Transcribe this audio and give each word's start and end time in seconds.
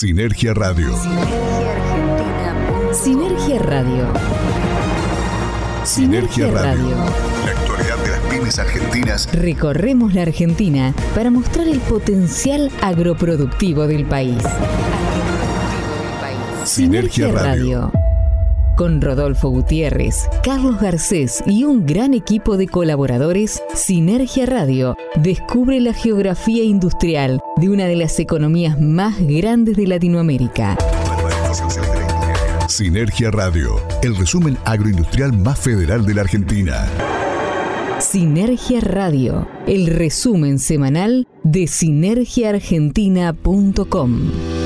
Sinergia 0.00 0.54
Radio. 0.54 0.96
Sinergia 2.90 3.58
Radio. 3.58 4.06
Sinergia 5.84 6.50
Radio. 6.50 6.96
La 7.44 7.50
actualidad 7.50 7.98
de 8.02 8.08
las 8.08 8.20
pymes 8.20 8.58
argentinas. 8.58 9.28
Recorremos 9.34 10.14
la 10.14 10.22
Argentina 10.22 10.94
para 11.14 11.30
mostrar 11.30 11.68
el 11.68 11.80
potencial 11.80 12.70
agroproductivo 12.80 13.86
del 13.86 14.06
país. 14.06 14.42
Sinergia 16.64 17.30
Radio. 17.30 17.92
Con 18.78 19.02
Rodolfo 19.02 19.50
Gutiérrez, 19.50 20.30
Carlos 20.42 20.80
Garcés 20.80 21.44
y 21.44 21.64
un 21.64 21.84
gran 21.84 22.14
equipo 22.14 22.56
de 22.56 22.68
colaboradores, 22.68 23.62
Sinergia 23.74 24.46
Radio 24.46 24.96
descubre 25.16 25.78
la 25.78 25.92
geografía 25.92 26.64
industrial 26.64 27.42
de 27.60 27.68
una 27.68 27.84
de 27.84 27.94
las 27.96 28.18
economías 28.18 28.80
más 28.80 29.20
grandes 29.20 29.76
de 29.76 29.86
Latinoamérica. 29.86 30.78
Sinergia 32.68 33.30
Radio, 33.30 33.78
el 34.02 34.16
resumen 34.16 34.56
agroindustrial 34.64 35.36
más 35.36 35.60
federal 35.60 36.06
de 36.06 36.14
la 36.14 36.22
Argentina. 36.22 36.88
Sinergia 37.98 38.80
Radio, 38.80 39.46
el 39.66 39.88
resumen 39.88 40.58
semanal 40.58 41.28
de 41.42 41.66
sinergiaargentina.com. 41.66 44.59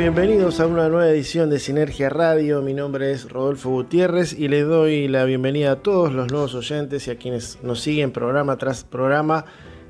bienvenidos 0.00 0.58
a 0.60 0.66
una 0.66 0.88
nueva 0.88 1.10
edición 1.10 1.50
de 1.50 1.58
Sinergia 1.58 2.08
Radio. 2.08 2.62
Mi 2.62 2.72
nombre 2.72 3.12
es 3.12 3.28
Rodolfo 3.28 3.68
Gutiérrez 3.68 4.32
y 4.32 4.48
les 4.48 4.66
doy 4.66 5.08
la 5.08 5.24
bienvenida 5.24 5.72
a 5.72 5.76
todos 5.76 6.14
los 6.14 6.32
nuevos 6.32 6.54
oyentes 6.54 7.06
y 7.06 7.10
a 7.10 7.16
quienes 7.16 7.58
nos 7.62 7.82
siguen 7.82 8.10
programa 8.10 8.56
tras 8.56 8.82
programa 8.82 9.44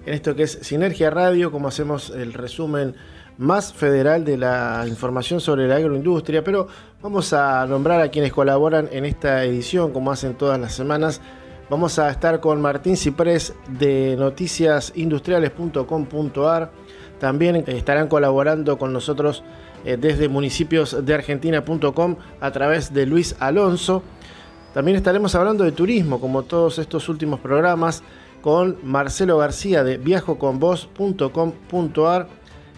en 0.05 0.15
esto 0.15 0.35
que 0.35 0.43
es 0.43 0.59
Sinergia 0.63 1.11
Radio, 1.11 1.53
como 1.53 1.69
hacemos 1.69 2.11
el 2.11 2.33
resumen 2.33 2.97
más 3.39 3.73
federal 3.73 4.25
de 4.25 4.37
la 4.37 4.85
información 4.89 5.41
sobre 5.41 5.69
la 5.69 5.77
agroindustria, 5.77 6.43
pero 6.43 6.67
vamos 7.01 7.33
a 7.33 7.65
nombrar 7.67 8.01
a 8.01 8.09
quienes 8.09 8.33
colaboran 8.33 8.89
en 8.91 9.05
esta 9.05 9.45
edición, 9.45 9.93
como 9.93 10.11
hacen 10.11 10.35
todas 10.35 10.59
las 10.59 10.75
semanas. 10.75 11.21
Vamos 11.71 12.01
a 12.01 12.11
estar 12.11 12.41
con 12.41 12.61
Martín 12.61 12.97
Ciprés 12.97 13.55
de 13.79 14.17
noticiasindustriales.com.ar. 14.19 16.73
También 17.21 17.63
estarán 17.69 18.09
colaborando 18.09 18.77
con 18.77 18.93
nosotros 18.93 19.45
eh, 19.85 19.97
desde 19.99 20.29
municipios 20.29 21.05
de 21.05 21.15
Argentina.com 21.15 22.17
a 22.41 22.51
través 22.51 22.93
de 22.93 23.07
Luis 23.07 23.37
Alonso. 23.39 24.03
También 24.75 24.97
estaremos 24.97 25.35
hablando 25.35 25.65
de 25.65 25.73
turismo, 25.73 26.21
como 26.21 26.43
todos 26.43 26.79
estos 26.79 27.09
últimos 27.09 27.41
programas, 27.41 28.03
con 28.41 28.79
Marcelo 28.83 29.39
García 29.39 29.83
de 29.85 29.99
viajoconvos.com.ar 29.99 32.29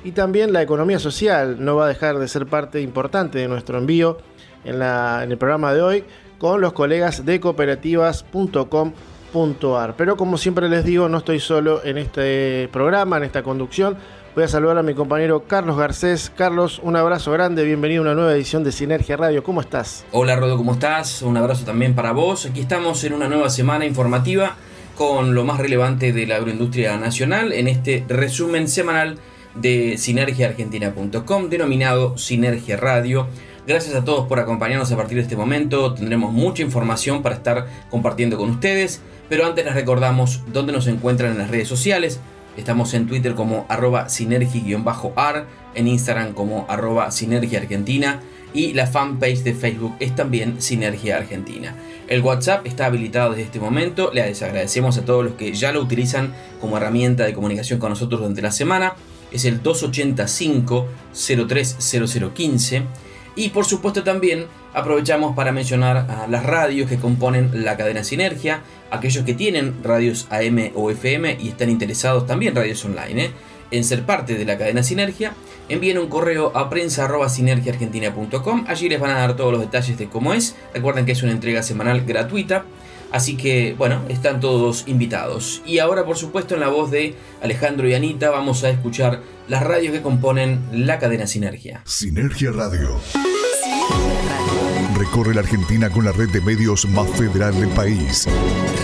y 0.05 0.12
también 0.12 0.53
la 0.53 0.62
economía 0.62 0.98
social 0.98 1.64
no 1.64 1.77
va 1.77 1.86
a 1.86 1.89
dejar 1.89 2.19
de 2.19 2.28
ser 2.28 2.47
parte 2.47 2.80
importante 2.80 3.39
de 3.39 3.48
nuestro 3.48 3.78
envío 3.78 4.19
en, 4.64 4.83
en 4.83 5.30
el 5.30 5.39
programa 5.39 5.73
de 5.73 5.83
hoy 5.83 6.05
con 6.39 6.61
los 6.61 6.73
colegas 6.73 7.25
de 7.25 7.39
cooperativas.com.ar. 7.39 9.95
Pero 9.97 10.17
como 10.17 10.36
siempre 10.36 10.69
les 10.69 10.84
digo, 10.84 11.08
no 11.08 11.19
estoy 11.19 11.39
solo 11.39 11.84
en 11.84 11.98
este 11.98 12.69
programa, 12.73 13.19
en 13.19 13.23
esta 13.23 13.45
conducción, 13.45 13.97
Voy 14.35 14.45
a 14.45 14.48
saludar 14.48 14.79
a 14.79 14.83
mi 14.83 14.95
compañero 14.95 15.45
Carlos 15.47 15.77
Garcés. 15.77 16.33
Carlos, 16.35 16.81
un 16.83 16.97
abrazo 16.97 17.33
grande, 17.33 17.65
bienvenido 17.65 18.01
a 18.01 18.05
una 18.07 18.15
nueva 18.15 18.33
edición 18.33 18.65
de 18.65 18.73
Sinergia 18.73 19.15
Radio. 19.19 19.43
¿Cómo 19.43 19.61
estás? 19.61 20.07
Hola 20.11 20.37
Rodo, 20.37 20.57
¿cómo 20.57 20.73
estás? 20.73 21.20
Un 21.20 21.37
abrazo 21.37 21.67
también 21.67 21.95
para 21.95 22.13
vos. 22.13 22.47
Aquí 22.47 22.61
estamos 22.61 23.05
en 23.05 23.13
una 23.13 23.29
nueva 23.29 23.51
semana 23.51 23.85
informativa 23.85 24.57
con 24.97 25.35
lo 25.35 25.45
más 25.45 25.59
relevante 25.59 26.15
de 26.15 26.27
la 26.27 26.37
agroindustria 26.37 26.97
nacional 26.97 27.53
en 27.53 27.69
este 27.69 28.07
resumen 28.09 28.69
semanal 28.69 29.19
de 29.55 29.98
sinergiaargentina.com 29.98 31.51
denominado 31.51 32.17
Sinergia 32.17 32.79
Radio. 32.79 33.27
Gracias 33.67 33.95
a 33.95 34.03
todos 34.03 34.27
por 34.29 34.41
acompañarnos 34.41 34.91
a 34.93 34.97
partir 34.97 35.19
de 35.19 35.25
este 35.25 35.37
momento. 35.37 35.93
Tendremos 35.93 36.33
mucha 36.33 36.63
información 36.63 37.23
para 37.23 37.35
estar 37.35 37.67
compartiendo 37.91 38.39
con 38.39 38.49
ustedes. 38.49 39.03
Pero 39.29 39.45
antes 39.45 39.64
les 39.64 39.75
recordamos 39.75 40.41
dónde 40.53 40.73
nos 40.73 40.87
encuentran 40.87 41.33
en 41.33 41.39
las 41.39 41.51
redes 41.51 41.69
sociales. 41.69 42.19
Estamos 42.57 42.92
en 42.95 43.07
Twitter 43.07 43.35
como 43.35 43.67
arroba 43.68 44.08
sinergi-ar, 44.08 45.46
en 45.74 45.89
Instagram 45.89 46.35
como 46.35 46.67
arroba 46.68 47.11
sinergia 47.11 47.61
argentina 47.61 48.20
y 48.55 48.74
la 48.74 48.86
fanpage 48.86 49.42
de 49.42 49.55
Facebook 49.55 49.95
es 50.01 50.14
también 50.14 50.61
Sinergia 50.61 51.17
Argentina. 51.17 51.74
El 52.08 52.20
WhatsApp 52.20 52.67
está 52.67 52.86
habilitado 52.86 53.30
desde 53.30 53.45
este 53.45 53.61
momento, 53.61 54.11
les 54.13 54.42
agradecemos 54.42 54.98
a 54.98 55.05
todos 55.05 55.24
los 55.24 55.35
que 55.35 55.55
ya 55.55 55.73
lo 55.73 55.80
utilizan 55.80 56.35
como 56.61 56.77
herramienta 56.77 57.24
de 57.24 57.33
comunicación 57.33 57.79
con 57.79 57.90
nosotros 57.90 58.20
durante 58.20 58.42
la 58.42 58.52
semana. 58.52 58.95
Es 59.30 59.46
el 59.46 59.63
285 59.63 60.86
030015 61.14 62.83
y 63.37 63.51
por 63.51 63.65
supuesto 63.65 64.03
también 64.03 64.47
aprovechamos 64.75 65.35
para 65.35 65.53
mencionar 65.53 65.97
a 66.11 66.27
las 66.29 66.45
radios 66.45 66.89
que 66.89 66.98
componen 66.98 67.65
la 67.65 67.77
cadena 67.77 68.05
Sinergia, 68.05 68.63
aquellos 68.91 69.25
que 69.25 69.35
tienen 69.35 69.83
radios 69.83 70.27
AM 70.31 70.70
o 70.75 70.91
FM 70.91 71.39
y 71.41 71.48
están 71.48 71.70
interesados 71.70 72.27
también 72.27 72.55
radios 72.55 72.85
online 72.85 73.25
¿eh? 73.25 73.31
en 73.70 73.85
ser 73.85 74.05
parte 74.05 74.35
de 74.35 74.45
la 74.45 74.59
cadena 74.59 74.83
Sinergia, 74.83 75.33
envíen 75.69 75.98
un 75.98 76.09
correo 76.09 76.53
a 76.55 76.69
prensa.sinergiaargentina.com, 76.69 78.65
allí 78.69 78.89
les 78.89 79.01
van 79.01 79.13
a 79.13 79.19
dar 79.19 79.35
todos 79.35 79.53
los 79.53 79.61
detalles 79.63 79.97
de 79.99 80.09
cómo 80.09 80.35
es, 80.35 80.55
recuerden 80.75 81.07
que 81.07 81.13
es 81.13 81.23
una 81.23 81.33
entrega 81.33 81.63
semanal 81.63 82.05
gratuita, 82.05 82.64
así 83.12 83.36
que 83.36 83.74
bueno, 83.78 84.02
están 84.08 84.40
todos 84.40 84.84
invitados. 84.86 85.62
Y 85.64 85.78
ahora 85.78 86.05
por 86.05 86.17
supuesto 86.17 86.55
en 86.55 86.61
la 86.61 86.68
voz 86.68 86.90
de 86.90 87.14
Alejandro 87.42 87.89
y 87.89 87.95
Anita 87.95 88.30
vamos 88.30 88.64
a 88.64 88.70
escuchar 88.70 89.20
las 89.48 89.62
radios 89.62 89.92
que 89.92 90.02
componen 90.02 90.61
la 90.73 90.98
cadena 90.98 91.27
Sinergia. 91.27 91.83
Sinergia 91.84 92.51
Radio. 92.51 92.98
Recorre 94.96 95.34
la 95.34 95.40
Argentina 95.40 95.90
con 95.90 96.05
la 96.05 96.12
red 96.12 96.30
de 96.30 96.40
medios 96.40 96.86
más 96.86 97.08
federal 97.11 97.58
del 97.58 97.68
país. 97.70 98.27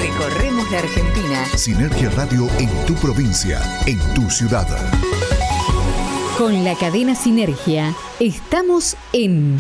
Recorremos 0.00 0.71
la 0.71 0.78
Argentina. 0.78 1.44
Sinergia 1.56 2.11
Radio 2.11 2.49
en 2.59 2.69
tu 2.87 2.94
provincia, 2.94 3.61
en 3.87 3.99
tu 4.15 4.28
ciudad. 4.28 4.67
Con 6.38 6.62
la 6.62 6.76
cadena 6.76 7.16
Sinergia 7.16 7.93
estamos 8.21 8.97
en 9.12 9.59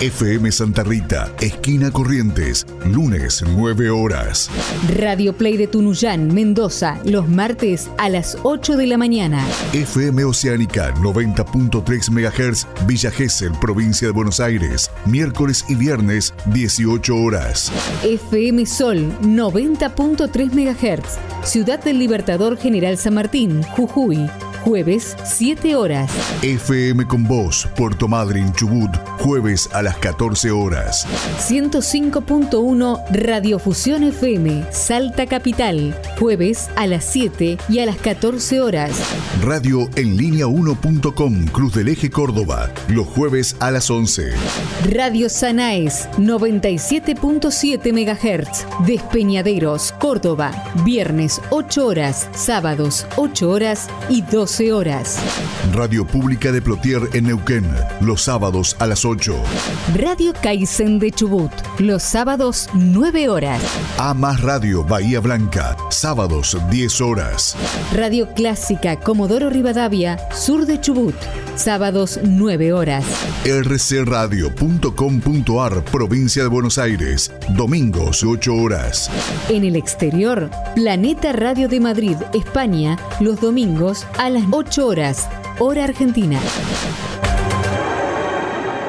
FM 0.00 0.50
Santa 0.52 0.82
Rita, 0.82 1.30
esquina 1.38 1.90
Corrientes, 1.90 2.66
lunes 2.86 3.44
9 3.46 3.90
horas. 3.90 4.48
Radio 4.96 5.34
Play 5.34 5.58
de 5.58 5.66
Tunuyán, 5.66 6.32
Mendoza, 6.32 6.98
los 7.04 7.28
martes 7.28 7.90
a 7.98 8.08
las 8.08 8.38
8 8.42 8.78
de 8.78 8.86
la 8.86 8.96
mañana. 8.96 9.46
FM 9.74 10.24
Oceánica 10.24 10.94
90.3 10.94 12.10
MHz, 12.10 12.66
Villa 12.86 13.10
Gesell, 13.10 13.52
provincia 13.60 14.08
de 14.08 14.12
Buenos 14.14 14.40
Aires, 14.40 14.90
miércoles 15.04 15.62
y 15.68 15.74
viernes 15.74 16.32
18 16.46 17.14
horas. 17.14 17.70
FM 18.02 18.64
Sol 18.64 19.12
90.3 19.20 20.54
MHz, 20.54 21.18
Ciudad 21.46 21.84
del 21.84 21.98
Libertador 21.98 22.56
General 22.56 22.96
San 22.96 23.12
Martín, 23.12 23.62
Jujuy 23.76 24.26
jueves 24.62 25.16
7 25.24 25.76
horas. 25.76 26.10
FM 26.42 27.06
con 27.06 27.24
Voz, 27.24 27.68
Puerto 27.76 28.08
Madryn, 28.08 28.52
Chubut, 28.52 28.90
jueves 29.18 29.68
a 29.72 29.82
las 29.82 29.96
14 29.98 30.50
horas. 30.50 31.06
105.1 31.38 33.04
Radiofusión 33.10 34.04
FM, 34.04 34.64
Salta 34.70 35.26
Capital, 35.26 35.94
jueves 36.18 36.68
a 36.76 36.86
las 36.86 37.04
7 37.04 37.58
y 37.68 37.78
a 37.78 37.86
las 37.86 37.96
14 37.98 38.60
horas. 38.60 38.92
Radio 39.42 39.88
en 39.96 40.16
línea 40.16 40.46
1.com, 40.46 41.46
Cruz 41.46 41.74
del 41.74 41.88
Eje 41.88 42.10
Córdoba, 42.10 42.70
los 42.88 43.06
jueves 43.06 43.56
a 43.60 43.70
las 43.70 43.90
11. 43.90 44.32
Radio 44.90 45.28
Sanaes, 45.28 46.08
97.7 46.18 47.92
MHz, 47.92 48.86
Despeñaderos, 48.86 49.92
Córdoba, 49.92 50.50
viernes 50.84 51.40
8 51.50 51.86
horas, 51.86 52.28
sábados 52.34 53.06
8 53.16 53.50
horas 53.50 53.88
y 54.08 54.22
12 54.22 54.47
12 54.48 54.72
horas. 54.72 55.18
Radio 55.74 56.06
Pública 56.06 56.50
de 56.50 56.62
Plotier 56.62 57.02
en 57.12 57.24
Neuquén, 57.24 57.70
los 58.00 58.22
sábados 58.22 58.76
a 58.78 58.86
las 58.86 59.04
8. 59.04 59.36
Radio 59.94 60.32
Kaizen 60.42 60.98
de 60.98 61.10
Chubut, 61.10 61.52
los 61.78 62.02
sábados 62.02 62.70
9 62.72 63.28
horas. 63.28 63.60
A 63.98 64.14
más 64.14 64.40
Radio 64.40 64.84
Bahía 64.84 65.20
Blanca, 65.20 65.76
sábados 65.90 66.56
10 66.70 67.00
horas. 67.02 67.56
Radio 67.94 68.32
Clásica 68.32 68.98
Comodoro 68.98 69.50
Rivadavia, 69.50 70.18
sur 70.34 70.64
de 70.64 70.80
Chubut, 70.80 71.14
sábados 71.54 72.18
9 72.22 72.72
horas. 72.72 73.04
rcradio.com.ar, 73.44 75.84
provincia 75.84 76.42
de 76.42 76.48
Buenos 76.48 76.78
Aires, 76.78 77.30
domingos 77.50 78.24
8 78.24 78.54
horas. 78.54 79.10
En 79.50 79.64
el 79.64 79.76
exterior, 79.76 80.50
Planeta 80.74 81.34
Radio 81.34 81.68
de 81.68 81.80
Madrid, 81.80 82.16
España, 82.32 82.98
los 83.20 83.42
domingos 83.42 84.06
a 84.16 84.30
las 84.30 84.37
8 84.50 84.86
horas, 84.86 85.28
hora 85.58 85.84
argentina. 85.84 86.40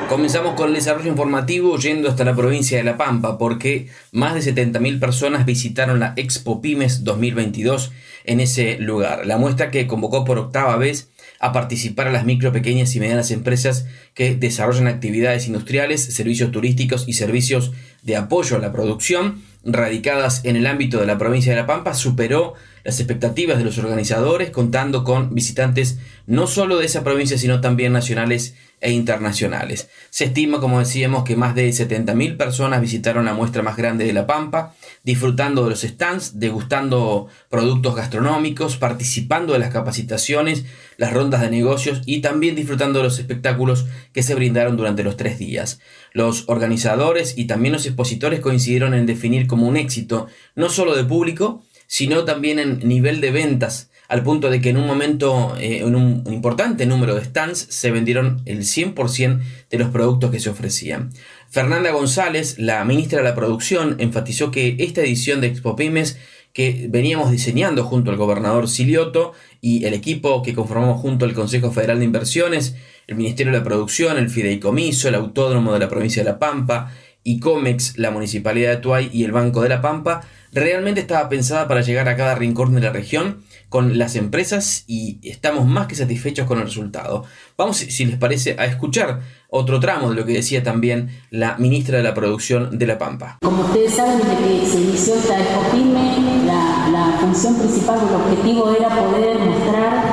Comenzamos 0.07 0.55
con 0.55 0.69
el 0.69 0.75
desarrollo 0.75 1.09
informativo 1.09 1.77
yendo 1.77 2.09
hasta 2.09 2.23
la 2.23 2.35
provincia 2.35 2.77
de 2.77 2.83
La 2.83 2.97
Pampa 2.97 3.37
porque 3.37 3.89
más 4.11 4.33
de 4.33 4.55
70.000 4.55 4.99
personas 4.99 5.45
visitaron 5.45 5.99
la 5.99 6.13
Expo 6.15 6.61
Pymes 6.61 7.03
2022 7.03 7.91
en 8.25 8.39
ese 8.39 8.77
lugar. 8.79 9.25
La 9.25 9.37
muestra 9.37 9.71
que 9.71 9.87
convocó 9.87 10.25
por 10.25 10.37
octava 10.37 10.77
vez 10.77 11.09
a 11.39 11.51
participar 11.51 12.07
a 12.07 12.11
las 12.11 12.25
micro, 12.25 12.51
pequeñas 12.51 12.95
y 12.95 12.99
medianas 12.99 13.31
empresas 13.31 13.85
que 14.13 14.35
desarrollan 14.35 14.87
actividades 14.87 15.47
industriales, 15.47 16.03
servicios 16.03 16.51
turísticos 16.51 17.07
y 17.07 17.13
servicios 17.13 17.71
de 18.01 18.17
apoyo 18.17 18.55
a 18.55 18.59
la 18.59 18.71
producción 18.71 19.43
radicadas 19.63 20.45
en 20.45 20.55
el 20.55 20.67
ámbito 20.67 20.99
de 20.99 21.05
la 21.05 21.17
provincia 21.17 21.51
de 21.51 21.59
La 21.59 21.67
Pampa 21.67 21.93
superó 21.93 22.53
las 22.89 22.99
expectativas 22.99 23.59
de 23.59 23.63
los 23.63 23.77
organizadores 23.77 24.49
contando 24.49 25.03
con 25.03 25.35
visitantes 25.35 25.99
no 26.25 26.47
solo 26.47 26.79
de 26.79 26.87
esa 26.87 27.03
provincia 27.03 27.37
sino 27.37 27.61
también 27.61 27.93
nacionales 27.93 28.55
e 28.81 28.91
internacionales. 28.91 29.89
Se 30.09 30.25
estima, 30.25 30.59
como 30.59 30.79
decíamos, 30.79 31.23
que 31.23 31.35
más 31.35 31.53
de 31.53 31.69
70.000 31.69 32.37
personas 32.37 32.81
visitaron 32.81 33.25
la 33.25 33.33
muestra 33.33 33.61
más 33.61 33.77
grande 33.77 34.05
de 34.05 34.13
La 34.13 34.25
Pampa, 34.25 34.73
disfrutando 35.03 35.65
de 35.65 35.69
los 35.71 35.81
stands, 35.81 36.39
degustando 36.39 37.27
productos 37.49 37.95
gastronómicos, 37.95 38.77
participando 38.77 39.53
de 39.53 39.59
las 39.59 39.71
capacitaciones, 39.71 40.65
las 40.97 41.13
rondas 41.13 41.41
de 41.41 41.51
negocios 41.51 42.01
y 42.05 42.21
también 42.21 42.55
disfrutando 42.55 42.99
de 42.99 43.05
los 43.05 43.19
espectáculos 43.19 43.85
que 44.13 44.23
se 44.23 44.33
brindaron 44.33 44.77
durante 44.77 45.03
los 45.03 45.15
tres 45.15 45.37
días. 45.37 45.79
Los 46.13 46.45
organizadores 46.47 47.37
y 47.37 47.45
también 47.45 47.73
los 47.73 47.85
expositores 47.85 48.39
coincidieron 48.39 48.93
en 48.93 49.05
definir 49.05 49.45
como 49.45 49.67
un 49.67 49.77
éxito 49.77 50.27
no 50.55 50.69
solo 50.69 50.95
de 50.95 51.03
público, 51.03 51.63
sino 51.89 52.23
también 52.23 52.59
en 52.59 52.87
nivel 52.87 53.19
de 53.19 53.31
ventas, 53.31 53.89
al 54.07 54.21
punto 54.21 54.51
de 54.51 54.61
que 54.61 54.69
en 54.69 54.77
un 54.77 54.85
momento, 54.85 55.55
eh, 55.59 55.79
en 55.79 55.95
un 55.95 56.23
importante 56.31 56.85
número 56.85 57.15
de 57.15 57.25
stands, 57.25 57.65
se 57.69 57.89
vendieron 57.89 58.43
el 58.45 58.59
100% 58.59 59.41
de 59.71 59.77
los 59.79 59.89
productos 59.89 60.29
que 60.29 60.39
se 60.39 60.51
ofrecían. 60.51 61.09
Fernanda 61.49 61.89
González, 61.89 62.59
la 62.59 62.85
ministra 62.85 63.17
de 63.19 63.23
la 63.23 63.33
Producción, 63.33 63.95
enfatizó 63.97 64.51
que 64.51 64.75
esta 64.77 65.01
edición 65.01 65.41
de 65.41 65.47
Expo 65.47 65.75
Pymes 65.75 66.19
que 66.53 66.87
veníamos 66.89 67.31
diseñando 67.31 67.83
junto 67.83 68.11
al 68.11 68.17
gobernador 68.17 68.67
Silioto 68.67 69.33
y 69.59 69.85
el 69.85 69.95
equipo 69.95 70.43
que 70.43 70.53
conformamos 70.53 71.01
junto 71.01 71.25
al 71.25 71.33
Consejo 71.33 71.71
Federal 71.71 71.97
de 71.97 72.05
Inversiones, 72.05 72.75
el 73.07 73.15
Ministerio 73.15 73.51
de 73.51 73.57
la 73.57 73.63
Producción, 73.63 74.19
el 74.19 74.29
Fideicomiso, 74.29 75.07
el 75.07 75.15
Autódromo 75.15 75.73
de 75.73 75.79
la 75.79 75.89
Provincia 75.89 76.23
de 76.23 76.29
La 76.29 76.37
Pampa, 76.37 76.93
ICOMEX, 77.23 77.97
la 77.97 78.11
Municipalidad 78.11 78.71
de 78.71 78.77
Tuay 78.77 79.09
y 79.11 79.23
el 79.23 79.31
Banco 79.31 79.61
de 79.61 79.69
la 79.69 79.81
Pampa, 79.81 80.21
realmente 80.51 81.01
estaba 81.01 81.29
pensada 81.29 81.67
para 81.67 81.81
llegar 81.81 82.07
a 82.09 82.15
cada 82.15 82.35
rincón 82.35 82.73
de 82.75 82.81
la 82.81 82.91
región 82.91 83.43
con 83.69 83.97
las 83.97 84.15
empresas 84.15 84.83
y 84.87 85.19
estamos 85.23 85.65
más 85.65 85.87
que 85.87 85.95
satisfechos 85.95 86.47
con 86.47 86.57
el 86.59 86.65
resultado. 86.65 87.23
Vamos, 87.57 87.77
si 87.77 88.05
les 88.05 88.17
parece, 88.17 88.55
a 88.57 88.65
escuchar 88.65 89.21
otro 89.49 89.79
tramo 89.79 90.09
de 90.09 90.15
lo 90.15 90.25
que 90.25 90.33
decía 90.33 90.63
también 90.63 91.09
la 91.29 91.57
ministra 91.57 91.97
de 91.97 92.03
la 92.03 92.13
Producción 92.13 92.77
de 92.77 92.87
La 92.87 92.97
Pampa. 92.97 93.37
Como 93.41 93.63
ustedes 93.63 93.93
saben, 93.93 94.17
desde 94.19 94.37
que 94.37 94.65
se 94.67 94.81
inició 94.81 95.15
esta 95.15 95.39
EXPOPYME, 95.39 96.45
la, 96.45 97.17
función 97.19 97.59
principal 97.59 97.99
el 98.07 98.15
objetivo 98.15 98.75
era 98.75 98.89
poder 98.89 99.37
mostrar 99.37 100.03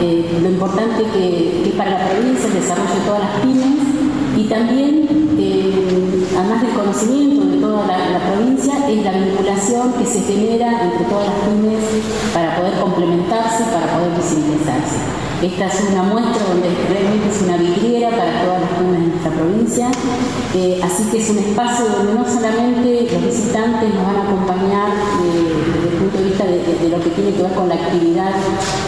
eh, 0.00 0.38
lo 0.42 0.48
importante 0.48 1.04
que, 1.12 1.68
es 1.68 1.74
para 1.74 1.90
la 1.90 2.08
provincia 2.08 2.46
el 2.46 2.54
desarrollo 2.54 2.94
de 2.94 3.00
todas 3.06 3.20
las 3.20 3.40
pymes 3.40 3.74
y 4.36 4.44
también, 4.48 5.23
además 6.36 6.62
del 6.62 6.74
conocimiento 6.74 7.46
de 7.46 7.56
toda 7.58 7.86
la, 7.86 8.18
provincia, 8.18 8.74
es 8.88 9.04
la 9.04 9.12
vinculación 9.12 9.92
que 9.94 10.06
se 10.06 10.20
genera 10.22 10.82
entre 10.82 11.04
todas 11.06 11.26
las 11.26 11.38
pymes 11.46 11.84
para 12.32 12.56
poder 12.56 12.74
complementarse, 12.80 13.64
para 13.64 13.86
poder 13.94 14.12
visibilizarse. 14.16 14.96
Esta 15.42 15.66
es 15.66 15.90
una 15.92 16.02
muestra 16.04 16.42
donde 16.48 16.68
realmente 16.88 17.28
es 17.28 17.42
una 17.42 17.56
vidriera 17.56 18.10
para 18.10 18.42
todas 18.42 18.60
las 18.62 18.70
pymes 18.70 19.00
de 19.00 19.06
nuestra 19.06 19.30
provincia, 19.30 19.88
eh, 20.54 20.80
así 20.82 21.04
que 21.10 21.18
es 21.18 21.30
un 21.30 21.38
espacio 21.38 21.84
donde 21.86 22.14
no 22.14 22.24
solamente 22.24 23.08
los 23.12 23.24
visitantes 23.24 23.94
nos 23.94 24.06
van 24.06 24.16
a 24.16 24.22
acompañar 24.22 24.88
desde 25.20 25.88
el 25.88 26.03
de 26.16 26.24
vista 26.24 26.44
de, 26.44 26.88
lo 26.88 27.00
que 27.02 27.10
tiene 27.10 27.32
que 27.32 27.42
ver 27.42 27.52
con 27.52 27.68
la 27.68 27.74
actividad 27.74 28.30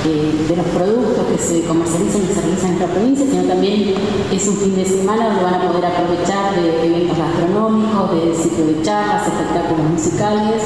eh, 0.07 0.47
de 0.49 0.57
los 0.57 0.67
productos 0.67 1.27
que 1.27 1.39
se 1.39 1.65
comercializan 1.65 2.23
y 2.23 2.35
se 2.35 2.41
realizan 2.41 2.71
en 2.71 2.79
nuestra 2.79 2.95
provincia, 2.95 3.27
sino 3.31 3.43
también 3.45 3.95
es 4.33 4.49
un 4.49 4.57
fin 4.57 4.77
de 4.77 4.85
semana 4.85 5.27
donde 5.27 5.43
van 5.43 5.55
a 5.55 5.69
poder 5.69 5.87
aprovechar 5.87 6.55
de 6.55 6.87
eventos 6.87 7.19
gastronómicos, 7.19 8.11
de 8.15 8.35
ciclo 8.35 8.67
de 8.67 8.83
charlas, 8.83 9.27
espectáculos 9.27 9.87
musicales, 9.91 10.63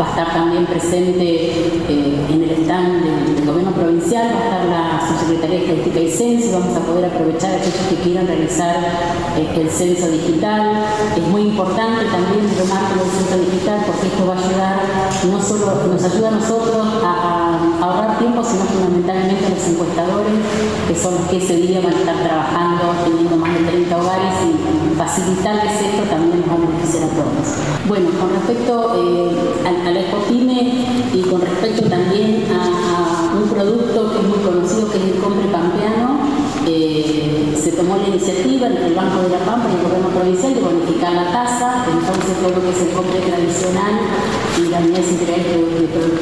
va 0.00 0.06
a 0.06 0.10
estar 0.10 0.32
también 0.32 0.66
presente 0.66 1.24
eh, 1.24 2.26
en 2.30 2.42
el 2.42 2.50
stand 2.62 3.04
del, 3.04 3.44
gobierno 3.44 3.72
provincial, 3.72 4.32
va 4.34 4.40
a 4.40 4.44
estar 4.44 4.64
la 4.66 5.18
Secretaría 5.20 5.58
de 5.58 5.64
Estadística 5.64 6.00
y 6.00 6.10
Censo, 6.10 6.58
vamos 6.58 6.76
a 6.76 6.80
poder 6.80 7.04
aprovechar 7.04 7.50
a 7.50 7.56
aquellos 7.56 7.86
que 7.90 7.96
quieran 7.96 8.26
realizar 8.26 8.76
eh, 9.36 9.60
el 9.60 9.70
censo 9.70 10.08
digital. 10.08 10.84
Es 11.16 11.22
muy 11.28 11.42
importante 11.42 12.04
también 12.06 12.48
el 12.48 12.68
marco 12.68 13.00
del 13.00 13.10
censo 13.10 13.36
digital 13.50 13.84
porque 13.86 14.06
esto 14.06 14.26
va 14.26 14.34
a 14.34 14.38
ayudar, 14.38 14.76
no 15.30 15.42
solo 15.42 15.66
ayuda 16.04 16.28
a 16.28 16.30
nosotros 16.32 16.86
a, 17.02 17.58
ahorrar 17.80 18.18
tiempo, 18.18 18.42
sino 18.44 18.64
fundamentalmente 18.64 19.46
a 19.46 19.50
los 19.50 19.68
encuestadores, 19.68 20.34
que 20.88 20.94
son 20.94 21.14
los 21.14 21.24
que 21.28 21.38
ese 21.38 21.56
día 21.56 21.80
van 21.80 21.94
a 21.94 21.98
estar 21.98 22.16
trabajando, 22.16 22.94
teniendo 23.04 23.36
más 23.36 23.54
de 23.54 23.64
30 23.64 23.96
hogares 23.96 24.34
y 24.44 24.96
facilitarles 24.96 25.80
esto 25.80 26.02
también 26.08 26.40
nos 26.40 26.48
va 26.48 26.54
a 26.54 26.66
beneficiar 26.66 27.04
a 27.04 27.08
todos. 27.08 27.46
Bueno, 27.88 28.08
con 28.20 28.30
respecto 28.30 28.94
eh, 28.96 29.64
a, 29.64 29.90
la 29.90 30.00
y 31.14 31.22
con 31.22 31.40
respecto 31.40 31.88
también 31.88 32.44
a, 32.52 33.32
a 33.32 33.36
un 33.36 33.48
producto 33.48 34.12
que 34.12 34.18
es 34.18 34.24
muy 34.24 34.38
conocido, 34.38 34.90
que 34.90 34.98
es 34.98 35.04
el 35.04 35.20
compre 35.20 35.48
pampeano, 35.48 36.13
eh, 36.66 37.54
se 37.60 37.72
tomó 37.72 37.96
la 37.96 38.08
iniciativa 38.08 38.66
entre 38.66 38.86
el 38.86 38.94
Banco 38.94 39.22
de 39.22 39.30
la 39.30 39.38
Pampa 39.44 39.68
y 39.68 39.76
el 39.76 39.82
gobierno 39.82 40.08
provincial 40.08 40.54
de 40.54 40.60
bonificar 40.60 41.12
la 41.12 41.32
tasa, 41.32 41.84
entonces 41.90 42.36
todo 42.40 42.50
lo 42.56 42.62
que 42.62 42.70
es 42.70 42.80
el 42.82 42.90
compre 42.96 43.20
tradicional 43.20 43.94
y 44.58 44.68
las 44.68 44.80
unidades 44.82 45.10
integrales 45.12 45.46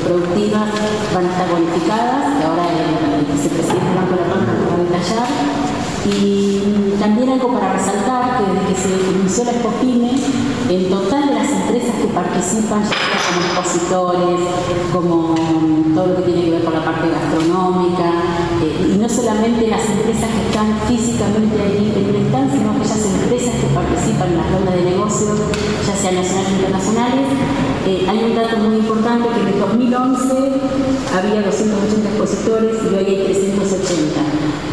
productivas 0.05 0.67
van 1.15 1.27
a 1.27 1.31
estar 1.31 1.49
bonificadas, 1.51 2.39
que 2.39 2.45
ahora 2.45 2.65
el, 2.71 3.23
el 3.23 3.25
vicepresidente 3.31 3.87
del 3.87 3.97
Banco 3.97 4.15
de 4.15 4.21
la 4.23 4.29
Pampa 4.35 4.53
lo 4.53 4.65
va 4.67 4.75
a 4.75 4.85
detallar. 4.85 5.29
Y 6.05 6.99
también 6.99 7.29
algo 7.31 7.53
para 7.53 7.75
resaltar 7.75 8.39
que 8.39 8.51
desde 8.51 8.67
que 8.67 8.75
se 8.75 9.19
inició 9.21 9.45
la 9.45 9.53
Expopime, 9.53 10.11
el 10.69 10.89
total 10.89 11.29
de 11.29 11.35
las 11.35 11.51
empresas 11.51 11.95
que 11.95 12.09
participan, 12.09 12.83
ya 12.83 12.91
sea 12.91 13.23
como 13.31 13.47
expositores, 13.47 14.41
como 14.93 15.35
todo 15.95 16.07
lo 16.07 16.17
que 16.17 16.23
tiene 16.23 16.45
que 16.45 16.51
ver 16.51 16.65
con 16.65 16.75
la 16.75 16.85
parte 16.85 17.09
gastronómica, 17.09 18.11
y 18.63 18.97
no 18.97 19.09
solamente 19.09 19.67
las 19.67 19.83
empresas 19.91 20.31
que 20.31 20.43
están 20.47 20.71
físicamente 20.87 21.59
ahí 21.59 21.91
en 21.91 22.15
el 22.15 22.27
stand, 22.27 22.53
sino 22.53 22.71
aquellas 22.71 23.03
empresas 23.03 23.55
que 23.59 23.67
participan 23.75 24.31
en 24.31 24.39
las 24.39 24.53
rondas 24.53 24.75
de 24.77 24.85
negocios, 24.87 25.35
ya 25.87 25.97
sean 25.97 26.15
nacionales 26.15 26.47
o 26.47 26.55
internacionales. 26.55 27.27
Eh, 27.87 28.07
hay 28.07 28.19
un 28.23 28.35
dato 28.37 28.57
muy 28.59 28.77
importante 28.77 29.27
que 29.35 29.41
en 29.41 29.49
el 29.49 29.59
2011 29.59 30.35
había 31.11 31.43
280 31.43 32.09
expositores 32.09 32.79
y 32.87 32.95
hoy 32.95 33.05
hay 33.05 33.25
380. 33.27 34.21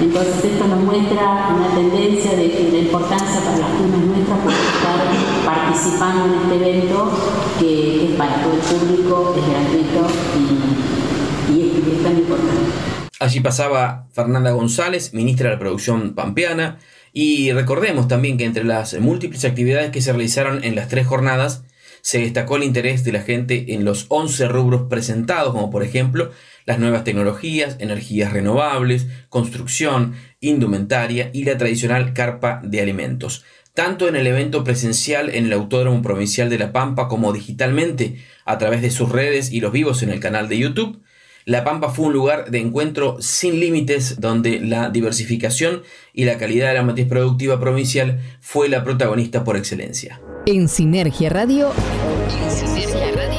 Entonces 0.01 0.45
esto 0.45 0.67
nos 0.67 0.81
muestra 0.85 1.49
una 1.57 1.73
tendencia 1.73 2.37
de, 2.37 2.69
la 2.71 2.77
importancia 2.77 3.41
para 3.41 3.57
las 3.57 3.71
pymes 3.73 4.05
nuestras 4.05 4.39
por 4.45 4.53
estar 4.53 5.01
participando 5.45 6.29
en 6.29 6.33
este 6.45 6.55
evento 6.61 7.09
que 7.57 8.05
es 8.05 8.11
para 8.17 8.43
todo 8.43 8.53
el 8.53 8.61
público, 8.61 9.33
es 9.33 9.45
gratuito 9.49 10.05
y, 10.37 11.57
y 11.57 11.95
es 11.97 12.03
tan 12.03 12.17
importante. 12.17 12.88
Allí 13.19 13.41
pasaba 13.41 14.07
Fernanda 14.13 14.51
González, 14.51 15.13
ministra 15.13 15.49
de 15.49 15.55
la 15.55 15.59
Producción 15.59 16.15
Pampeana, 16.15 16.79
y 17.11 17.51
recordemos 17.51 18.07
también 18.07 18.37
que 18.37 18.45
entre 18.45 18.63
las 18.63 18.97
múltiples 18.97 19.43
actividades 19.43 19.91
que 19.91 20.01
se 20.01 20.13
realizaron 20.13 20.63
en 20.63 20.75
las 20.75 20.87
tres 20.87 21.05
jornadas, 21.05 21.63
se 22.01 22.19
destacó 22.19 22.55
el 22.55 22.63
interés 22.63 23.03
de 23.03 23.11
la 23.11 23.21
gente 23.21 23.73
en 23.73 23.83
los 23.83 24.05
11 24.07 24.47
rubros 24.47 24.83
presentados, 24.89 25.51
como 25.51 25.69
por 25.69 25.83
ejemplo 25.83 26.31
las 26.65 26.79
nuevas 26.79 27.03
tecnologías, 27.03 27.75
energías 27.79 28.31
renovables, 28.31 29.07
construcción, 29.27 30.15
indumentaria 30.39 31.29
y 31.33 31.43
la 31.43 31.57
tradicional 31.57 32.13
carpa 32.13 32.61
de 32.63 32.79
alimentos. 32.79 33.43
Tanto 33.73 34.07
en 34.07 34.15
el 34.15 34.27
evento 34.27 34.63
presencial 34.63 35.29
en 35.29 35.47
el 35.47 35.53
Autódromo 35.53 36.01
Provincial 36.01 36.49
de 36.49 36.57
La 36.57 36.71
Pampa 36.71 37.09
como 37.09 37.33
digitalmente 37.33 38.23
a 38.45 38.57
través 38.57 38.81
de 38.81 38.91
sus 38.91 39.11
redes 39.11 39.51
y 39.51 39.59
los 39.59 39.73
vivos 39.73 40.03
en 40.03 40.09
el 40.09 40.21
canal 40.21 40.47
de 40.47 40.57
YouTube, 40.57 41.01
La 41.45 41.63
Pampa 41.63 41.89
fue 41.89 42.07
un 42.07 42.13
lugar 42.13 42.51
de 42.51 42.59
encuentro 42.59 43.17
sin 43.21 43.59
límites 43.59 44.19
donde 44.19 44.59
la 44.59 44.89
diversificación 44.89 45.83
y 46.13 46.25
la 46.25 46.37
calidad 46.37 46.67
de 46.69 46.75
la 46.75 46.83
matriz 46.83 47.07
productiva 47.07 47.59
provincial 47.59 48.19
fue 48.41 48.69
la 48.69 48.83
protagonista 48.83 49.43
por 49.43 49.57
excelencia. 49.57 50.21
En 50.45 50.67
Sinergia 50.67 51.29
Radio, 51.29 51.71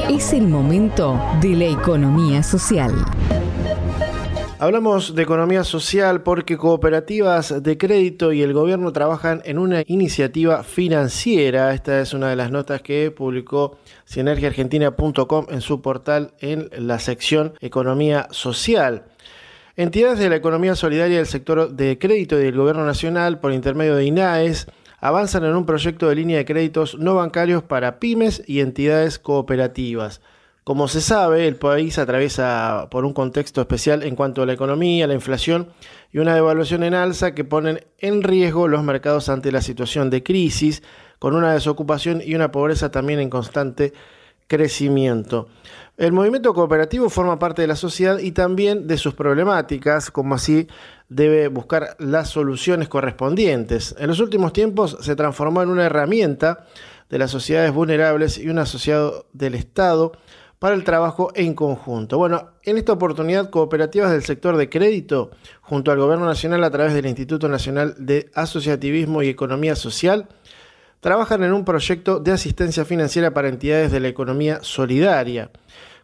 es 0.09 0.33
el 0.33 0.47
momento 0.47 1.19
de 1.41 1.49
la 1.49 1.65
economía 1.65 2.43
social. 2.43 2.93
Hablamos 4.61 5.15
de 5.15 5.23
economía 5.23 5.63
social 5.63 6.21
porque 6.21 6.55
cooperativas 6.55 7.63
de 7.63 7.79
crédito 7.79 8.31
y 8.31 8.43
el 8.43 8.53
gobierno 8.53 8.93
trabajan 8.93 9.41
en 9.43 9.57
una 9.57 9.81
iniciativa 9.87 10.61
financiera. 10.61 11.73
Esta 11.73 11.99
es 11.99 12.13
una 12.13 12.29
de 12.29 12.35
las 12.35 12.51
notas 12.51 12.83
que 12.83 13.09
publicó 13.09 13.79
sinergiaargentina.com 14.05 15.47
en 15.49 15.61
su 15.61 15.81
portal 15.81 16.35
en 16.41 16.69
la 16.77 16.99
sección 16.99 17.55
Economía 17.59 18.27
Social. 18.29 19.05
Entidades 19.77 20.19
de 20.19 20.29
la 20.29 20.35
economía 20.35 20.75
solidaria 20.75 21.17
del 21.17 21.25
sector 21.25 21.71
de 21.71 21.97
crédito 21.97 22.39
y 22.39 22.43
del 22.43 22.55
gobierno 22.55 22.85
nacional, 22.85 23.39
por 23.39 23.53
intermedio 23.53 23.95
de 23.95 24.05
INAES, 24.05 24.67
avanzan 24.99 25.43
en 25.43 25.55
un 25.55 25.65
proyecto 25.65 26.07
de 26.07 26.17
línea 26.17 26.37
de 26.37 26.45
créditos 26.45 26.99
no 26.99 27.15
bancarios 27.15 27.63
para 27.63 27.97
pymes 27.97 28.43
y 28.45 28.59
entidades 28.59 29.17
cooperativas. 29.17 30.21
Como 30.63 30.87
se 30.87 31.01
sabe, 31.01 31.47
el 31.47 31.55
país 31.55 31.97
atraviesa 31.97 32.87
por 32.91 33.03
un 33.03 33.13
contexto 33.13 33.61
especial 33.61 34.03
en 34.03 34.15
cuanto 34.15 34.43
a 34.43 34.45
la 34.45 34.53
economía, 34.53 35.07
la 35.07 35.15
inflación 35.15 35.69
y 36.11 36.19
una 36.19 36.35
devaluación 36.35 36.83
en 36.83 36.93
alza 36.93 37.33
que 37.33 37.43
ponen 37.43 37.83
en 37.97 38.21
riesgo 38.21 38.67
los 38.67 38.83
mercados 38.83 39.27
ante 39.29 39.51
la 39.51 39.63
situación 39.63 40.11
de 40.11 40.21
crisis, 40.21 40.83
con 41.17 41.35
una 41.35 41.53
desocupación 41.53 42.21
y 42.23 42.35
una 42.35 42.51
pobreza 42.51 42.91
también 42.91 43.19
en 43.19 43.31
constante 43.31 43.91
crecimiento. 44.45 45.47
El 45.97 46.11
movimiento 46.11 46.53
cooperativo 46.53 47.09
forma 47.09 47.39
parte 47.39 47.63
de 47.63 47.67
la 47.67 47.75
sociedad 47.75 48.19
y 48.19 48.31
también 48.31 48.85
de 48.85 48.97
sus 48.97 49.15
problemáticas, 49.15 50.11
como 50.11 50.35
así 50.35 50.67
debe 51.09 51.47
buscar 51.47 51.95
las 51.97 52.29
soluciones 52.29 52.87
correspondientes. 52.87 53.95
En 53.97 54.07
los 54.07 54.19
últimos 54.19 54.53
tiempos 54.53 54.97
se 55.01 55.15
transformó 55.15 55.63
en 55.63 55.69
una 55.69 55.85
herramienta 55.85 56.67
de 57.09 57.17
las 57.17 57.31
sociedades 57.31 57.73
vulnerables 57.73 58.37
y 58.37 58.47
un 58.49 58.59
asociado 58.59 59.25
del 59.33 59.55
Estado 59.55 60.11
para 60.61 60.75
el 60.75 60.83
trabajo 60.83 61.31
en 61.33 61.55
conjunto. 61.55 62.19
Bueno, 62.19 62.49
en 62.61 62.77
esta 62.77 62.93
oportunidad, 62.93 63.49
cooperativas 63.49 64.11
del 64.11 64.21
sector 64.21 64.57
de 64.57 64.69
crédito, 64.69 65.31
junto 65.59 65.91
al 65.91 65.97
Gobierno 65.97 66.27
Nacional 66.27 66.63
a 66.63 66.69
través 66.69 66.93
del 66.93 67.07
Instituto 67.07 67.49
Nacional 67.49 67.95
de 67.97 68.29
Asociativismo 68.35 69.23
y 69.23 69.29
Economía 69.29 69.75
Social, 69.75 70.27
trabajan 70.99 71.41
en 71.41 71.53
un 71.53 71.65
proyecto 71.65 72.19
de 72.19 72.33
asistencia 72.33 72.85
financiera 72.85 73.33
para 73.33 73.49
entidades 73.49 73.91
de 73.91 74.01
la 74.01 74.09
economía 74.09 74.59
solidaria. 74.61 75.49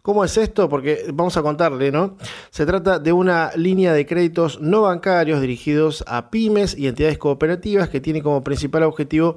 ¿Cómo 0.02 0.26
es 0.26 0.36
esto? 0.38 0.68
Porque 0.68 1.06
vamos 1.14 1.38
a 1.38 1.44
contarle, 1.44 1.92
¿no? 1.92 2.18
Se 2.50 2.66
trata 2.66 2.98
de 2.98 3.14
una 3.14 3.52
línea 3.56 3.94
de 3.94 4.08
créditos 4.08 4.60
no 4.60 4.82
bancarios 4.82 5.40
dirigidos 5.40 6.04
a 6.08 6.32
pymes 6.32 6.76
y 6.76 6.88
entidades 6.88 7.20
cooperativas 7.20 7.90
que 7.90 8.02
tiene 8.02 8.24
como 8.24 8.44
principal 8.44 8.82
objetivo 8.82 9.36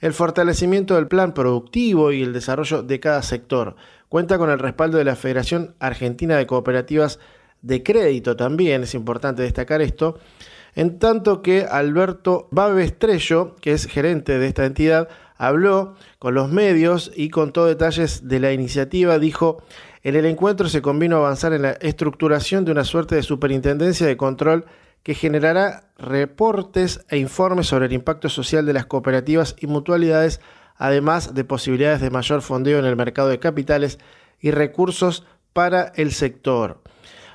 el 0.00 0.12
fortalecimiento 0.12 0.94
del 0.94 1.08
plan 1.08 1.34
productivo 1.34 2.12
y 2.12 2.22
el 2.22 2.32
desarrollo 2.32 2.82
de 2.82 3.00
cada 3.00 3.22
sector 3.22 3.74
Cuenta 4.08 4.38
con 4.38 4.50
el 4.50 4.58
respaldo 4.58 4.96
de 4.96 5.04
la 5.04 5.16
Federación 5.16 5.74
Argentina 5.80 6.36
de 6.36 6.46
Cooperativas 6.46 7.18
de 7.60 7.82
Crédito 7.82 8.36
también, 8.36 8.84
es 8.84 8.94
importante 8.94 9.42
destacar 9.42 9.82
esto, 9.82 10.18
en 10.74 10.98
tanto 10.98 11.42
que 11.42 11.66
Alberto 11.68 12.48
Estrello, 12.78 13.56
que 13.56 13.72
es 13.72 13.86
gerente 13.86 14.38
de 14.38 14.46
esta 14.46 14.64
entidad, 14.64 15.08
habló 15.36 15.94
con 16.18 16.34
los 16.34 16.50
medios 16.50 17.10
y 17.14 17.30
contó 17.30 17.66
detalles 17.66 18.28
de 18.28 18.40
la 18.40 18.52
iniciativa, 18.52 19.18
dijo, 19.18 19.62
en 20.02 20.16
el 20.16 20.24
encuentro 20.24 20.68
se 20.68 20.82
convino 20.82 21.16
avanzar 21.16 21.52
en 21.52 21.62
la 21.62 21.72
estructuración 21.72 22.64
de 22.64 22.72
una 22.72 22.84
suerte 22.84 23.14
de 23.14 23.22
superintendencia 23.22 24.06
de 24.06 24.16
control 24.16 24.66
que 25.02 25.14
generará 25.14 25.90
reportes 25.98 27.04
e 27.08 27.18
informes 27.18 27.66
sobre 27.66 27.86
el 27.86 27.92
impacto 27.92 28.28
social 28.28 28.64
de 28.64 28.72
las 28.72 28.86
cooperativas 28.86 29.56
y 29.58 29.66
mutualidades 29.66 30.40
además 30.78 31.34
de 31.34 31.44
posibilidades 31.44 32.00
de 32.00 32.10
mayor 32.10 32.40
fondeo 32.40 32.78
en 32.78 32.86
el 32.86 32.96
mercado 32.96 33.28
de 33.28 33.38
capitales 33.38 33.98
y 34.40 34.50
recursos 34.52 35.26
para 35.52 35.92
el 35.96 36.12
sector. 36.12 36.80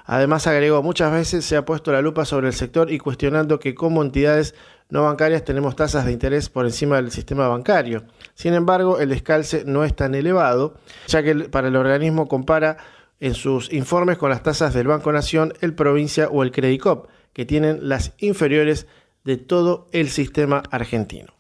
Además, 0.06 0.48
agregó, 0.48 0.82
muchas 0.84 1.12
veces 1.12 1.46
se 1.46 1.56
ha 1.56 1.66
puesto 1.66 1.92
la 1.92 2.02
lupa 2.02 2.26
sobre 2.26 2.48
el 2.48 2.54
sector 2.54 2.92
y 2.92 2.98
cuestionando 2.98 3.60
que 3.60 3.76
como 3.76 4.02
entidades 4.02 4.54
no 4.90 5.04
bancarias 5.04 5.46
tenemos 5.46 5.76
tasas 5.76 6.06
de 6.06 6.12
interés 6.12 6.50
por 6.50 6.66
encima 6.66 6.98
del 6.98 7.12
sistema 7.12 7.48
bancario. 7.48 8.04
Sin 8.36 8.54
embargo, 8.54 9.00
el 9.00 9.10
descalce 9.10 9.64
no 9.66 9.84
es 9.84 9.96
tan 9.96 10.14
elevado, 10.14 10.76
ya 11.08 11.24
que 11.24 11.36
para 11.36 11.70
el 11.70 11.76
organismo 11.76 12.28
compara 12.28 12.78
en 13.20 13.34
sus 13.34 13.72
informes 13.72 14.18
con 14.18 14.30
las 14.30 14.44
tasas 14.44 14.74
del 14.74 14.88
Banco 14.88 15.12
Nación, 15.14 15.54
el 15.62 15.74
Provincia 15.74 16.28
o 16.30 16.44
el 16.44 16.52
Credicop, 16.52 17.08
que 17.32 17.46
tienen 17.46 17.88
las 17.88 18.12
inferiores 18.20 18.88
de 19.24 19.38
todo 19.38 19.88
el 19.94 20.10
sistema 20.10 20.64
argentino. 20.70 21.34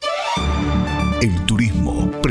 El 1.22 1.46
turismo 1.46 1.83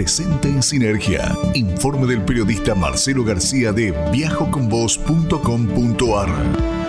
presente 0.03 0.49
en 0.49 0.65
Sinergia. 0.65 1.33
Informe 1.55 2.09
del 2.09 2.23
periodista 2.23 2.75
Marcelo 2.75 3.23
García 3.23 3.73
de 3.73 3.93
viajoconvos.com.ar. 4.11 6.82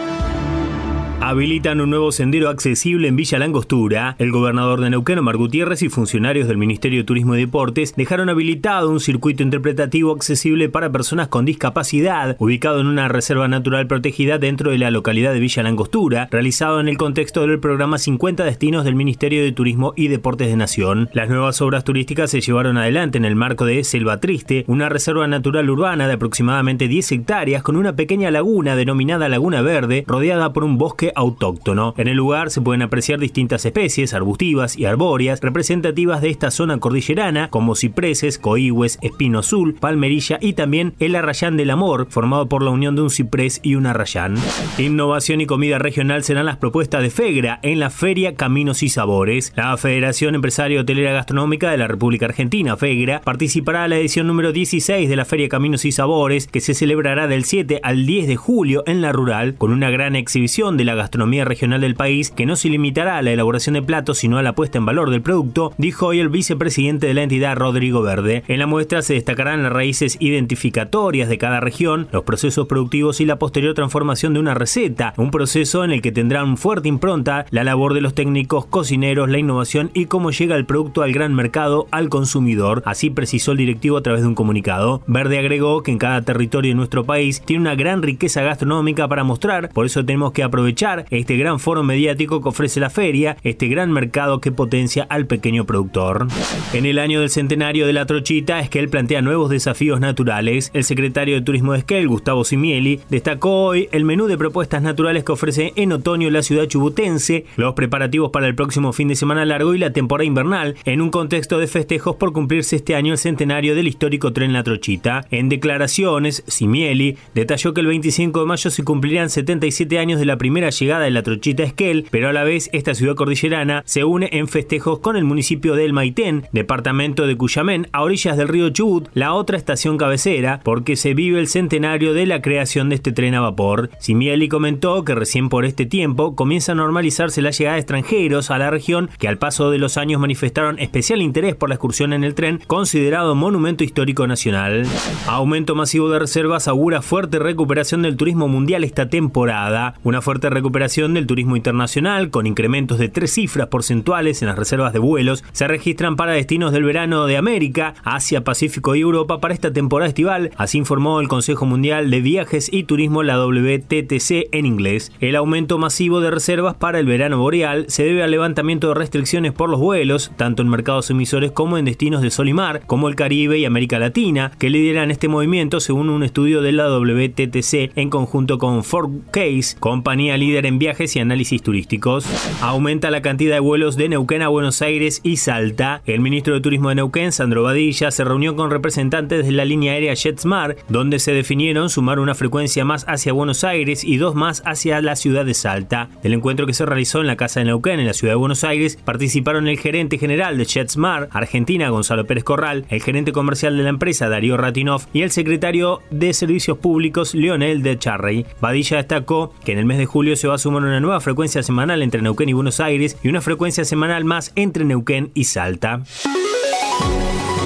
Habilitan 1.25 1.79
un 1.79 1.89
nuevo 1.89 2.11
sendero 2.11 2.49
accesible 2.49 3.07
en 3.07 3.15
Villa 3.15 3.39
Langostura. 3.39 4.17
El 4.19 4.29
gobernador 4.29 4.81
de 4.81 4.89
Neuquén, 4.89 5.19
Omar 5.19 5.37
Gutiérrez, 5.37 5.81
y 5.81 5.87
funcionarios 5.87 6.49
del 6.49 6.57
Ministerio 6.57 6.99
de 6.99 7.05
Turismo 7.05 7.33
y 7.33 7.39
Deportes 7.39 7.95
dejaron 7.95 8.27
habilitado 8.27 8.89
un 8.89 8.99
circuito 8.99 9.41
interpretativo 9.41 10.11
accesible 10.11 10.67
para 10.67 10.91
personas 10.91 11.29
con 11.29 11.45
discapacidad, 11.45 12.35
ubicado 12.39 12.81
en 12.81 12.87
una 12.87 13.07
reserva 13.07 13.47
natural 13.47 13.87
protegida 13.87 14.37
dentro 14.37 14.71
de 14.71 14.79
la 14.79 14.91
localidad 14.91 15.31
de 15.31 15.39
Villa 15.39 15.63
Langostura, 15.63 16.27
realizado 16.29 16.81
en 16.81 16.89
el 16.89 16.97
contexto 16.97 17.47
del 17.47 17.61
programa 17.61 17.99
50 17.99 18.43
Destinos 18.43 18.83
del 18.83 18.95
Ministerio 18.95 19.43
de 19.43 19.53
Turismo 19.53 19.93
y 19.95 20.09
Deportes 20.09 20.49
de 20.49 20.57
Nación. 20.57 21.09
Las 21.13 21.29
nuevas 21.29 21.61
obras 21.61 21.85
turísticas 21.85 22.31
se 22.31 22.41
llevaron 22.41 22.77
adelante 22.77 23.17
en 23.17 23.23
el 23.23 23.37
marco 23.37 23.63
de 23.63 23.85
Selva 23.85 24.19
Triste, 24.19 24.65
una 24.67 24.89
reserva 24.89 25.25
natural 25.25 25.69
urbana 25.69 26.05
de 26.05 26.15
aproximadamente 26.15 26.89
10 26.89 27.13
hectáreas 27.13 27.63
con 27.63 27.77
una 27.77 27.95
pequeña 27.95 28.29
laguna 28.29 28.75
denominada 28.75 29.29
Laguna 29.29 29.61
Verde, 29.61 30.03
rodeada 30.05 30.51
por 30.51 30.65
un 30.65 30.77
bosque 30.77 31.12
autóctono. 31.15 31.93
En 31.97 32.07
el 32.07 32.17
lugar 32.17 32.49
se 32.49 32.61
pueden 32.61 32.81
apreciar 32.81 33.19
distintas 33.19 33.65
especies 33.65 34.13
arbustivas 34.13 34.77
y 34.77 34.85
arbóreas 34.85 35.41
representativas 35.41 36.21
de 36.21 36.29
esta 36.29 36.51
zona 36.51 36.79
cordillerana, 36.79 37.49
como 37.49 37.75
cipreses, 37.75 38.37
coíhues, 38.37 38.99
espino 39.01 39.39
azul, 39.39 39.75
palmerilla 39.75 40.37
y 40.41 40.53
también 40.53 40.93
el 40.99 41.15
arrayán 41.15 41.57
del 41.57 41.69
amor, 41.69 42.07
formado 42.09 42.47
por 42.47 42.63
la 42.63 42.71
unión 42.71 42.95
de 42.95 43.01
un 43.03 43.09
ciprés 43.09 43.59
y 43.63 43.75
un 43.75 43.85
arrayán. 43.85 44.35
Innovación 44.77 45.41
y 45.41 45.45
comida 45.45 45.79
regional 45.79 46.23
serán 46.23 46.45
las 46.45 46.57
propuestas 46.57 47.01
de 47.01 47.09
FEGRA 47.09 47.59
en 47.63 47.79
la 47.79 47.89
Feria 47.89 48.35
Caminos 48.35 48.83
y 48.83 48.89
Sabores. 48.89 49.53
La 49.55 49.75
Federación 49.77 50.35
Empresaria 50.35 50.81
Hotelera 50.81 51.13
Gastronómica 51.13 51.71
de 51.71 51.77
la 51.77 51.87
República 51.87 52.25
Argentina, 52.25 52.77
FEGRA, 52.77 53.21
participará 53.21 53.83
en 53.85 53.89
la 53.91 53.97
edición 53.97 54.27
número 54.27 54.51
16 54.51 55.09
de 55.09 55.15
la 55.15 55.25
Feria 55.25 55.49
Caminos 55.49 55.85
y 55.85 55.91
Sabores, 55.91 56.47
que 56.47 56.61
se 56.61 56.73
celebrará 56.73 57.27
del 57.27 57.45
7 57.45 57.79
al 57.83 58.05
10 58.05 58.27
de 58.27 58.35
julio 58.35 58.83
en 58.87 59.01
la 59.01 59.11
rural, 59.11 59.55
con 59.55 59.71
una 59.71 59.89
gran 59.89 60.15
exhibición 60.15 60.77
de 60.77 60.85
la 60.85 60.95
gastronomía 61.03 61.45
regional 61.45 61.81
del 61.81 61.95
país, 61.95 62.31
que 62.31 62.45
no 62.45 62.55
se 62.55 62.69
limitará 62.69 63.17
a 63.17 63.21
la 63.21 63.31
elaboración 63.31 63.73
de 63.73 63.81
platos, 63.81 64.17
sino 64.17 64.37
a 64.37 64.43
la 64.43 64.55
puesta 64.55 64.77
en 64.77 64.85
valor 64.85 65.09
del 65.09 65.21
producto, 65.21 65.73
dijo 65.77 66.07
hoy 66.07 66.19
el 66.19 66.29
vicepresidente 66.29 67.07
de 67.07 67.13
la 67.13 67.23
entidad, 67.23 67.55
Rodrigo 67.55 68.01
Verde. 68.01 68.43
En 68.47 68.59
la 68.59 68.67
muestra 68.67 69.01
se 69.01 69.15
destacarán 69.15 69.63
las 69.63 69.73
raíces 69.73 70.17
identificatorias 70.19 71.29
de 71.29 71.37
cada 71.37 71.59
región, 71.59 72.07
los 72.11 72.23
procesos 72.23 72.67
productivos 72.67 73.19
y 73.21 73.25
la 73.25 73.37
posterior 73.37 73.73
transformación 73.73 74.33
de 74.33 74.39
una 74.39 74.53
receta, 74.53 75.13
un 75.17 75.31
proceso 75.31 75.83
en 75.83 75.91
el 75.91 76.01
que 76.01 76.11
tendrán 76.11 76.57
fuerte 76.57 76.87
impronta 76.87 77.45
la 77.49 77.63
labor 77.63 77.93
de 77.93 78.01
los 78.01 78.13
técnicos, 78.13 78.65
cocineros, 78.65 79.29
la 79.29 79.39
innovación 79.39 79.91
y 79.93 80.05
cómo 80.05 80.31
llega 80.31 80.55
el 80.55 80.65
producto 80.65 81.01
al 81.01 81.11
gran 81.11 81.33
mercado, 81.33 81.87
al 81.91 82.09
consumidor. 82.09 82.81
Así 82.85 83.09
precisó 83.09 83.51
el 83.51 83.57
directivo 83.57 83.97
a 83.97 84.03
través 84.03 84.21
de 84.21 84.27
un 84.27 84.35
comunicado. 84.35 85.01
Verde 85.07 85.39
agregó 85.39 85.83
que 85.83 85.91
en 85.91 85.97
cada 85.97 86.21
territorio 86.21 86.71
de 86.71 86.75
nuestro 86.75 87.03
país 87.03 87.41
tiene 87.41 87.61
una 87.61 87.75
gran 87.75 88.01
riqueza 88.01 88.41
gastronómica 88.41 89.07
para 89.07 89.23
mostrar, 89.23 89.69
por 89.69 89.85
eso 89.85 90.05
tenemos 90.05 90.31
que 90.31 90.43
aprovechar 90.43 90.92
este 91.09 91.37
gran 91.37 91.59
foro 91.59 91.83
mediático 91.83 92.41
que 92.41 92.49
ofrece 92.49 92.79
la 92.79 92.89
feria, 92.89 93.37
este 93.43 93.67
gran 93.67 93.91
mercado 93.91 94.39
que 94.39 94.51
potencia 94.51 95.05
al 95.09 95.27
pequeño 95.27 95.65
productor. 95.65 96.27
En 96.73 96.85
el 96.85 96.99
año 96.99 97.19
del 97.19 97.29
centenario 97.29 97.87
de 97.87 97.93
la 97.93 98.05
trochita, 98.05 98.59
Esquel 98.59 98.89
plantea 98.89 99.21
nuevos 99.21 99.49
desafíos 99.49 99.99
naturales. 99.99 100.71
El 100.73 100.83
secretario 100.83 101.35
de 101.35 101.41
Turismo 101.41 101.73
de 101.73 101.79
Esquel, 101.79 102.07
Gustavo 102.07 102.43
Simieli, 102.43 102.99
destacó 103.09 103.65
hoy 103.65 103.89
el 103.91 104.05
menú 104.05 104.27
de 104.27 104.37
propuestas 104.37 104.81
naturales 104.81 105.23
que 105.23 105.31
ofrece 105.31 105.73
en 105.75 105.91
otoño 105.91 106.29
la 106.29 106.43
ciudad 106.43 106.67
chubutense, 106.67 107.45
los 107.57 107.73
preparativos 107.73 108.31
para 108.31 108.47
el 108.47 108.55
próximo 108.55 108.93
fin 108.93 109.07
de 109.07 109.15
semana 109.15 109.45
largo 109.45 109.73
y 109.73 109.79
la 109.79 109.93
temporada 109.93 110.25
invernal, 110.25 110.75
en 110.85 111.01
un 111.01 111.09
contexto 111.09 111.59
de 111.59 111.67
festejos 111.67 112.15
por 112.15 112.33
cumplirse 112.33 112.75
este 112.75 112.95
año 112.95 113.13
el 113.13 113.17
centenario 113.17 113.75
del 113.75 113.87
histórico 113.87 114.33
tren 114.33 114.53
La 114.53 114.63
Trochita. 114.63 115.25
En 115.31 115.49
declaraciones, 115.49 116.43
Simieli 116.47 117.17
detalló 117.33 117.73
que 117.73 117.81
el 117.81 117.87
25 117.87 118.39
de 118.39 118.45
mayo 118.45 118.69
se 118.69 118.83
cumplirán 118.83 119.29
77 119.29 119.99
años 119.99 120.19
de 120.19 120.25
la 120.25 120.37
primera 120.37 120.69
llegada 120.69 120.82
llegada 120.83 121.05
de 121.05 121.11
la 121.11 121.23
trochita 121.23 121.63
Esquel, 121.63 122.05
pero 122.11 122.29
a 122.29 122.33
la 122.33 122.43
vez 122.43 122.69
esta 122.73 122.93
ciudad 122.93 123.15
cordillerana 123.15 123.83
se 123.85 124.03
une 124.03 124.29
en 124.33 124.47
festejos 124.49 124.99
con 124.99 125.15
el 125.15 125.23
municipio 125.23 125.75
del 125.75 125.93
Maitén, 125.93 126.45
departamento 126.51 127.25
de 127.25 127.37
Cuyamén, 127.37 127.87
a 127.93 128.01
orillas 128.01 128.35
del 128.35 128.49
río 128.49 128.69
Chubut, 128.69 129.07
la 129.13 129.33
otra 129.33 129.57
estación 129.57 129.97
cabecera, 129.97 130.59
porque 130.63 130.97
se 130.97 131.13
vive 131.13 131.39
el 131.39 131.47
centenario 131.47 132.13
de 132.13 132.25
la 132.25 132.41
creación 132.41 132.89
de 132.89 132.95
este 132.95 133.13
tren 133.13 133.33
a 133.35 133.41
vapor. 133.41 133.91
Simieli 133.99 134.49
comentó 134.49 135.05
que 135.05 135.15
recién 135.15 135.47
por 135.47 135.63
este 135.63 135.85
tiempo 135.85 136.35
comienza 136.35 136.73
a 136.73 136.75
normalizarse 136.75 137.41
la 137.41 137.51
llegada 137.51 137.75
de 137.75 137.81
extranjeros 137.81 138.51
a 138.51 138.57
la 138.57 138.69
región 138.69 139.09
que 139.17 139.29
al 139.29 139.37
paso 139.37 139.71
de 139.71 139.77
los 139.77 139.95
años 139.97 140.19
manifestaron 140.19 140.79
especial 140.79 141.21
interés 141.21 141.55
por 141.55 141.69
la 141.69 141.75
excursión 141.75 142.11
en 142.11 142.25
el 142.25 142.35
tren, 142.35 142.59
considerado 142.67 143.35
monumento 143.35 143.85
histórico 143.85 144.27
nacional. 144.27 144.85
Aumento 145.27 145.75
masivo 145.75 146.09
de 146.09 146.19
reservas 146.19 146.67
augura 146.67 147.01
fuerte 147.01 147.39
recuperación 147.39 148.01
del 148.01 148.17
turismo 148.17 148.49
mundial 148.49 148.83
esta 148.83 149.07
temporada, 149.07 149.95
una 150.03 150.21
fuerte 150.21 150.49
recuperación 150.49 150.62
del 150.71 151.27
turismo 151.27 151.55
internacional 151.55 152.29
con 152.29 152.47
incrementos 152.47 152.97
de 152.97 153.09
tres 153.09 153.33
cifras 153.33 153.67
porcentuales 153.67 154.41
en 154.41 154.47
las 154.47 154.57
reservas 154.57 154.93
de 154.93 154.99
vuelos 154.99 155.43
se 155.51 155.67
registran 155.67 156.15
para 156.15 156.33
destinos 156.33 156.71
del 156.71 156.83
verano 156.83 157.25
de 157.25 157.37
América, 157.37 157.95
Asia, 158.03 158.43
Pacífico 158.43 158.95
y 158.95 159.01
Europa 159.01 159.39
para 159.39 159.53
esta 159.53 159.73
temporada 159.73 160.07
estival, 160.07 160.51
así 160.57 160.77
informó 160.77 161.19
el 161.19 161.27
Consejo 161.27 161.65
Mundial 161.65 162.11
de 162.11 162.21
Viajes 162.21 162.69
y 162.71 162.83
Turismo, 162.83 163.23
la 163.23 163.37
WTTC 163.43 164.49
en 164.51 164.65
inglés. 164.65 165.11
El 165.19 165.35
aumento 165.35 165.77
masivo 165.77 166.21
de 166.21 166.31
reservas 166.31 166.75
para 166.75 166.99
el 166.99 167.05
verano 167.05 167.37
boreal 167.39 167.85
se 167.89 168.03
debe 168.03 168.23
al 168.23 168.31
levantamiento 168.31 168.89
de 168.89 168.93
restricciones 168.93 169.51
por 169.51 169.69
los 169.69 169.79
vuelos, 169.79 170.31
tanto 170.37 170.61
en 170.61 170.69
mercados 170.69 171.09
emisores 171.09 171.51
como 171.51 171.77
en 171.77 171.85
destinos 171.85 172.21
de 172.21 172.29
sol 172.29 172.49
y 172.49 172.53
mar, 172.53 172.83
como 172.85 173.09
el 173.09 173.15
Caribe 173.15 173.57
y 173.57 173.65
América 173.65 173.99
Latina, 173.99 174.51
que 174.59 174.69
lideran 174.69 175.11
este 175.11 175.27
movimiento 175.27 175.79
según 175.79 176.09
un 176.09 176.23
estudio 176.23 176.61
de 176.61 176.71
la 176.71 176.87
WTTC 176.89 177.91
en 177.95 178.09
conjunto 178.09 178.57
con 178.57 178.83
Ford 178.83 179.11
Case, 179.31 179.75
compañía 179.79 180.37
líder 180.37 180.52
en 180.59 180.79
viajes 180.79 181.15
y 181.15 181.19
análisis 181.19 181.61
turísticos. 181.61 182.25
Aumenta 182.61 183.11
la 183.11 183.21
cantidad 183.21 183.55
de 183.55 183.59
vuelos 183.59 183.97
de 183.97 184.09
Neuquén 184.09 184.41
a 184.41 184.47
Buenos 184.47 184.81
Aires 184.81 185.19
y 185.23 185.37
Salta. 185.37 186.01
El 186.05 186.21
ministro 186.21 186.53
de 186.53 186.61
Turismo 186.61 186.89
de 186.89 186.95
Neuquén, 186.95 187.31
Sandro 187.31 187.63
Badilla, 187.63 188.11
se 188.11 188.23
reunió 188.23 188.55
con 188.55 188.71
representantes 188.71 189.45
de 189.45 189.51
la 189.51 189.65
línea 189.65 189.93
aérea 189.93 190.13
JetSmart, 190.13 190.77
donde 190.89 191.19
se 191.19 191.33
definieron 191.33 191.89
sumar 191.89 192.19
una 192.19 192.35
frecuencia 192.35 192.85
más 192.85 193.05
hacia 193.07 193.33
Buenos 193.33 193.63
Aires 193.63 194.03
y 194.03 194.17
dos 194.17 194.35
más 194.35 194.61
hacia 194.65 195.01
la 195.01 195.15
ciudad 195.15 195.45
de 195.45 195.53
Salta. 195.53 196.09
Del 196.21 196.33
encuentro 196.33 196.65
que 196.65 196.73
se 196.73 196.85
realizó 196.85 197.21
en 197.21 197.27
la 197.27 197.35
Casa 197.35 197.59
de 197.59 197.65
Neuquén, 197.65 197.99
en 197.99 198.07
la 198.07 198.13
ciudad 198.13 198.33
de 198.33 198.37
Buenos 198.37 198.63
Aires, 198.63 198.97
participaron 199.03 199.67
el 199.67 199.79
gerente 199.79 200.17
general 200.17 200.57
de 200.57 200.65
JetSmart, 200.65 201.35
Argentina, 201.35 201.89
Gonzalo 201.89 202.25
Pérez 202.25 202.43
Corral, 202.43 202.85
el 202.89 203.01
gerente 203.01 203.31
comercial 203.31 203.75
de 203.77 203.83
la 203.83 203.89
empresa, 203.89 204.29
Darío 204.29 204.57
Ratinov, 204.57 205.07
y 205.13 205.21
el 205.21 205.31
secretario 205.31 206.01
de 206.11 206.33
Servicios 206.33 206.77
Públicos, 206.77 207.33
Lionel 207.33 207.83
de 207.83 207.97
Charrey. 207.97 208.45
Badilla 208.61 208.97
destacó 208.97 209.53
que 209.63 209.71
en 209.71 209.79
el 209.79 209.85
mes 209.85 209.97
de 209.97 210.05
julio 210.05 210.35
se 210.35 210.42
va 210.47 210.55
a 210.55 210.57
sumar 210.57 210.83
una 210.83 210.99
nueva 210.99 211.19
frecuencia 211.19 211.63
semanal 211.63 212.01
entre 212.01 212.21
Neuquén 212.21 212.49
y 212.49 212.53
Buenos 212.53 212.79
Aires 212.79 213.17
y 213.23 213.29
una 213.29 213.41
frecuencia 213.41 213.85
semanal 213.85 214.25
más 214.25 214.51
entre 214.55 214.85
Neuquén 214.85 215.31
y 215.33 215.45
Salta. 215.45 216.03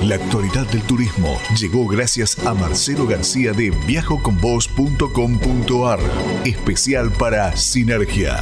La 0.03 0.15
actualidad 0.15 0.67
del 0.67 0.83
turismo 0.83 1.37
llegó 1.59 1.87
gracias 1.87 2.45
a 2.45 2.53
Marcelo 2.53 3.07
García 3.07 3.51
de 3.51 3.71
viajoconvos.com.ar, 3.87 5.99
especial 6.45 7.11
para 7.11 7.57
Sinergia. 7.57 8.39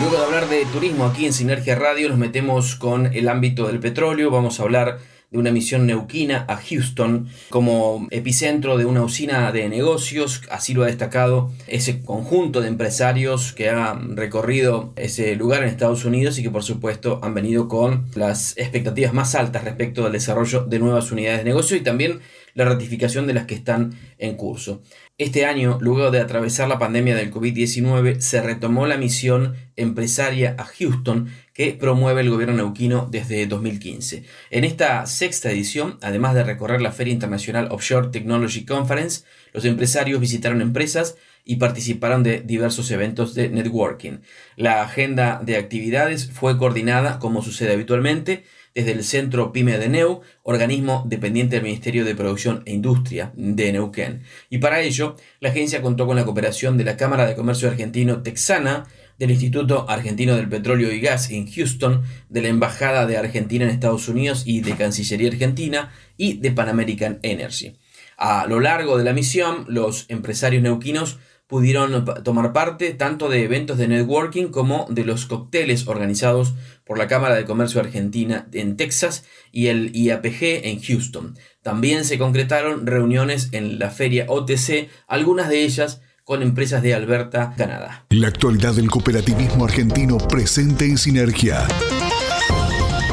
Luego 0.00 0.16
de 0.16 0.24
hablar 0.24 0.48
de 0.48 0.64
turismo 0.66 1.04
aquí 1.04 1.26
en 1.26 1.32
Sinergia 1.32 1.74
Radio, 1.74 2.08
nos 2.08 2.18
metemos 2.18 2.76
con 2.76 3.06
el 3.06 3.28
ámbito 3.28 3.66
del 3.66 3.78
petróleo. 3.78 4.30
Vamos 4.30 4.58
a 4.58 4.62
hablar 4.62 4.98
de 5.32 5.38
una 5.38 5.50
misión 5.50 5.86
neuquina 5.86 6.44
a 6.46 6.56
Houston 6.56 7.28
como 7.48 8.06
epicentro 8.10 8.76
de 8.76 8.84
una 8.84 9.02
usina 9.02 9.50
de 9.50 9.68
negocios. 9.68 10.42
Así 10.50 10.74
lo 10.74 10.82
ha 10.82 10.86
destacado 10.86 11.50
ese 11.66 12.02
conjunto 12.02 12.60
de 12.60 12.68
empresarios 12.68 13.52
que 13.54 13.70
han 13.70 14.16
recorrido 14.16 14.92
ese 14.96 15.34
lugar 15.34 15.62
en 15.62 15.70
Estados 15.70 16.04
Unidos 16.04 16.38
y 16.38 16.42
que 16.42 16.50
por 16.50 16.62
supuesto 16.62 17.18
han 17.22 17.32
venido 17.34 17.66
con 17.66 18.06
las 18.14 18.56
expectativas 18.58 19.14
más 19.14 19.34
altas 19.34 19.64
respecto 19.64 20.02
del 20.04 20.12
desarrollo 20.12 20.64
de 20.64 20.78
nuevas 20.78 21.10
unidades 21.10 21.38
de 21.38 21.44
negocio 21.44 21.76
y 21.76 21.80
también 21.80 22.20
la 22.54 22.66
ratificación 22.66 23.26
de 23.26 23.34
las 23.34 23.46
que 23.46 23.54
están 23.54 23.94
en 24.18 24.36
curso. 24.36 24.82
Este 25.18 25.46
año, 25.46 25.78
luego 25.80 26.10
de 26.10 26.20
atravesar 26.20 26.68
la 26.68 26.78
pandemia 26.78 27.14
del 27.14 27.32
COVID-19, 27.32 28.20
se 28.20 28.42
retomó 28.42 28.86
la 28.86 28.96
misión 28.96 29.54
empresaria 29.76 30.56
a 30.58 30.64
Houston 30.64 31.28
que 31.54 31.72
promueve 31.72 32.22
el 32.22 32.30
gobierno 32.30 32.54
neuquino 32.54 33.08
desde 33.10 33.46
2015. 33.46 34.24
En 34.50 34.64
esta 34.64 35.06
sexta 35.06 35.50
edición, 35.50 35.98
además 36.00 36.34
de 36.34 36.44
recorrer 36.44 36.80
la 36.80 36.92
Feria 36.92 37.12
Internacional 37.12 37.68
Offshore 37.70 38.08
Technology 38.08 38.64
Conference, 38.64 39.24
los 39.52 39.64
empresarios 39.64 40.20
visitaron 40.20 40.62
empresas 40.62 41.16
y 41.44 41.56
participaron 41.56 42.22
de 42.22 42.40
diversos 42.40 42.90
eventos 42.90 43.34
de 43.34 43.48
networking. 43.48 44.18
La 44.56 44.82
agenda 44.82 45.40
de 45.42 45.56
actividades 45.56 46.30
fue 46.30 46.56
coordinada, 46.56 47.18
como 47.18 47.42
sucede 47.42 47.72
habitualmente, 47.72 48.44
desde 48.74 48.92
el 48.92 49.04
Centro 49.04 49.52
PYME 49.52 49.78
de 49.78 49.88
NEU, 49.88 50.22
organismo 50.42 51.04
dependiente 51.06 51.56
del 51.56 51.64
Ministerio 51.64 52.04
de 52.04 52.14
Producción 52.14 52.62
e 52.64 52.72
Industria 52.72 53.32
de 53.34 53.72
Neuquén. 53.72 54.22
Y 54.48 54.58
para 54.58 54.80
ello, 54.80 55.16
la 55.40 55.50
agencia 55.50 55.82
contó 55.82 56.06
con 56.06 56.16
la 56.16 56.24
cooperación 56.24 56.78
de 56.78 56.84
la 56.84 56.96
Cámara 56.96 57.26
de 57.26 57.34
Comercio 57.34 57.68
Argentino 57.68 58.22
Texana, 58.22 58.86
del 59.22 59.30
Instituto 59.30 59.88
Argentino 59.88 60.34
del 60.34 60.48
Petróleo 60.48 60.90
y 60.90 61.00
Gas 61.00 61.30
en 61.30 61.48
Houston, 61.48 62.02
de 62.28 62.42
la 62.42 62.48
Embajada 62.48 63.06
de 63.06 63.18
Argentina 63.18 63.64
en 63.64 63.70
Estados 63.70 64.08
Unidos 64.08 64.42
y 64.46 64.62
de 64.62 64.74
Cancillería 64.74 65.28
Argentina 65.28 65.92
y 66.16 66.38
de 66.38 66.50
Pan 66.50 66.68
American 66.68 67.20
Energy. 67.22 67.76
A 68.16 68.48
lo 68.48 68.58
largo 68.58 68.98
de 68.98 69.04
la 69.04 69.12
misión, 69.12 69.64
los 69.68 70.06
empresarios 70.08 70.60
neuquinos 70.60 71.20
pudieron 71.46 72.04
tomar 72.24 72.52
parte 72.52 72.94
tanto 72.94 73.28
de 73.28 73.44
eventos 73.44 73.78
de 73.78 73.86
networking 73.86 74.46
como 74.46 74.86
de 74.90 75.04
los 75.04 75.26
cócteles 75.26 75.86
organizados 75.86 76.54
por 76.84 76.98
la 76.98 77.06
Cámara 77.06 77.36
de 77.36 77.44
Comercio 77.44 77.80
Argentina 77.80 78.48
en 78.52 78.76
Texas 78.76 79.24
y 79.52 79.68
el 79.68 79.94
IAPG 79.94 80.66
en 80.66 80.82
Houston. 80.82 81.38
También 81.62 82.04
se 82.04 82.18
concretaron 82.18 82.88
reuniones 82.88 83.50
en 83.52 83.78
la 83.78 83.90
feria 83.90 84.24
OTC, 84.26 84.88
algunas 85.06 85.48
de 85.48 85.62
ellas 85.62 86.00
con 86.24 86.42
empresas 86.42 86.82
de 86.82 86.94
Alberta, 86.94 87.54
Canadá. 87.56 88.06
La 88.10 88.28
actualidad 88.28 88.74
del 88.74 88.90
cooperativismo 88.90 89.64
argentino 89.64 90.18
presente 90.18 90.84
en 90.84 90.98
sinergia. 90.98 91.66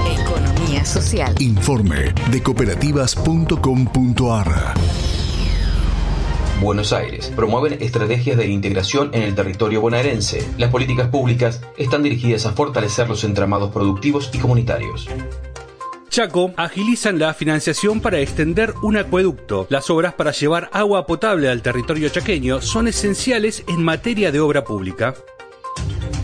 Economía 0.08 0.86
social. 0.86 1.34
Informe 1.39 2.13
de 2.32 2.43
cooperativas.com.ar. 2.43 4.74
Buenos 6.62 6.91
Aires. 6.91 7.32
Promueven 7.36 7.82
estrategias 7.82 8.38
de 8.38 8.48
integración 8.48 9.12
en 9.13 9.24
el 9.24 9.34
territorio 9.34 9.82
bonaerense. 9.82 10.45
Las 10.58 10.69
políticas 10.69 11.08
públicas 11.08 11.62
están 11.78 12.04
dirigidas 12.04 12.45
a 12.45 12.52
fortalecer 12.52 13.08
los 13.08 13.24
entramados 13.24 13.72
productivos 13.72 14.30
y 14.34 14.39
comunitarios. 14.39 15.08
Chaco 16.10 16.52
agilizan 16.58 17.19
la 17.19 17.36
financiación 17.36 18.02
para 18.02 18.19
extender 18.19 18.74
un 18.82 18.98
acueducto. 18.98 19.67
Las 19.69 19.91
obras 19.91 20.13
para 20.13 20.32
llevar 20.32 20.69
agua 20.74 21.06
potable 21.06 21.50
al 21.50 21.62
territorio 21.62 22.10
chaqueño 22.10 22.62
son 22.62 22.88
esenciales 22.88 23.63
en 23.67 23.84
materia 23.84 24.32
de 24.32 24.39
obra 24.39 24.63
pública. 24.63 25.13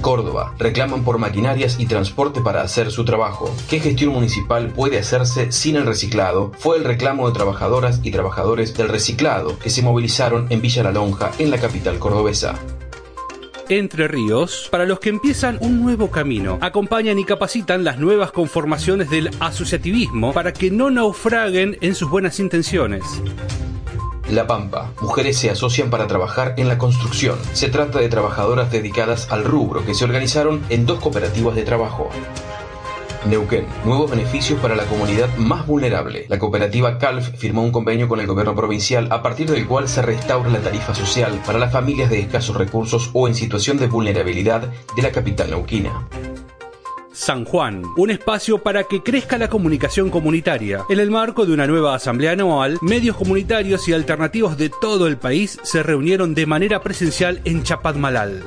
Córdoba. 0.02 0.54
Reclaman 0.58 1.04
por 1.04 1.20
maquinarias 1.20 1.80
y 1.80 1.86
transporte 1.86 2.42
para 2.42 2.62
hacer 2.62 2.92
su 2.92 3.06
trabajo. 3.06 3.54
¿Qué 3.70 3.80
gestión 3.80 4.14
municipal 4.14 4.68
puede 4.70 5.00
hacerse 5.00 5.52
sin 5.52 5.76
el 5.76 5.86
reciclado? 5.86 6.52
Fue 6.58 6.78
el 6.78 6.84
reclamo 6.84 7.28
de 7.28 7.34
trabajadoras 7.34 8.02
y 8.04 8.12
trabajadores 8.12 8.76
del 8.76 8.90
reciclado 8.90 9.58
que 9.60 9.70
se 9.70 9.84
movilizaron 9.84 10.48
en 10.52 10.62
Villa 10.62 10.84
La 10.84 10.92
Lonja, 10.92 11.32
en 11.38 11.52
la 11.52 11.58
capital 11.58 12.00
cordobesa. 12.00 12.60
Entre 13.70 14.08
Ríos, 14.08 14.68
para 14.70 14.86
los 14.86 15.00
que 15.00 15.10
empiezan 15.10 15.58
un 15.60 15.82
nuevo 15.82 16.12
camino, 16.12 16.60
acompañan 16.62 17.18
y 17.18 17.26
capacitan 17.26 17.84
las 17.84 17.98
nuevas 17.98 18.32
conformaciones 18.32 19.10
del 19.10 19.32
asociativismo 19.40 20.34
para 20.34 20.54
que 20.54 20.70
no 20.70 20.92
naufraguen 20.92 21.76
en 21.82 21.96
sus 21.96 22.08
buenas 22.08 22.40
intenciones. 22.40 23.04
La 24.30 24.46
Pampa. 24.46 24.92
Mujeres 25.02 25.38
se 25.38 25.50
asocian 25.50 25.90
para 25.90 26.06
trabajar 26.06 26.54
en 26.58 26.68
la 26.68 26.78
construcción. 26.78 27.40
Se 27.54 27.70
trata 27.70 28.00
de 28.00 28.10
trabajadoras 28.10 28.72
dedicadas 28.72 29.32
al 29.32 29.44
rubro 29.44 29.84
que 29.84 29.96
se 29.96 30.04
organizaron 30.04 30.62
en 30.70 30.86
dos 30.86 31.00
cooperativas 31.00 31.56
de 31.56 31.64
trabajo. 31.64 32.10
Neuquén. 33.26 33.66
Nuevos 33.84 34.12
beneficios 34.12 34.60
para 34.60 34.76
la 34.76 34.86
comunidad 34.86 35.36
más 35.38 35.66
vulnerable. 35.68 36.26
La 36.30 36.40
cooperativa 36.40 36.98
CALF 36.98 37.36
firmó 37.38 37.64
un 37.64 37.72
convenio 37.72 38.08
con 38.08 38.20
el 38.20 38.28
gobierno 38.28 38.56
provincial 38.56 39.08
a 39.12 39.22
partir 39.22 39.50
del 39.50 39.68
cual 39.68 39.88
se 39.88 40.02
restaura 40.02 40.50
la 40.50 40.60
tarifa 40.60 40.94
social 40.94 41.42
para 41.46 41.60
las 41.60 41.72
familias 41.72 42.10
de 42.10 42.20
escasos 42.20 42.56
recursos 42.56 43.10
o 43.14 43.28
en 43.28 43.36
situación 43.36 43.78
de 43.78 43.88
vulnerabilidad 43.88 44.72
de 44.96 45.02
la 45.02 45.12
capital 45.12 45.50
neuquina. 45.50 46.08
San 47.16 47.46
Juan, 47.46 47.82
un 47.96 48.12
espacio 48.12 48.58
para 48.58 48.84
que 48.84 49.02
crezca 49.02 49.38
la 49.38 49.48
comunicación 49.48 50.10
comunitaria. 50.10 50.84
En 50.90 51.00
el 51.00 51.12
marco 51.12 51.46
de 51.46 51.54
una 51.54 51.66
nueva 51.66 51.96
asamblea 51.96 52.34
anual, 52.34 52.78
medios 52.82 53.16
comunitarios 53.16 53.88
y 53.88 53.94
alternativos 53.94 54.58
de 54.58 54.70
todo 54.70 55.08
el 55.08 55.18
país 55.18 55.58
se 55.64 55.82
reunieron 55.82 56.36
de 56.36 56.46
manera 56.46 56.82
presencial 56.82 57.40
en 57.46 57.64
Chapadmalal. 57.64 58.44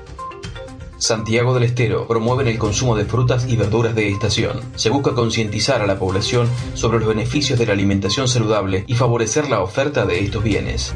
Santiago 0.99 1.55
del 1.55 1.63
Estero 1.63 2.07
promueven 2.07 2.49
el 2.49 2.59
consumo 2.59 2.97
de 2.97 3.05
frutas 3.05 3.47
y 3.49 3.57
verduras 3.57 3.95
de 3.95 4.11
estación. 4.11 4.61
Se 4.75 4.91
busca 4.91 5.15
concientizar 5.15 5.81
a 5.81 5.87
la 5.87 5.99
población 5.99 6.49
sobre 6.75 6.99
los 6.99 7.09
beneficios 7.09 7.59
de 7.59 7.67
la 7.67 7.73
alimentación 7.73 8.29
saludable 8.29 8.85
y 8.87 8.95
favorecer 8.95 9.49
la 9.49 9.61
oferta 9.61 10.07
de 10.07 10.21
estos 10.21 10.43
bienes. 10.43 10.95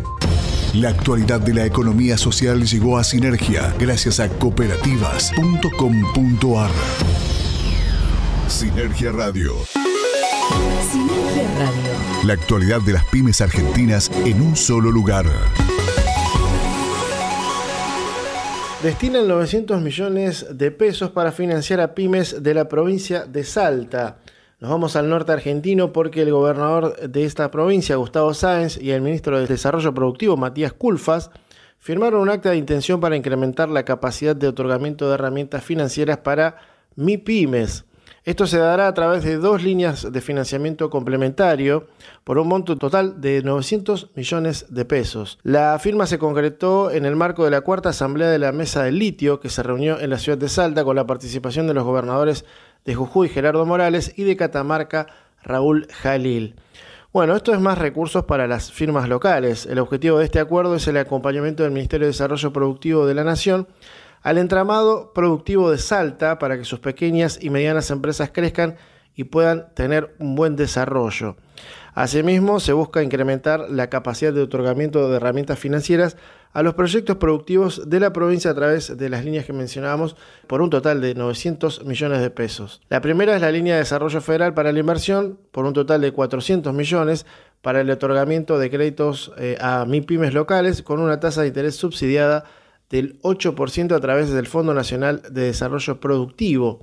La 0.75 0.89
actualidad 0.89 1.41
de 1.41 1.55
la 1.55 1.67
economía 1.67 2.17
social 2.17 2.65
llegó 2.65 2.99
a 2.99 3.05
Sinergia 3.05 3.75
gracias 3.79 4.19
a 4.21 4.29
cooperativas.com.ar. 4.29 6.71
Sinergia 8.49 9.13
Radio. 9.13 9.55
Sinergia 10.91 11.45
Radio. 11.59 11.93
La 12.25 12.33
actualidad 12.33 12.81
de 12.81 12.95
las 12.95 13.05
pymes 13.05 13.41
argentinas 13.41 14.11
en 14.25 14.41
un 14.41 14.57
solo 14.57 14.91
lugar. 14.91 15.27
Destinan 18.83 19.29
900 19.29 19.81
millones 19.81 20.45
de 20.59 20.73
pesos 20.73 21.11
para 21.11 21.31
financiar 21.31 21.81
a 21.81 21.95
pymes 21.95 22.43
de 22.43 22.53
la 22.53 22.67
provincia 22.69 23.27
de 23.27 23.45
Salta. 23.45 24.17
Nos 24.59 24.73
vamos 24.73 24.97
al 24.97 25.09
norte 25.09 25.31
argentino 25.31 25.93
porque 25.93 26.23
el 26.23 26.33
gobernador 26.33 26.97
de 27.09 27.25
esta 27.25 27.49
provincia, 27.53 27.95
Gustavo 27.95 28.35
Sáenz, 28.35 28.77
y 28.79 28.91
el 28.91 29.01
ministro 29.01 29.39
de 29.39 29.47
Desarrollo 29.47 29.95
Productivo, 29.95 30.37
Matías 30.37 30.73
Culfas, 30.73 31.31
firmaron 31.79 32.23
un 32.23 32.31
acta 32.31 32.51
de 32.51 32.57
intención 32.57 32.99
para 32.99 33.15
incrementar 33.15 33.69
la 33.69 33.85
capacidad 33.85 34.35
de 34.35 34.49
otorgamiento 34.49 35.07
de 35.07 35.15
herramientas 35.15 35.63
financieras 35.63 36.19
para 36.19 36.57
MIPYMES. 36.97 37.85
Esto 38.25 38.47
se 38.47 38.59
dará 38.59 38.87
a 38.87 38.95
través 38.95 39.25
de 39.25 39.37
dos 39.37 39.65
líneas 39.65 40.13
de 40.13 40.21
financiamiento 40.21 40.91
complementario 40.91 41.89
por 42.23 42.39
un 42.39 42.47
monto 42.47 42.77
total 42.77 43.21
de 43.21 43.43
900 43.43 44.11
millones 44.15 44.67
de 44.69 44.85
pesos. 44.85 45.41
La 45.43 45.77
firma 45.81 46.07
se 46.07 46.21
concretó 46.21 46.93
en 46.93 47.05
el 47.05 47.17
marco 47.17 47.45
de 47.45 47.51
la 47.51 47.63
cuarta 47.63 47.89
asamblea 47.89 48.29
de 48.29 48.39
la 48.39 48.53
Mesa 48.53 48.85
del 48.85 49.01
Litio 49.01 49.41
que 49.41 49.49
se 49.49 49.65
reunió 49.65 49.99
en 49.99 50.11
la 50.11 50.19
ciudad 50.19 50.39
de 50.39 50.49
Salta 50.49 50.85
con 50.85 50.95
la 50.95 51.05
participación 51.05 51.67
de 51.67 51.75
los 51.75 51.83
gobernadores 51.83 52.45
de 52.85 52.95
Jujuy 52.95 53.29
Gerardo 53.29 53.67
Morales 53.67 54.13
y 54.17 54.23
de 54.23 54.37
Catamarca 54.37 55.09
Raúl 55.43 55.89
Jalil. 55.91 56.55
Bueno, 57.13 57.35
esto 57.35 57.53
es 57.53 57.61
más 57.61 57.77
recursos 57.77 58.25
para 58.25 58.47
las 58.47 58.71
firmas 58.71 59.09
locales. 59.09 59.67
El 59.67 59.81
objetivo 59.81 60.19
de 60.19 60.27
este 60.27 60.39
acuerdo 60.39 60.77
es 60.77 60.87
el 60.87 60.97
acompañamiento 60.97 61.65
del 61.65 61.73
Ministerio 61.73 62.07
de 62.07 62.13
Desarrollo 62.13 62.53
Productivo 62.53 63.05
de 63.05 63.15
la 63.15 63.25
Nación 63.25 63.67
al 64.23 64.39
entramado 64.39 65.13
productivo 65.13 65.71
de 65.71 65.79
Salta 65.79 66.39
para 66.39 66.57
que 66.57 66.65
sus 66.65 66.81
pequeñas 66.81 67.39
y 67.41 67.51
medianas 67.51 67.91
empresas 67.91 68.31
crezcan 68.33 68.77
y 69.15 69.25
puedan 69.25 69.67
tener 69.75 70.15
un 70.19 70.35
buen 70.35 70.57
desarrollo. 70.57 71.37
Asimismo, 71.95 72.59
se 72.59 72.73
busca 72.73 73.03
incrementar 73.03 73.69
la 73.69 73.91
capacidad 73.91 74.33
de 74.33 74.41
otorgamiento 74.41 75.11
de 75.11 75.17
herramientas 75.17 75.59
financieras 75.59 76.17
a 76.55 76.63
los 76.63 76.75
proyectos 76.75 77.17
productivos 77.17 77.89
de 77.89 78.01
la 78.01 78.13
provincia 78.13 78.51
a 78.51 78.55
través 78.55 78.97
de 78.97 79.09
las 79.09 79.25
líneas 79.25 79.45
que 79.45 79.53
mencionábamos 79.53 80.17
por 80.47 80.63
un 80.63 80.71
total 80.71 81.01
de 81.01 81.15
900 81.15 81.85
millones 81.85 82.21
de 82.21 82.31
pesos. 82.31 82.81
La 82.89 83.01
primera 83.01 83.35
es 83.35 83.43
la 83.43 83.51
línea 83.51 83.75
de 83.75 83.81
desarrollo 83.81 84.21
federal 84.21 84.55
para 84.55 84.73
la 84.73 84.79
inversión 84.79 85.39
por 85.51 85.65
un 85.65 85.73
total 85.73 86.01
de 86.01 86.13
400 86.13 86.73
millones 86.75 87.27
para 87.61 87.81
el 87.81 87.91
otorgamiento 87.91 88.59
de 88.59 88.71
créditos 88.71 89.33
eh, 89.39 89.57
a 89.61 89.85
MIPIMES 89.87 90.35
locales 90.35 90.83
con 90.83 91.01
una 91.01 91.21
tasa 91.21 91.43
de 91.43 91.49
interés 91.49 91.77
subsidiada 91.77 92.45
del 92.93 93.19
8% 93.23 93.97
a 93.97 94.01
través 94.01 94.31
del 94.31 94.47
Fondo 94.47 94.75
Nacional 94.75 95.23
de 95.31 95.47
Desarrollo 95.47 95.99
Productivo. 95.99 96.83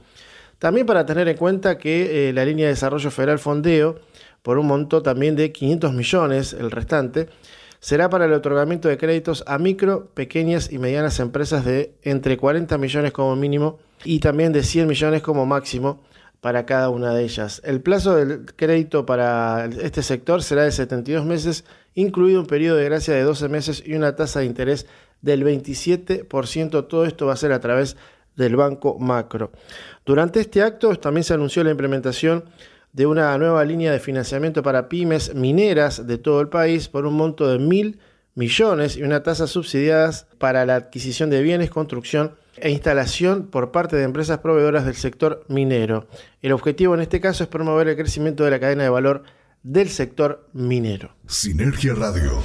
También 0.57 0.87
para 0.87 1.05
tener 1.05 1.27
en 1.27 1.37
cuenta 1.37 1.77
que 1.77 2.29
eh, 2.29 2.33
la 2.33 2.43
línea 2.43 2.65
de 2.65 2.73
desarrollo 2.73 3.11
federal 3.11 3.37
fondeo 3.37 3.99
por 4.41 4.57
un 4.57 4.65
monto 4.65 5.03
también 5.03 5.35
de 5.35 5.51
500 5.51 5.93
millones, 5.93 6.53
el 6.53 6.71
restante, 6.71 7.29
será 7.79 8.09
para 8.09 8.25
el 8.25 8.33
otorgamiento 8.33 8.89
de 8.89 8.97
créditos 8.97 9.43
a 9.45 9.59
micro, 9.59 10.07
pequeñas 10.15 10.71
y 10.71 10.79
medianas 10.79 11.19
empresas 11.19 11.63
de 11.63 11.93
entre 12.01 12.37
40 12.37 12.77
millones 12.79 13.11
como 13.11 13.35
mínimo 13.35 13.77
y 14.03 14.19
también 14.19 14.51
de 14.51 14.63
100 14.63 14.87
millones 14.87 15.21
como 15.21 15.45
máximo 15.45 16.01
para 16.41 16.65
cada 16.65 16.89
una 16.89 17.13
de 17.13 17.23
ellas. 17.23 17.61
El 17.63 17.81
plazo 17.81 18.15
del 18.15 18.45
crédito 18.55 19.05
para 19.05 19.65
este 19.65 20.01
sector 20.01 20.41
será 20.41 20.63
de 20.63 20.71
72 20.71 21.23
meses, 21.23 21.65
incluido 21.93 22.41
un 22.41 22.47
periodo 22.47 22.77
de 22.77 22.85
gracia 22.85 23.13
de 23.13 23.21
12 23.21 23.47
meses 23.49 23.83
y 23.85 23.93
una 23.93 24.15
tasa 24.15 24.39
de 24.39 24.47
interés 24.47 24.87
del 25.21 25.43
27%. 25.43 26.87
Todo 26.87 27.05
esto 27.05 27.25
va 27.25 27.33
a 27.33 27.37
ser 27.37 27.51
a 27.51 27.59
través 27.59 27.97
del 28.35 28.55
Banco 28.55 28.97
Macro. 28.99 29.51
Durante 30.05 30.39
este 30.39 30.61
acto 30.61 30.95
también 30.95 31.23
se 31.23 31.33
anunció 31.33 31.63
la 31.63 31.71
implementación 31.71 32.45
de 32.93 33.05
una 33.05 33.37
nueva 33.37 33.63
línea 33.65 33.91
de 33.91 33.99
financiamiento 33.99 34.63
para 34.63 34.89
pymes 34.89 35.35
mineras 35.35 36.07
de 36.07 36.17
todo 36.17 36.41
el 36.41 36.49
país 36.49 36.87
por 36.87 37.05
un 37.05 37.13
monto 37.15 37.47
de 37.47 37.59
mil 37.59 37.99
millones 38.35 38.97
y 38.97 39.03
una 39.03 39.21
tasa 39.21 39.47
subsidiadas 39.47 40.25
para 40.37 40.65
la 40.65 40.75
adquisición 40.75 41.29
de 41.29 41.43
bienes, 41.43 41.69
construcción 41.69 42.35
e 42.57 42.71
instalación 42.71 43.47
por 43.47 43.71
parte 43.71 43.95
de 43.95 44.03
empresas 44.03 44.39
proveedoras 44.39 44.85
del 44.85 44.95
sector 44.95 45.43
minero. 45.47 46.07
El 46.41 46.53
objetivo 46.53 46.95
en 46.95 47.01
este 47.01 47.21
caso 47.21 47.43
es 47.43 47.49
promover 47.49 47.87
el 47.87 47.97
crecimiento 47.97 48.43
de 48.43 48.51
la 48.51 48.59
cadena 48.59 48.83
de 48.83 48.89
valor 48.89 49.23
del 49.63 49.89
sector 49.89 50.47
minero. 50.53 51.13
Sinergia 51.27 51.93
Radio. 51.93 52.41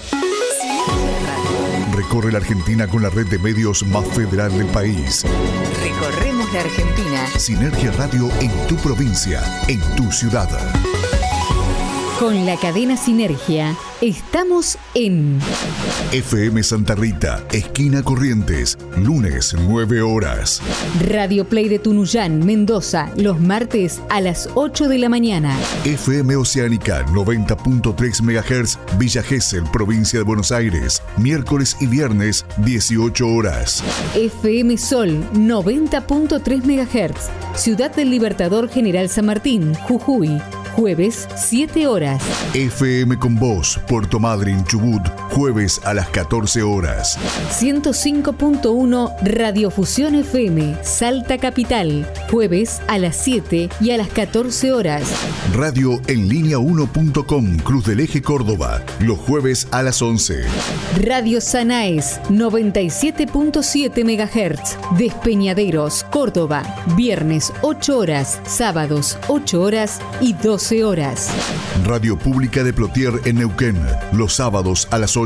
Recorre 2.04 2.32
la 2.32 2.38
Argentina 2.38 2.86
con 2.86 3.02
la 3.02 3.08
red 3.08 3.26
de 3.26 3.38
medios 3.38 3.84
más 3.86 4.06
federal 4.08 4.56
del 4.56 4.66
país. 4.66 5.24
Recorremos 5.82 6.52
la 6.52 6.60
Argentina. 6.60 7.26
Sinergia 7.38 7.90
Radio 7.92 8.28
en 8.40 8.52
tu 8.68 8.76
provincia, 8.76 9.42
en 9.68 9.80
tu 9.96 10.12
ciudad. 10.12 10.48
Con 12.24 12.46
la 12.46 12.56
cadena 12.56 12.96
Sinergia 12.96 13.76
estamos 14.00 14.78
en 14.94 15.38
FM 16.10 16.62
Santa 16.62 16.94
Rita, 16.94 17.44
esquina 17.52 18.02
Corrientes, 18.02 18.78
lunes 18.96 19.54
9 19.68 20.00
horas. 20.00 20.62
Radio 21.06 21.46
Play 21.46 21.68
de 21.68 21.78
Tunuyán, 21.78 22.46
Mendoza, 22.46 23.10
los 23.18 23.38
martes 23.40 24.00
a 24.08 24.22
las 24.22 24.48
8 24.54 24.88
de 24.88 24.96
la 24.96 25.10
mañana. 25.10 25.54
FM 25.84 26.36
Oceánica 26.36 27.04
90.3 27.08 28.22
MHz, 28.22 28.78
Villa 28.98 29.22
Gesell, 29.22 29.64
provincia 29.70 30.18
de 30.18 30.24
Buenos 30.24 30.50
Aires, 30.50 31.02
miércoles 31.18 31.76
y 31.78 31.88
viernes 31.88 32.46
18 32.64 33.28
horas. 33.28 33.84
FM 34.14 34.78
Sol 34.78 35.22
90.3 35.34 36.64
MHz, 36.64 37.60
Ciudad 37.60 37.94
del 37.94 38.08
Libertador 38.08 38.70
General 38.70 39.10
San 39.10 39.26
Martín, 39.26 39.74
Jujuy 39.74 40.40
jueves 40.76 41.28
7 41.34 41.86
horas. 41.86 42.22
FM 42.54 43.18
con 43.18 43.36
Voz, 43.36 43.80
Puerto 43.86 44.18
Madryn, 44.18 44.64
Chubut, 44.64 45.02
jueves 45.34 45.80
a 45.84 45.94
las 45.94 46.08
14 46.10 46.62
horas. 46.62 47.18
105.1 47.50 49.14
Radiofusión 49.20 50.14
FM, 50.14 50.76
Salta 50.82 51.38
Capital, 51.38 52.08
jueves 52.30 52.80
a 52.86 52.98
las 52.98 53.16
7 53.16 53.68
y 53.80 53.90
a 53.90 53.96
las 53.96 54.08
14 54.08 54.72
horas. 54.72 55.02
Radio 55.52 56.00
en 56.06 56.28
línea 56.28 56.58
1.com, 56.58 57.56
Cruz 57.58 57.84
del 57.84 58.00
Eje 58.00 58.22
Córdoba, 58.22 58.80
los 59.00 59.18
jueves 59.18 59.66
a 59.72 59.82
las 59.82 60.00
11. 60.00 60.44
Radio 61.02 61.40
Sanaes, 61.40 62.20
97.7 62.30 64.04
MHz, 64.04 64.96
Despeñaderos, 64.96 66.04
Córdoba, 66.10 66.62
viernes 66.96 67.52
8 67.62 67.98
horas, 67.98 68.40
sábados 68.46 69.18
8 69.26 69.60
horas 69.60 70.00
y 70.20 70.34
12 70.34 70.84
horas. 70.84 71.28
Radio 71.84 72.16
Pública 72.16 72.62
de 72.62 72.72
Plotier 72.72 73.14
en 73.24 73.36
Neuquén, 73.36 73.76
los 74.12 74.34
sábados 74.34 74.86
a 74.92 74.98
las 74.98 75.16
8. 75.16 75.23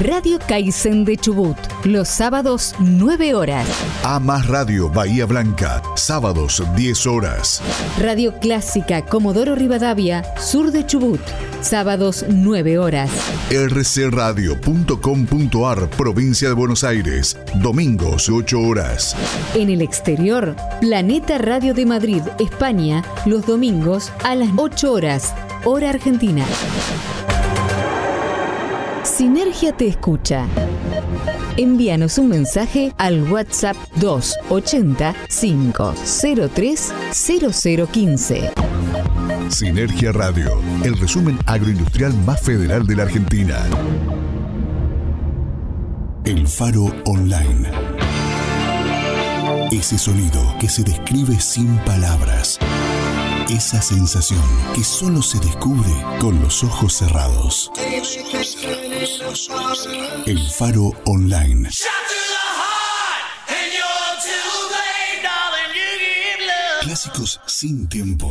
Radio 0.00 0.38
Kaizen 0.46 1.04
de 1.04 1.16
Chubut, 1.16 1.56
los 1.84 2.06
sábados 2.06 2.76
9 2.78 3.34
horas. 3.34 3.66
A 4.04 4.20
más 4.20 4.46
Radio 4.46 4.88
Bahía 4.88 5.26
Blanca, 5.26 5.82
sábados 5.96 6.62
10 6.76 7.06
horas. 7.08 7.60
Radio 7.98 8.38
Clásica 8.38 9.04
Comodoro 9.04 9.56
Rivadavia, 9.56 10.22
sur 10.38 10.70
de 10.70 10.86
Chubut, 10.86 11.20
sábados 11.62 12.24
9 12.28 12.78
horas. 12.78 13.10
rcradio.com.ar, 13.50 15.90
provincia 15.90 16.46
de 16.48 16.54
Buenos 16.54 16.84
Aires, 16.84 17.36
domingos 17.56 18.28
8 18.28 18.60
horas. 18.60 19.16
En 19.54 19.68
el 19.68 19.82
exterior, 19.82 20.54
Planeta 20.80 21.38
Radio 21.38 21.74
de 21.74 21.86
Madrid, 21.86 22.22
España, 22.38 23.02
los 23.26 23.44
domingos 23.44 24.12
a 24.22 24.36
las 24.36 24.50
8 24.56 24.92
horas, 24.92 25.34
hora 25.64 25.90
argentina. 25.90 26.44
Sinergia 29.18 29.72
te 29.72 29.88
escucha. 29.88 30.46
Envíanos 31.56 32.18
un 32.18 32.28
mensaje 32.28 32.94
al 32.98 33.28
WhatsApp 33.28 33.76
280 33.96 35.12
503 35.28 36.92
0015. 37.10 38.52
Sinergia 39.48 40.12
Radio, 40.12 40.60
el 40.84 40.96
resumen 40.96 41.36
agroindustrial 41.46 42.14
más 42.24 42.40
federal 42.40 42.86
de 42.86 42.94
la 42.94 43.02
Argentina. 43.02 43.56
El 46.24 46.46
Faro 46.46 46.84
Online. 47.04 47.72
Ese 49.72 49.98
sonido 49.98 50.40
que 50.60 50.68
se 50.68 50.84
describe 50.84 51.40
sin 51.40 51.76
palabras. 51.78 52.60
Esa 53.48 53.80
sensación 53.80 54.42
que 54.74 54.84
solo 54.84 55.22
se 55.22 55.38
descubre 55.38 55.90
con 56.20 56.38
los 56.42 56.62
ojos 56.62 56.92
cerrados. 56.92 57.70
El 60.26 60.50
Faro 60.50 60.92
Online. 61.06 61.70
Clásicos 66.82 67.40
sin 67.46 67.88
tiempo. 67.88 68.28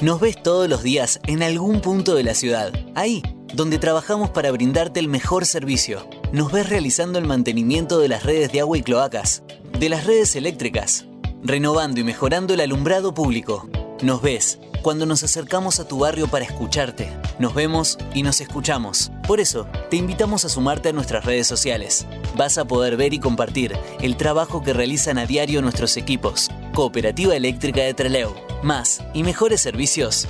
Nos 0.00 0.20
ves 0.20 0.42
todos 0.42 0.70
los 0.70 0.82
días 0.82 1.20
en 1.26 1.42
algún 1.42 1.82
punto 1.82 2.14
de 2.14 2.22
la 2.22 2.34
ciudad. 2.34 2.72
Ahí, 2.94 3.22
donde 3.52 3.78
trabajamos 3.78 4.30
para 4.30 4.50
brindarte 4.50 5.00
el 5.00 5.08
mejor 5.08 5.44
servicio. 5.44 6.08
Nos 6.32 6.50
ves 6.50 6.70
realizando 6.70 7.18
el 7.18 7.26
mantenimiento 7.26 7.98
de 7.98 8.08
las 8.08 8.22
redes 8.22 8.52
de 8.52 8.60
agua 8.60 8.78
y 8.78 8.82
cloacas, 8.82 9.42
de 9.78 9.90
las 9.90 10.06
redes 10.06 10.34
eléctricas, 10.34 11.04
renovando 11.42 12.00
y 12.00 12.04
mejorando 12.04 12.54
el 12.54 12.60
alumbrado 12.60 13.12
público. 13.12 13.68
Nos 14.02 14.20
ves 14.22 14.58
cuando 14.82 15.06
nos 15.06 15.24
acercamos 15.24 15.80
a 15.80 15.88
tu 15.88 15.98
barrio 15.98 16.28
para 16.28 16.44
escucharte. 16.44 17.10
Nos 17.40 17.52
vemos 17.52 17.98
y 18.14 18.22
nos 18.22 18.40
escuchamos. 18.40 19.10
Por 19.26 19.40
eso, 19.40 19.66
te 19.90 19.96
invitamos 19.96 20.44
a 20.44 20.48
sumarte 20.48 20.90
a 20.90 20.92
nuestras 20.92 21.24
redes 21.24 21.48
sociales. 21.48 22.06
Vas 22.36 22.58
a 22.58 22.64
poder 22.64 22.96
ver 22.96 23.12
y 23.12 23.18
compartir 23.18 23.76
el 24.00 24.16
trabajo 24.16 24.62
que 24.62 24.72
realizan 24.72 25.18
a 25.18 25.26
diario 25.26 25.62
nuestros 25.62 25.96
equipos. 25.96 26.48
Cooperativa 26.74 27.34
Eléctrica 27.34 27.82
de 27.82 27.92
Treleu. 27.92 28.34
Más 28.62 29.02
y 29.14 29.24
mejores 29.24 29.60
servicios. 29.60 30.28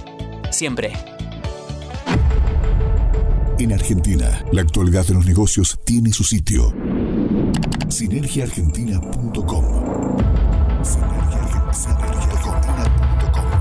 Siempre. 0.51 0.95
En 3.59 3.75
Argentina, 3.75 4.47
la 4.51 4.63
actualidad 4.63 5.07
de 5.07 5.13
los 5.15 5.27
negocios 5.27 5.79
tiene 5.85 6.11
su 6.13 6.25
sitio. 6.25 6.75
Sinergiaargentina.com 7.89 9.88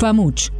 FAMUCH. 0.00 0.50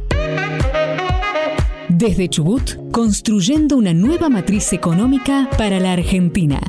Desde 1.89 2.29
Chubut, 2.29 2.91
construyendo 2.91 3.75
una 3.75 3.91
nueva 3.91 4.29
matriz 4.29 4.71
económica 4.71 5.49
para 5.57 5.79
la 5.79 5.93
Argentina. 5.93 6.61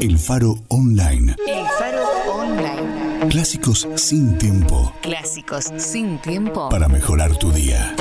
El 0.00 0.18
Faro 0.18 0.54
Online. 0.68 1.36
El 1.46 1.66
Faro 1.78 2.02
Online. 2.32 3.28
Clásicos 3.28 3.86
sin 3.96 4.38
tiempo. 4.38 4.94
Clásicos 5.02 5.70
sin 5.76 6.18
tiempo. 6.22 6.70
Para 6.70 6.88
mejorar 6.88 7.36
tu 7.36 7.52
día. 7.52 7.94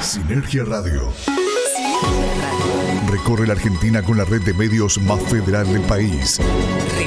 Sinergia 0.00 0.64
Radio. 0.64 1.12
Recorre 3.08 3.46
la 3.46 3.52
Argentina 3.52 4.02
con 4.02 4.16
la 4.16 4.24
red 4.24 4.42
de 4.42 4.54
medios 4.54 5.00
más 5.02 5.22
federal 5.22 5.72
del 5.72 5.82
país. 5.82 6.40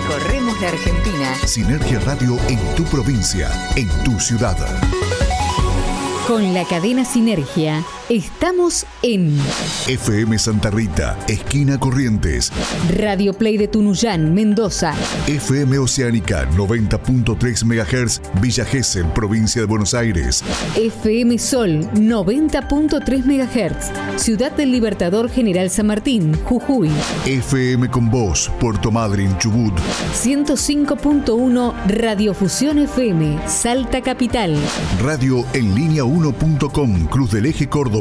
Recorremos 0.07 0.61
la 0.61 0.67
Argentina. 0.67 1.35
Sinergia 1.47 1.99
Radio 1.99 2.37
en 2.47 2.59
tu 2.75 2.83
provincia, 2.83 3.49
en 3.75 3.89
tu 4.03 4.19
ciudad. 4.19 4.55
Con 6.27 6.53
la 6.53 6.63
cadena 6.65 7.03
Sinergia 7.03 7.83
estamos 8.09 8.85
en 9.01 9.35
FM 9.87 10.37
Santa 10.37 10.69
Rita, 10.69 11.17
esquina 11.27 11.79
Corrientes. 11.79 12.51
Radio 12.95 13.33
Play 13.33 13.57
de 13.57 13.67
Tunuyán, 13.67 14.33
Mendoza. 14.33 14.93
FM 15.27 15.79
Oceánica 15.79 16.47
90.3 16.51 17.63
MHz, 17.65 18.21
Villa 18.41 18.65
Gesell, 18.65 19.07
provincia 19.07 19.61
de 19.61 19.67
Buenos 19.67 19.93
Aires. 19.95 20.43
FM 20.75 21.39
Sol 21.39 21.81
90.3 21.93 23.25
MHz, 23.25 24.21
Ciudad 24.21 24.51
del 24.51 24.71
Libertador 24.71 25.29
General 25.29 25.69
San 25.69 25.87
Martín, 25.87 26.35
Jujuy. 26.43 26.91
FM 27.25 27.89
con 27.89 28.11
Voz, 28.11 28.51
Puerto 28.59 28.91
Madryn, 28.91 29.35
Chubut. 29.39 29.73
105.1 30.13 31.73
Radiofusión 31.87 32.79
FM, 32.79 33.39
Salta 33.47 34.01
Capital. 34.01 34.55
Radio 35.01 35.43
en 35.53 35.73
línea 35.73 36.03
1.com, 36.03 37.07
Cruz 37.07 37.31
del 37.31 37.47
Eje 37.47 37.67
Córdoba. 37.67 37.94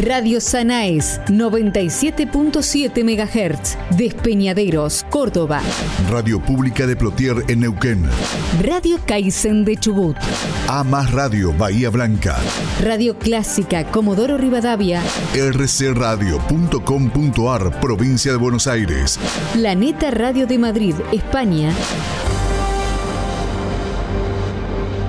Radio 0.00 0.40
Sanaes 0.40 1.20
97.7 1.26 3.02
MHz, 3.02 3.76
Despeñaderos, 3.96 5.04
Córdoba. 5.10 5.60
Radio 6.08 6.40
Pública 6.40 6.86
de 6.86 6.94
Plotier 6.94 7.34
en 7.48 7.58
Neuquén. 7.60 8.04
Radio 8.62 9.00
Kaizen 9.04 9.64
de 9.64 9.76
Chubut. 9.76 10.16
A 10.68 10.84
más 10.84 11.10
Radio 11.10 11.52
Bahía 11.52 11.90
Blanca. 11.90 12.36
Radio 12.80 13.18
Clásica 13.18 13.90
Comodoro 13.90 14.38
Rivadavia. 14.38 15.02
rcradio.com.ar, 15.34 17.80
provincia 17.80 18.30
de 18.30 18.38
Buenos 18.38 18.68
Aires. 18.68 19.18
Planeta 19.52 20.12
Radio 20.12 20.46
de 20.46 20.58
Madrid, 20.58 20.94
España. 21.12 21.74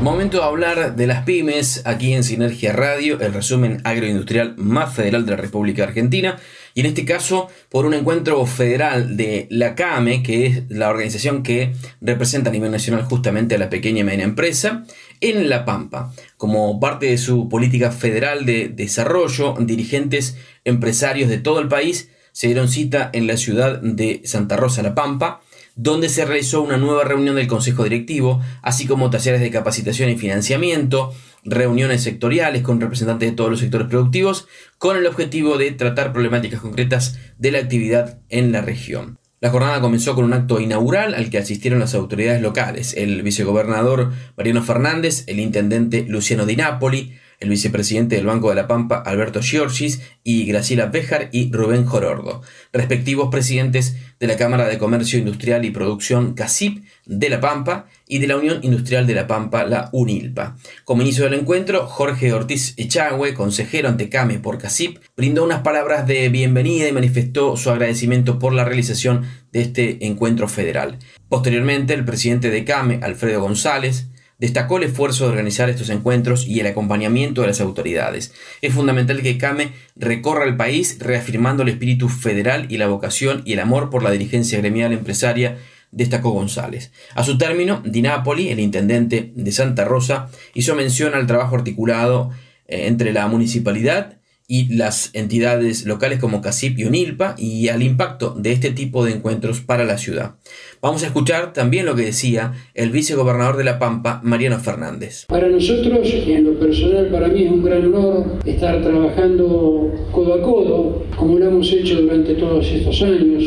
Momento 0.05 0.37
de 0.37 0.43
hablar 0.43 0.95
de 0.95 1.07
las 1.07 1.23
pymes 1.23 1.81
aquí 1.83 2.13
en 2.13 2.23
Sinergia 2.23 2.71
Radio, 2.73 3.19
el 3.21 3.33
resumen 3.33 3.81
agroindustrial 3.85 4.53
más 4.55 4.93
federal 4.93 5.25
de 5.25 5.31
la 5.31 5.37
República 5.37 5.83
Argentina. 5.83 6.37
Y 6.75 6.81
en 6.81 6.85
este 6.85 7.05
caso, 7.05 7.47
por 7.69 7.87
un 7.87 7.95
encuentro 7.95 8.45
federal 8.45 9.17
de 9.17 9.47
la 9.49 9.73
CAME, 9.73 10.21
que 10.21 10.45
es 10.45 10.63
la 10.69 10.91
organización 10.91 11.41
que 11.41 11.73
representa 12.01 12.51
a 12.51 12.53
nivel 12.53 12.69
nacional 12.69 13.05
justamente 13.05 13.55
a 13.55 13.57
la 13.57 13.71
pequeña 13.71 14.01
y 14.01 14.03
mediana 14.03 14.25
empresa, 14.25 14.85
en 15.21 15.49
La 15.49 15.65
Pampa. 15.65 16.13
Como 16.37 16.79
parte 16.79 17.07
de 17.07 17.17
su 17.17 17.49
política 17.49 17.89
federal 17.89 18.45
de 18.45 18.69
desarrollo, 18.69 19.55
dirigentes 19.59 20.37
empresarios 20.65 21.31
de 21.31 21.39
todo 21.39 21.59
el 21.59 21.67
país 21.67 22.11
se 22.31 22.45
dieron 22.45 22.67
cita 22.67 23.09
en 23.11 23.25
la 23.25 23.37
ciudad 23.37 23.81
de 23.81 24.21
Santa 24.25 24.55
Rosa, 24.55 24.83
La 24.83 24.93
Pampa, 24.93 25.41
donde 25.75 26.09
se 26.09 26.25
realizó 26.25 26.61
una 26.61 26.77
nueva 26.77 27.03
reunión 27.03 27.35
del 27.35 27.47
Consejo 27.47 27.83
Directivo, 27.83 28.41
así 28.61 28.87
como 28.87 29.09
talleres 29.09 29.41
de 29.41 29.51
capacitación 29.51 30.09
y 30.09 30.17
financiamiento, 30.17 31.13
reuniones 31.43 32.01
sectoriales 32.01 32.63
con 32.63 32.81
representantes 32.81 33.29
de 33.29 33.35
todos 33.35 33.51
los 33.51 33.59
sectores 33.59 33.87
productivos, 33.87 34.47
con 34.77 34.97
el 34.97 35.05
objetivo 35.05 35.57
de 35.57 35.71
tratar 35.71 36.13
problemáticas 36.13 36.61
concretas 36.61 37.19
de 37.37 37.51
la 37.51 37.59
actividad 37.59 38.19
en 38.29 38.51
la 38.51 38.61
región. 38.61 39.19
La 39.41 39.51
jornada 39.51 39.81
comenzó 39.81 40.15
con 40.15 40.23
un 40.23 40.33
acto 40.33 40.59
inaugural 40.59 41.13
al 41.13 41.29
que 41.29 41.37
asistieron 41.37 41.79
las 41.79 41.93
autoridades 41.93 42.41
locales, 42.41 42.95
el 42.95 43.21
vicegobernador 43.21 44.11
Mariano 44.37 44.63
Fernández, 44.63 45.25
el 45.27 45.39
intendente 45.39 46.05
Luciano 46.07 46.45
Di 46.45 46.55
Napoli, 46.55 47.13
el 47.39 47.49
vicepresidente 47.49 48.15
del 48.15 48.25
Banco 48.25 48.49
de 48.49 48.55
la 48.55 48.67
Pampa, 48.67 48.97
Alberto 48.97 49.41
Giorgis, 49.41 50.01
y 50.23 50.45
Graciela 50.45 50.87
Béjar 50.87 51.29
y 51.31 51.51
Rubén 51.51 51.85
Jorordo, 51.85 52.41
respectivos 52.73 53.29
presidentes 53.29 53.95
de 54.19 54.27
la 54.27 54.37
Cámara 54.37 54.67
de 54.67 54.77
Comercio 54.77 55.19
Industrial 55.19 55.63
y 55.65 55.71
Producción 55.71 56.33
CACIP 56.33 56.83
de 57.05 57.29
La 57.29 57.39
Pampa 57.39 57.87
y 58.07 58.19
de 58.19 58.27
la 58.27 58.37
Unión 58.37 58.59
Industrial 58.63 59.05
de 59.05 59.13
La 59.13 59.27
Pampa, 59.27 59.65
la 59.65 59.89
UNILPA. 59.91 60.57
Como 60.83 61.01
inicio 61.01 61.25
del 61.25 61.33
encuentro, 61.33 61.87
Jorge 61.87 62.33
Ortiz 62.33 62.73
Echagüe, 62.77 63.33
consejero 63.33 63.89
ante 63.89 64.09
CAME 64.09 64.39
por 64.39 64.57
CACIP, 64.57 64.99
brindó 65.15 65.43
unas 65.43 65.61
palabras 65.61 66.07
de 66.07 66.29
bienvenida 66.29 66.87
y 66.87 66.93
manifestó 66.93 67.57
su 67.57 67.69
agradecimiento 67.69 68.39
por 68.39 68.53
la 68.53 68.65
realización 68.65 69.25
de 69.51 69.61
este 69.61 70.05
encuentro 70.05 70.47
federal. 70.47 70.99
Posteriormente, 71.29 71.93
el 71.93 72.05
presidente 72.05 72.49
de 72.49 72.63
CAME, 72.63 72.99
Alfredo 73.03 73.41
González, 73.41 74.07
destacó 74.37 74.77
el 74.77 74.83
esfuerzo 74.83 75.25
de 75.25 75.31
organizar 75.31 75.69
estos 75.69 75.89
encuentros 75.89 76.47
y 76.47 76.59
el 76.59 76.67
acompañamiento 76.67 77.41
de 77.41 77.47
las 77.47 77.61
autoridades. 77.61 78.33
Es 78.61 78.73
fundamental 78.73 79.21
que 79.21 79.37
CAME 79.37 79.71
recorra 79.95 80.45
el 80.45 80.57
país 80.57 80.97
reafirmando 80.99 81.63
el 81.63 81.69
espíritu 81.69 82.09
federal 82.09 82.67
y 82.69 82.77
la 82.77 82.87
vocación 82.87 83.41
y 83.45 83.53
el 83.53 83.59
amor 83.59 83.89
por 83.89 84.03
la 84.03 84.11
dirigencia 84.11 84.59
gremial 84.59 84.93
empresaria 84.93 85.57
destacó 85.91 86.31
González. 86.31 86.91
A 87.15 87.23
su 87.23 87.37
término, 87.37 87.81
Di 87.85 88.01
Napoli, 88.01 88.49
el 88.49 88.59
intendente 88.59 89.31
de 89.33 89.51
Santa 89.51 89.85
Rosa, 89.85 90.29
hizo 90.53 90.75
mención 90.75 91.15
al 91.15 91.27
trabajo 91.27 91.55
articulado 91.55 92.31
eh, 92.67 92.87
entre 92.87 93.13
la 93.13 93.27
municipalidad 93.27 94.17
y 94.47 94.75
las 94.75 95.09
entidades 95.13 95.85
locales 95.85 96.19
como 96.19 96.41
CACIP 96.41 96.79
y 96.79 96.83
UNILPA 96.85 97.35
y 97.37 97.69
al 97.69 97.81
impacto 97.81 98.35
de 98.37 98.51
este 98.51 98.69
tipo 98.69 99.03
de 99.03 99.13
encuentros 99.13 99.61
para 99.61 99.85
la 99.85 99.97
ciudad. 99.97 100.35
Vamos 100.81 101.03
a 101.03 101.07
escuchar 101.07 101.51
también 101.53 101.85
lo 101.85 101.95
que 101.95 102.03
decía 102.03 102.53
el 102.75 102.91
vicegobernador 102.91 103.57
de 103.57 103.63
La 103.63 103.79
Pampa, 103.79 104.21
Mariano 104.23 104.59
Fernández. 104.59 105.25
Para 105.27 105.47
nosotros, 105.47 106.07
en 106.13 106.43
lo 106.43 106.59
personal 106.59 107.07
para 107.07 107.27
mí 107.27 107.43
es 107.43 107.51
un 107.51 107.63
gran 107.63 107.85
honor 107.85 108.39
estar 108.45 108.81
trabajando 108.83 109.91
codo 110.11 110.33
a 110.35 110.41
codo, 110.41 111.05
como 111.15 111.39
lo 111.39 111.47
hemos 111.47 111.71
hecho 111.71 112.01
durante 112.01 112.35
todos 112.35 112.67
estos 112.67 113.01
años, 113.01 113.43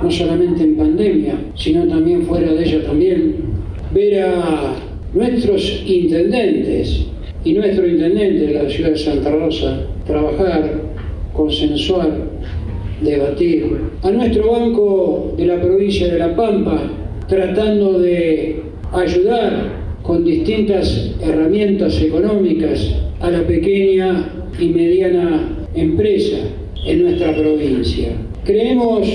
no 0.00 0.10
solamente 0.10 0.62
en 0.62 0.76
pandemia, 0.76 1.34
sino 1.56 1.88
también 1.88 2.24
fuera 2.26 2.52
de 2.52 2.64
ella 2.64 2.86
también, 2.86 3.36
ver 3.92 4.22
a 4.22 4.74
nuestros 5.12 5.82
intendentes 5.86 7.06
y 7.42 7.54
nuestro 7.54 7.88
intendente 7.88 8.46
de 8.46 8.62
la 8.62 8.70
ciudad 8.70 8.90
de 8.90 8.98
Santa 8.98 9.30
Rosa 9.30 9.86
trabajar, 10.06 10.82
consensuar, 11.32 12.10
debatir. 13.00 13.78
A 14.02 14.10
nuestro 14.10 14.52
banco 14.52 15.34
de 15.36 15.46
la 15.46 15.60
provincia 15.60 16.08
de 16.12 16.18
La 16.18 16.34
Pampa, 16.34 16.80
tratando 17.28 17.98
de 17.98 18.62
ayudar 18.92 19.72
con 20.02 20.24
distintas 20.24 21.12
herramientas 21.20 22.00
económicas 22.00 22.94
a 23.20 23.30
la 23.30 23.42
pequeña 23.46 24.24
y 24.58 24.68
mediana 24.68 25.66
empresa 25.74 26.36
en 26.86 27.02
nuestra 27.02 27.34
provincia. 27.34 28.10
Creemos 28.44 29.08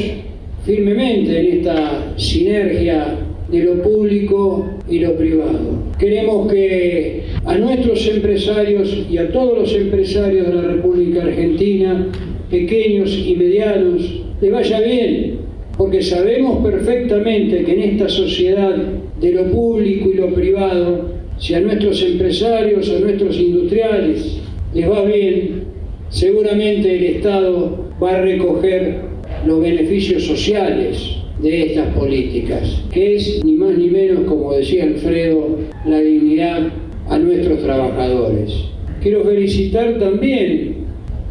firmemente 0.66 1.40
en 1.40 1.60
esta 1.60 2.14
sinergia 2.18 3.16
de 3.52 3.64
lo 3.64 3.82
público 3.82 4.66
y 4.90 5.00
lo 5.00 5.16
privado. 5.16 5.84
Queremos 6.00 6.52
que 6.52 7.24
a 7.46 7.58
nuestros 7.58 8.08
empresarios 8.08 9.06
y 9.10 9.18
a 9.18 9.32
todos 9.32 9.58
los 9.58 9.76
empresarios 9.76 10.48
de 10.48 10.54
la 10.54 10.62
República 10.62 11.24
Argentina, 11.24 12.08
pequeños 12.50 13.14
y 13.14 13.36
medianos, 13.36 14.22
les 14.40 14.52
vaya 14.52 14.80
bien, 14.80 15.40
porque 15.78 16.02
sabemos 16.02 16.66
perfectamente 16.66 17.64
que 17.64 17.74
en 17.74 17.82
esta 17.82 18.08
sociedad 18.08 18.76
de 19.20 19.32
lo 19.32 19.52
público 19.52 20.10
y 20.10 20.16
lo 20.16 20.34
privado, 20.34 21.12
si 21.38 21.54
a 21.54 21.60
nuestros 21.60 22.02
empresarios, 22.04 22.90
a 22.90 23.00
nuestros 23.00 23.38
industriales 23.38 24.38
les 24.74 24.90
va 24.90 25.04
bien, 25.04 25.64
seguramente 26.10 26.98
el 26.98 27.04
Estado 27.16 27.86
va 28.02 28.12
a 28.12 28.22
recoger 28.22 29.02
los 29.46 29.62
beneficios 29.62 30.24
sociales 30.24 31.21
de 31.42 31.64
estas 31.68 31.88
políticas, 31.96 32.84
que 32.92 33.16
es 33.16 33.44
ni 33.44 33.54
más 33.54 33.78
ni 33.78 33.88
menos, 33.88 34.26
como 34.26 34.54
decía 34.54 34.84
Alfredo, 34.84 35.58
la 35.86 36.00
dignidad 36.00 36.68
a 37.10 37.18
nuestros 37.18 37.60
trabajadores. 37.64 38.54
Quiero 39.02 39.24
felicitar 39.24 39.98
también 39.98 40.76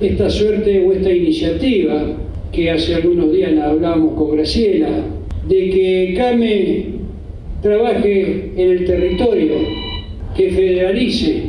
esta 0.01 0.29
suerte 0.29 0.85
o 0.85 0.93
esta 0.93 1.13
iniciativa 1.13 2.17
que 2.53 2.71
hace 2.71 2.97
algunos 2.97 3.33
días 3.33 3.57
hablábamos 3.59 4.15
con 4.15 4.37
Graciela, 4.37 4.89
de 5.49 5.71
que 5.71 6.15
CAME 6.17 6.85
trabaje 7.63 8.51
en 8.57 8.71
el 8.71 8.85
territorio, 8.85 9.55
que 10.37 10.51
federalice 10.51 11.43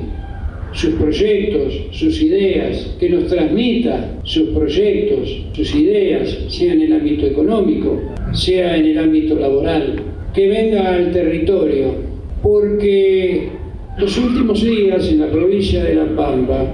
sus 0.73 0.93
proyectos, 0.95 1.73
sus 1.91 2.21
ideas, 2.21 2.95
que 2.99 3.09
nos 3.09 3.27
transmita 3.27 4.19
sus 4.23 4.49
proyectos, 4.49 5.43
sus 5.53 5.75
ideas, 5.75 6.37
sea 6.49 6.73
en 6.73 6.81
el 6.81 6.93
ámbito 6.93 7.25
económico, 7.25 7.99
sea 8.33 8.77
en 8.77 8.85
el 8.85 8.97
ámbito 8.97 9.35
laboral, 9.35 10.01
que 10.33 10.47
venga 10.47 10.93
al 10.93 11.11
territorio, 11.11 11.93
porque 12.41 13.49
los 13.97 14.17
últimos 14.17 14.63
días 14.63 15.07
en 15.09 15.19
la 15.19 15.27
provincia 15.27 15.83
de 15.83 15.95
La 15.95 16.15
Pampa 16.15 16.65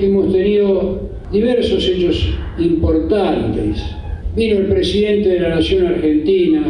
hemos 0.00 0.32
tenido 0.32 1.00
diversos 1.32 1.86
hechos 1.88 2.34
importantes. 2.58 3.82
Vino 4.36 4.58
el 4.58 4.66
presidente 4.66 5.28
de 5.30 5.40
la 5.40 5.56
Nación 5.56 5.86
Argentina 5.86 6.62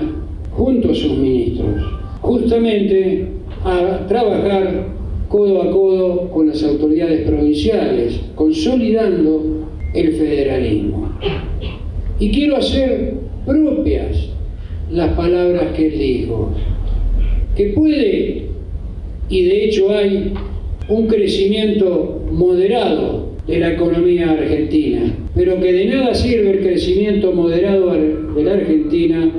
junto 0.50 0.90
a 0.90 0.94
sus 0.94 1.16
ministros, 1.16 1.82
justamente 2.20 3.26
a 3.64 4.06
trabajar 4.06 4.86
codo 5.28 5.62
a 5.62 5.70
codo 5.70 6.30
con 6.30 6.48
las 6.48 6.62
autoridades 6.62 7.26
provinciales, 7.26 8.20
consolidando 8.34 9.68
el 9.94 10.12
federalismo. 10.14 11.10
Y 12.18 12.30
quiero 12.30 12.56
hacer 12.56 13.23
propias 13.46 14.28
las 14.90 15.14
palabras 15.14 15.72
que 15.76 15.86
él 15.88 15.98
dijo, 15.98 16.52
que 17.56 17.66
puede, 17.68 18.46
y 19.28 19.44
de 19.44 19.64
hecho 19.64 19.94
hay, 19.94 20.34
un 20.88 21.06
crecimiento 21.06 22.22
moderado 22.30 23.30
de 23.46 23.58
la 23.58 23.72
economía 23.72 24.30
argentina, 24.30 25.14
pero 25.34 25.60
que 25.60 25.72
de 25.72 25.86
nada 25.86 26.14
sirve 26.14 26.50
el 26.52 26.60
crecimiento 26.60 27.32
moderado 27.32 27.92
de 27.92 28.42
la 28.42 28.52
Argentina 28.52 29.30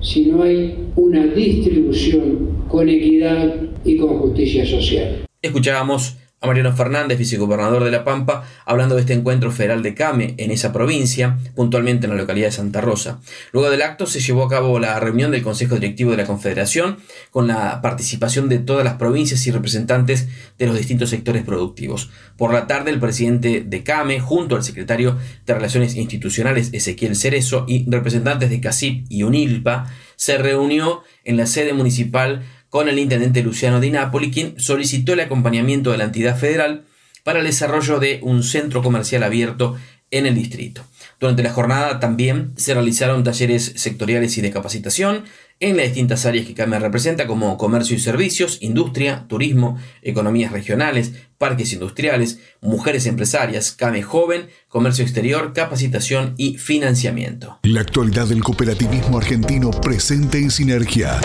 si 0.00 0.26
no 0.26 0.42
hay 0.42 0.74
una 0.96 1.26
distribución 1.26 2.64
con 2.68 2.88
equidad 2.88 3.54
y 3.84 3.96
con 3.96 4.18
justicia 4.18 4.64
social. 4.66 5.26
Escuchábamos 5.42 6.16
a 6.42 6.46
Mariano 6.46 6.74
Fernández, 6.74 7.18
vicegobernador 7.18 7.84
de 7.84 7.90
La 7.90 8.02
Pampa, 8.02 8.44
hablando 8.64 8.94
de 8.94 9.02
este 9.02 9.12
encuentro 9.12 9.52
federal 9.52 9.82
de 9.82 9.94
CAME 9.94 10.34
en 10.38 10.50
esa 10.50 10.72
provincia, 10.72 11.38
puntualmente 11.54 12.06
en 12.06 12.12
la 12.12 12.18
localidad 12.18 12.46
de 12.46 12.52
Santa 12.52 12.80
Rosa. 12.80 13.20
Luego 13.52 13.68
del 13.68 13.82
acto 13.82 14.06
se 14.06 14.20
llevó 14.20 14.44
a 14.44 14.48
cabo 14.48 14.78
la 14.78 14.98
reunión 15.00 15.32
del 15.32 15.42
Consejo 15.42 15.74
Directivo 15.74 16.12
de 16.12 16.16
la 16.16 16.24
Confederación, 16.24 16.96
con 17.30 17.46
la 17.46 17.82
participación 17.82 18.48
de 18.48 18.58
todas 18.58 18.84
las 18.84 18.94
provincias 18.94 19.46
y 19.46 19.50
representantes 19.50 20.28
de 20.58 20.66
los 20.66 20.78
distintos 20.78 21.10
sectores 21.10 21.42
productivos. 21.42 22.10
Por 22.38 22.54
la 22.54 22.66
tarde, 22.66 22.90
el 22.90 23.00
presidente 23.00 23.62
de 23.66 23.82
CAME, 23.82 24.20
junto 24.20 24.56
al 24.56 24.64
secretario 24.64 25.18
de 25.44 25.54
Relaciones 25.54 25.94
Institucionales 25.94 26.70
Ezequiel 26.72 27.16
Cerezo 27.16 27.66
y 27.68 27.84
representantes 27.90 28.48
de 28.48 28.62
CACIP 28.62 29.04
y 29.10 29.24
UNILPA, 29.24 29.90
se 30.16 30.38
reunió 30.38 31.02
en 31.24 31.36
la 31.36 31.46
sede 31.46 31.74
municipal 31.74 32.42
con 32.70 32.88
el 32.88 32.98
intendente 32.98 33.42
Luciano 33.42 33.80
Di 33.80 33.90
Napoli, 33.90 34.30
quien 34.30 34.58
solicitó 34.58 35.12
el 35.12 35.20
acompañamiento 35.20 35.90
de 35.90 35.98
la 35.98 36.04
entidad 36.04 36.38
federal 36.38 36.84
para 37.24 37.40
el 37.40 37.44
desarrollo 37.44 37.98
de 37.98 38.20
un 38.22 38.42
centro 38.42 38.82
comercial 38.82 39.22
abierto 39.24 39.76
en 40.10 40.26
el 40.26 40.34
distrito. 40.34 40.82
Durante 41.18 41.42
la 41.42 41.52
jornada 41.52 42.00
también 42.00 42.52
se 42.56 42.74
realizaron 42.74 43.22
talleres 43.22 43.72
sectoriales 43.76 44.38
y 44.38 44.40
de 44.40 44.50
capacitación 44.50 45.24
en 45.60 45.76
las 45.76 45.86
distintas 45.86 46.24
áreas 46.24 46.46
que 46.46 46.54
CAME 46.54 46.78
representa 46.78 47.26
como 47.26 47.58
comercio 47.58 47.94
y 47.94 48.00
servicios, 48.00 48.58
industria, 48.60 49.26
turismo, 49.28 49.78
economías 50.00 50.52
regionales, 50.52 51.12
parques 51.36 51.72
industriales, 51.72 52.38
mujeres 52.62 53.04
empresarias, 53.06 53.72
CAME 53.72 54.02
joven, 54.02 54.48
comercio 54.68 55.04
exterior, 55.04 55.52
capacitación 55.52 56.34
y 56.38 56.56
financiamiento. 56.56 57.58
La 57.64 57.82
actualidad 57.82 58.26
del 58.26 58.42
cooperativismo 58.42 59.18
argentino 59.18 59.70
presente 59.70 60.38
en 60.38 60.50
sinergia 60.50 61.20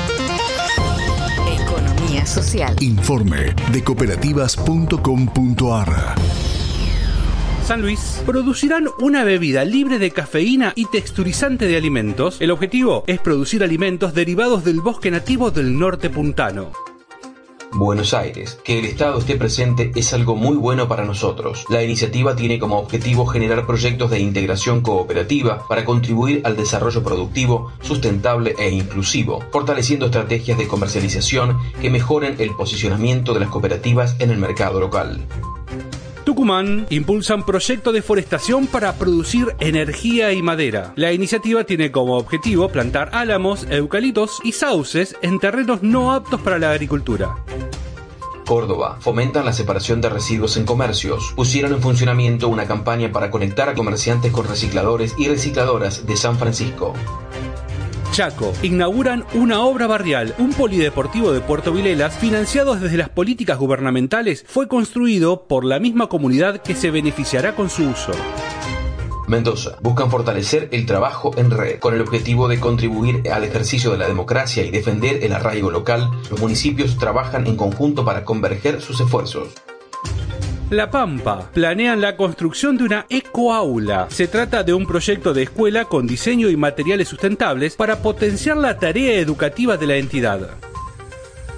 social. 2.25 2.75
Informe 2.79 3.53
de 3.71 3.83
cooperativas.com.ar. 3.83 6.15
San 7.65 7.81
Luis 7.81 8.21
producirán 8.25 8.88
una 8.99 9.23
bebida 9.23 9.65
libre 9.65 9.97
de 9.97 10.11
cafeína 10.11 10.73
y 10.75 10.85
texturizante 10.85 11.65
de 11.65 11.77
alimentos. 11.77 12.39
El 12.39 12.51
objetivo 12.51 13.03
es 13.07 13.19
producir 13.19 13.63
alimentos 13.63 14.13
derivados 14.13 14.63
del 14.63 14.81
bosque 14.81 15.09
nativo 15.09 15.49
del 15.49 15.79
norte 15.79 16.11
puntano. 16.11 16.71
Buenos 17.73 18.13
Aires. 18.13 18.58
Que 18.63 18.80
el 18.80 18.86
Estado 18.86 19.19
esté 19.19 19.36
presente 19.36 19.91
es 19.95 20.13
algo 20.13 20.36
muy 20.36 20.56
bueno 20.56 20.88
para 20.88 21.06
nosotros. 21.06 21.65
La 21.69 21.84
iniciativa 21.84 22.36
tiene 22.36 22.60
como 22.60 22.80
objetivo 22.80 23.25
generar 23.25 23.65
proyectos 23.65 24.12
de 24.12 24.19
integración 24.19 24.82
cooperativa 24.82 25.67
para 25.67 25.86
contribuir 25.86 26.41
al 26.45 26.56
desarrollo 26.56 27.04
productivo, 27.04 27.71
sustentable 27.82 28.56
e 28.58 28.69
inclusivo, 28.69 29.43
fortaleciendo 29.51 30.06
estrategias 30.06 30.58
de 30.58 30.67
comercialización 30.67 31.58
que 31.82 31.89
mejoren 31.89 32.36
el 32.39 32.51
posicionamiento 32.56 33.34
de 33.34 33.41
las 33.41 33.49
cooperativas 33.49 34.15
en 34.19 34.32
el 34.32 34.38
mercado 34.38 34.80
local. 34.80 35.25
Tucumán 36.25 36.88
impulsan 36.89 37.45
proyecto 37.45 37.91
de 37.91 38.01
forestación 38.01 38.67
para 38.67 38.93
producir 38.93 39.55
energía 39.59 40.33
y 40.33 40.41
madera. 40.41 40.91
La 40.95 41.13
iniciativa 41.13 41.63
tiene 41.63 41.91
como 41.91 42.17
objetivo 42.17 42.67
plantar 42.69 43.11
álamos, 43.13 43.67
eucaliptos 43.69 44.39
y 44.43 44.51
sauces 44.51 45.15
en 45.21 45.39
terrenos 45.39 45.83
no 45.83 46.11
aptos 46.11 46.41
para 46.41 46.59
la 46.59 46.71
agricultura. 46.71 47.35
Córdoba. 48.45 48.97
Fomentan 48.99 49.45
la 49.45 49.53
separación 49.53 50.01
de 50.01 50.09
residuos 50.09 50.57
en 50.57 50.65
comercios. 50.65 51.33
Pusieron 51.35 51.73
en 51.73 51.81
funcionamiento 51.81 52.47
una 52.47 52.67
campaña 52.67 53.11
para 53.11 53.31
conectar 53.31 53.69
a 53.69 53.73
comerciantes 53.73 54.31
con 54.31 54.47
recicladores 54.47 55.15
y 55.17 55.27
recicladoras 55.27 56.05
de 56.05 56.15
San 56.15 56.38
Francisco. 56.38 56.93
Chaco 58.16 58.53
inauguran 58.63 59.26
una 59.34 59.59
obra 59.59 59.88
barrial, 59.88 60.34
un 60.38 60.53
polideportivo 60.53 61.34
de 61.34 61.41
Puerto 61.41 61.74
Vilelas, 61.74 62.16
financiado 62.16 62.74
desde 62.76 62.95
las 62.95 63.09
políticas 63.09 63.59
gubernamentales, 63.59 64.45
fue 64.47 64.70
construido 64.70 65.49
por 65.49 65.66
la 65.66 65.82
misma 65.82 66.07
comunidad 66.07 66.61
que 66.61 66.76
se 66.76 66.91
beneficiará 66.91 67.57
con 67.57 67.70
su 67.70 67.84
uso. 67.84 68.13
Mendoza 69.28 69.80
buscan 69.82 70.09
fortalecer 70.09 70.70
el 70.72 70.86
trabajo 70.86 71.34
en 71.36 71.51
red 71.51 71.78
con 71.80 71.93
el 71.93 71.99
objetivo 71.99 72.47
de 72.47 72.57
contribuir 72.57 73.30
al 73.30 73.43
ejercicio 73.43 73.91
de 73.91 73.97
la 73.97 74.07
democracia 74.07 74.63
y 74.63 74.72
defender 74.72 75.22
el 75.22 75.34
arraigo 75.34 75.70
local. 75.70 76.09
Los 76.30 76.39
municipios 76.39 76.97
trabajan 76.97 77.47
en 77.47 77.57
conjunto 77.57 78.05
para 78.05 78.24
converger 78.24 78.80
sus 78.80 79.01
esfuerzos. 79.01 79.49
La 80.72 80.89
Pampa 80.89 81.51
planean 81.53 82.01
la 82.01 82.18
construcción 82.18 82.76
de 82.76 82.86
una 82.86 83.06
ecoaula. 83.08 84.08
Se 84.10 84.28
trata 84.28 84.64
de 84.64 84.74
un 84.74 84.88
proyecto 84.88 85.32
de 85.32 85.43
escuela 85.43 85.86
con 85.86 86.08
diseño 86.08 86.49
y 86.49 86.58
materiales 86.58 87.08
sustentables 87.08 87.76
para 87.76 88.01
potenciar 88.01 88.58
la 88.58 88.80
tarea 88.80 89.20
educativa 89.20 89.78
de 89.78 89.86
la 89.86 89.97
entidad. 89.97 90.49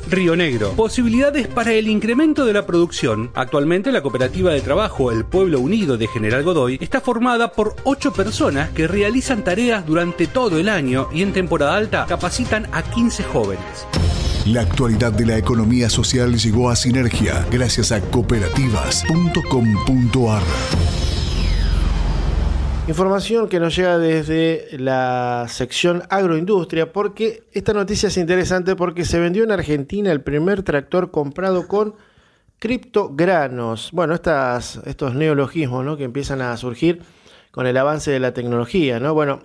Río 0.09 0.35
Negro. 0.35 0.71
Posibilidades 0.71 1.47
para 1.47 1.73
el 1.73 1.87
incremento 1.87 2.45
de 2.45 2.53
la 2.53 2.65
producción. 2.65 3.31
Actualmente 3.33 3.91
la 3.91 4.01
cooperativa 4.01 4.51
de 4.51 4.61
trabajo 4.61 5.11
El 5.11 5.25
Pueblo 5.25 5.59
Unido 5.59 5.97
de 5.97 6.07
General 6.07 6.43
Godoy 6.43 6.77
está 6.81 7.01
formada 7.01 7.51
por 7.51 7.75
8 7.83 8.13
personas 8.13 8.69
que 8.71 8.87
realizan 8.87 9.43
tareas 9.43 9.85
durante 9.85 10.27
todo 10.27 10.59
el 10.59 10.69
año 10.69 11.07
y 11.13 11.21
en 11.21 11.33
temporada 11.33 11.75
alta 11.75 12.05
capacitan 12.07 12.67
a 12.71 12.83
15 12.83 13.23
jóvenes. 13.23 13.87
La 14.47 14.61
actualidad 14.61 15.11
de 15.11 15.25
la 15.25 15.37
economía 15.37 15.89
social 15.89 16.37
llegó 16.37 16.69
a 16.69 16.77
Sinergia 16.77 17.45
gracias 17.51 17.91
a 17.91 17.99
cooperativas.com.ar. 17.99 20.43
Información 22.87 23.49
que 23.49 23.59
nos 23.59 23.75
llega 23.75 23.97
desde 23.97 24.69
la 24.79 25.47
sección 25.49 26.03
agroindustria, 26.09 26.93
porque 26.93 27.43
esta 27.51 27.73
noticia 27.73 28.07
es 28.07 28.15
interesante 28.15 28.77
porque 28.77 29.03
se 29.03 29.19
vendió 29.19 29.43
en 29.43 29.51
Argentina 29.51 30.13
el 30.13 30.21
primer 30.21 30.63
tractor 30.63 31.11
comprado 31.11 31.67
con 31.67 31.95
criptogranos. 32.57 33.89
Bueno, 33.91 34.13
estas, 34.13 34.79
estos 34.85 35.13
neologismos 35.13 35.83
¿no? 35.83 35.97
que 35.97 36.05
empiezan 36.05 36.41
a 36.41 36.55
surgir 36.55 37.01
con 37.51 37.67
el 37.67 37.75
avance 37.75 38.11
de 38.11 38.21
la 38.21 38.33
tecnología. 38.33 39.01
¿no? 39.01 39.13
Bueno, 39.13 39.41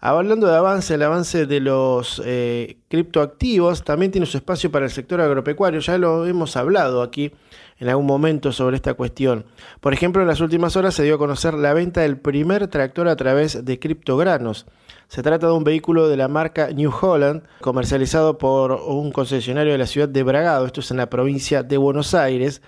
hablando 0.00 0.46
de 0.46 0.56
avance, 0.56 0.94
el 0.94 1.02
avance 1.02 1.46
de 1.46 1.60
los 1.60 2.22
eh, 2.24 2.78
criptoactivos 2.88 3.82
también 3.84 4.12
tiene 4.12 4.26
su 4.26 4.36
espacio 4.36 4.70
para 4.70 4.84
el 4.84 4.90
sector 4.90 5.20
agropecuario. 5.20 5.80
Ya 5.80 5.98
lo 5.98 6.26
hemos 6.26 6.56
hablado 6.56 7.02
aquí 7.02 7.32
en 7.78 7.88
algún 7.88 8.06
momento 8.06 8.52
sobre 8.52 8.76
esta 8.76 8.94
cuestión. 8.94 9.44
Por 9.80 9.92
ejemplo, 9.92 10.22
en 10.22 10.28
las 10.28 10.40
últimas 10.40 10.76
horas 10.76 10.94
se 10.94 11.02
dio 11.02 11.16
a 11.16 11.18
conocer 11.18 11.54
la 11.54 11.74
venta 11.74 12.02
del 12.02 12.18
primer 12.18 12.68
tractor 12.68 13.08
a 13.08 13.16
través 13.16 13.64
de 13.64 13.78
criptogranos. 13.78 14.66
Se 15.08 15.22
trata 15.22 15.46
de 15.46 15.52
un 15.54 15.64
vehículo 15.64 16.08
de 16.08 16.16
la 16.16 16.28
marca 16.28 16.68
New 16.68 16.92
Holland, 17.00 17.42
comercializado 17.60 18.36
por 18.36 18.72
un 18.72 19.10
concesionario 19.10 19.72
de 19.72 19.78
la 19.78 19.86
ciudad 19.86 20.08
de 20.08 20.22
Bragado, 20.22 20.66
esto 20.66 20.80
es 20.80 20.90
en 20.90 20.98
la 20.98 21.08
provincia 21.08 21.62
de 21.62 21.76
Buenos 21.76 22.14
Aires. 22.14 22.60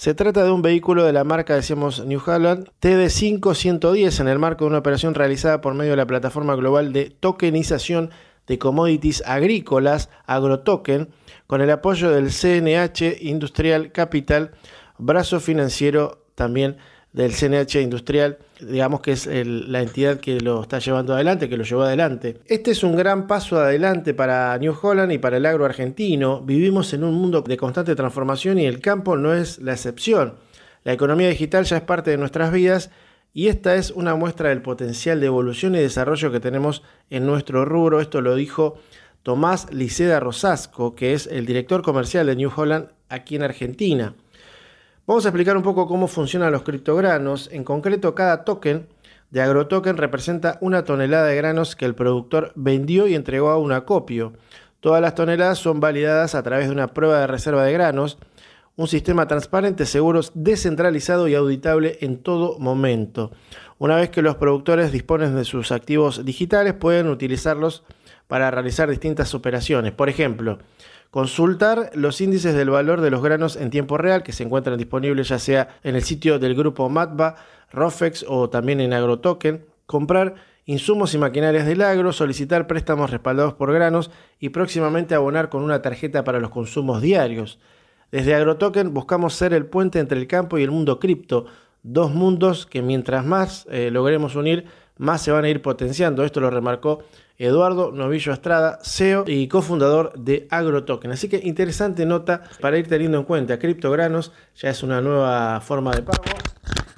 Se 0.00 0.14
trata 0.14 0.42
de 0.44 0.50
un 0.50 0.62
vehículo 0.62 1.04
de 1.04 1.12
la 1.12 1.24
marca, 1.24 1.54
decíamos, 1.54 2.06
New 2.06 2.22
Holland 2.24 2.70
TD5-110 2.80 4.20
en 4.20 4.28
el 4.28 4.38
marco 4.38 4.64
de 4.64 4.70
una 4.70 4.78
operación 4.78 5.12
realizada 5.12 5.60
por 5.60 5.74
medio 5.74 5.90
de 5.90 5.98
la 5.98 6.06
plataforma 6.06 6.54
global 6.54 6.94
de 6.94 7.10
tokenización 7.10 8.08
de 8.46 8.58
commodities 8.58 9.22
agrícolas, 9.26 10.08
AgroToken, 10.24 11.10
con 11.46 11.60
el 11.60 11.70
apoyo 11.70 12.10
del 12.10 12.30
CNH 12.30 13.18
Industrial 13.20 13.92
Capital, 13.92 14.52
brazo 14.96 15.38
financiero 15.38 16.24
también 16.34 16.78
del 17.12 17.34
CNH 17.34 17.82
Industrial, 17.82 18.38
digamos 18.62 19.00
que 19.00 19.12
es 19.12 19.26
la 19.26 19.80
entidad 19.80 20.20
que 20.20 20.40
lo 20.40 20.62
está 20.62 20.78
llevando 20.78 21.14
adelante, 21.14 21.48
que 21.48 21.56
lo 21.56 21.64
llevó 21.64 21.82
adelante. 21.82 22.38
Este 22.46 22.70
es 22.70 22.82
un 22.82 22.96
gran 22.96 23.26
paso 23.26 23.58
adelante 23.58 24.14
para 24.14 24.56
New 24.58 24.74
Holland 24.80 25.12
y 25.12 25.18
para 25.18 25.36
el 25.36 25.46
agro 25.46 25.64
argentino. 25.64 26.40
Vivimos 26.40 26.92
en 26.92 27.04
un 27.04 27.14
mundo 27.14 27.42
de 27.42 27.56
constante 27.56 27.94
transformación 27.94 28.58
y 28.58 28.66
el 28.66 28.80
campo 28.80 29.16
no 29.16 29.34
es 29.34 29.58
la 29.58 29.72
excepción. 29.72 30.34
La 30.84 30.92
economía 30.92 31.28
digital 31.28 31.64
ya 31.64 31.76
es 31.78 31.82
parte 31.82 32.10
de 32.10 32.16
nuestras 32.16 32.52
vidas 32.52 32.90
y 33.32 33.48
esta 33.48 33.76
es 33.76 33.90
una 33.90 34.14
muestra 34.14 34.48
del 34.48 34.62
potencial 34.62 35.20
de 35.20 35.26
evolución 35.26 35.74
y 35.74 35.78
desarrollo 35.78 36.32
que 36.32 36.40
tenemos 36.40 36.82
en 37.10 37.26
nuestro 37.26 37.64
rubro. 37.64 38.00
Esto 38.00 38.20
lo 38.20 38.34
dijo 38.34 38.78
Tomás 39.22 39.72
Liceda 39.72 40.20
Rosasco, 40.20 40.94
que 40.94 41.12
es 41.12 41.26
el 41.26 41.46
director 41.46 41.82
comercial 41.82 42.26
de 42.26 42.36
New 42.36 42.50
Holland 42.54 42.88
aquí 43.08 43.36
en 43.36 43.42
Argentina. 43.42 44.14
Vamos 45.10 45.26
a 45.26 45.30
explicar 45.30 45.56
un 45.56 45.64
poco 45.64 45.88
cómo 45.88 46.06
funcionan 46.06 46.52
los 46.52 46.62
criptogranos. 46.62 47.48
En 47.50 47.64
concreto, 47.64 48.14
cada 48.14 48.44
token 48.44 48.86
de 49.32 49.40
AgroToken 49.40 49.96
representa 49.96 50.56
una 50.60 50.84
tonelada 50.84 51.26
de 51.26 51.34
granos 51.34 51.74
que 51.74 51.84
el 51.84 51.96
productor 51.96 52.52
vendió 52.54 53.08
y 53.08 53.16
entregó 53.16 53.50
a 53.50 53.58
un 53.58 53.72
acopio. 53.72 54.34
Todas 54.78 55.02
las 55.02 55.16
toneladas 55.16 55.58
son 55.58 55.80
validadas 55.80 56.36
a 56.36 56.44
través 56.44 56.66
de 56.66 56.72
una 56.72 56.94
prueba 56.94 57.18
de 57.18 57.26
reserva 57.26 57.64
de 57.64 57.72
granos, 57.72 58.18
un 58.76 58.86
sistema 58.86 59.26
transparente, 59.26 59.84
seguro, 59.84 60.20
descentralizado 60.34 61.26
y 61.26 61.34
auditable 61.34 61.98
en 62.02 62.18
todo 62.18 62.60
momento. 62.60 63.32
Una 63.78 63.96
vez 63.96 64.10
que 64.10 64.22
los 64.22 64.36
productores 64.36 64.92
disponen 64.92 65.34
de 65.34 65.44
sus 65.44 65.72
activos 65.72 66.24
digitales, 66.24 66.74
pueden 66.74 67.08
utilizarlos 67.08 67.82
para 68.28 68.48
realizar 68.52 68.88
distintas 68.88 69.34
operaciones. 69.34 69.90
Por 69.90 70.08
ejemplo, 70.08 70.60
consultar 71.10 71.90
los 71.94 72.20
índices 72.20 72.54
del 72.54 72.70
valor 72.70 73.00
de 73.00 73.10
los 73.10 73.22
granos 73.22 73.56
en 73.56 73.70
tiempo 73.70 73.98
real 73.98 74.22
que 74.22 74.32
se 74.32 74.44
encuentran 74.44 74.78
disponibles 74.78 75.28
ya 75.28 75.38
sea 75.38 75.76
en 75.82 75.96
el 75.96 76.02
sitio 76.02 76.38
del 76.38 76.54
grupo 76.54 76.88
Matba, 76.88 77.36
Rofex 77.72 78.24
o 78.28 78.48
también 78.48 78.80
en 78.80 78.92
AgroToken, 78.92 79.64
comprar 79.86 80.36
insumos 80.66 81.14
y 81.14 81.18
maquinarias 81.18 81.66
del 81.66 81.82
agro, 81.82 82.12
solicitar 82.12 82.66
préstamos 82.66 83.10
respaldados 83.10 83.54
por 83.54 83.72
granos 83.72 84.10
y 84.38 84.50
próximamente 84.50 85.14
abonar 85.14 85.48
con 85.48 85.62
una 85.62 85.82
tarjeta 85.82 86.22
para 86.22 86.38
los 86.38 86.50
consumos 86.50 87.02
diarios. 87.02 87.58
Desde 88.12 88.34
AgroToken 88.34 88.94
buscamos 88.94 89.34
ser 89.34 89.52
el 89.52 89.66
puente 89.66 89.98
entre 89.98 90.18
el 90.18 90.26
campo 90.26 90.58
y 90.58 90.62
el 90.62 90.70
mundo 90.70 91.00
cripto, 91.00 91.46
dos 91.82 92.12
mundos 92.12 92.66
que 92.66 92.82
mientras 92.82 93.24
más 93.24 93.66
eh, 93.70 93.90
logremos 93.90 94.36
unir, 94.36 94.66
más 94.96 95.22
se 95.22 95.32
van 95.32 95.44
a 95.44 95.48
ir 95.48 95.62
potenciando. 95.62 96.24
Esto 96.24 96.40
lo 96.40 96.50
remarcó 96.50 97.02
Eduardo 97.40 97.90
Novillo 97.90 98.34
Estrada, 98.34 98.80
CEO 98.82 99.24
y 99.26 99.48
cofundador 99.48 100.12
de 100.12 100.46
AgroToken. 100.50 101.10
Así 101.10 101.26
que 101.30 101.40
interesante 101.42 102.04
nota 102.04 102.42
para 102.60 102.76
ir 102.76 102.86
teniendo 102.86 103.16
en 103.16 103.24
cuenta. 103.24 103.58
Criptogranos 103.58 104.30
ya 104.54 104.68
es 104.68 104.82
una 104.82 105.00
nueva 105.00 105.58
forma 105.62 105.92
de 105.92 106.02
pago 106.02 106.22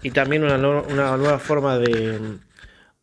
y 0.03 0.11
también 0.11 0.43
una, 0.43 0.59
nueva 0.59 1.39
forma 1.39 1.79
de, 1.79 2.41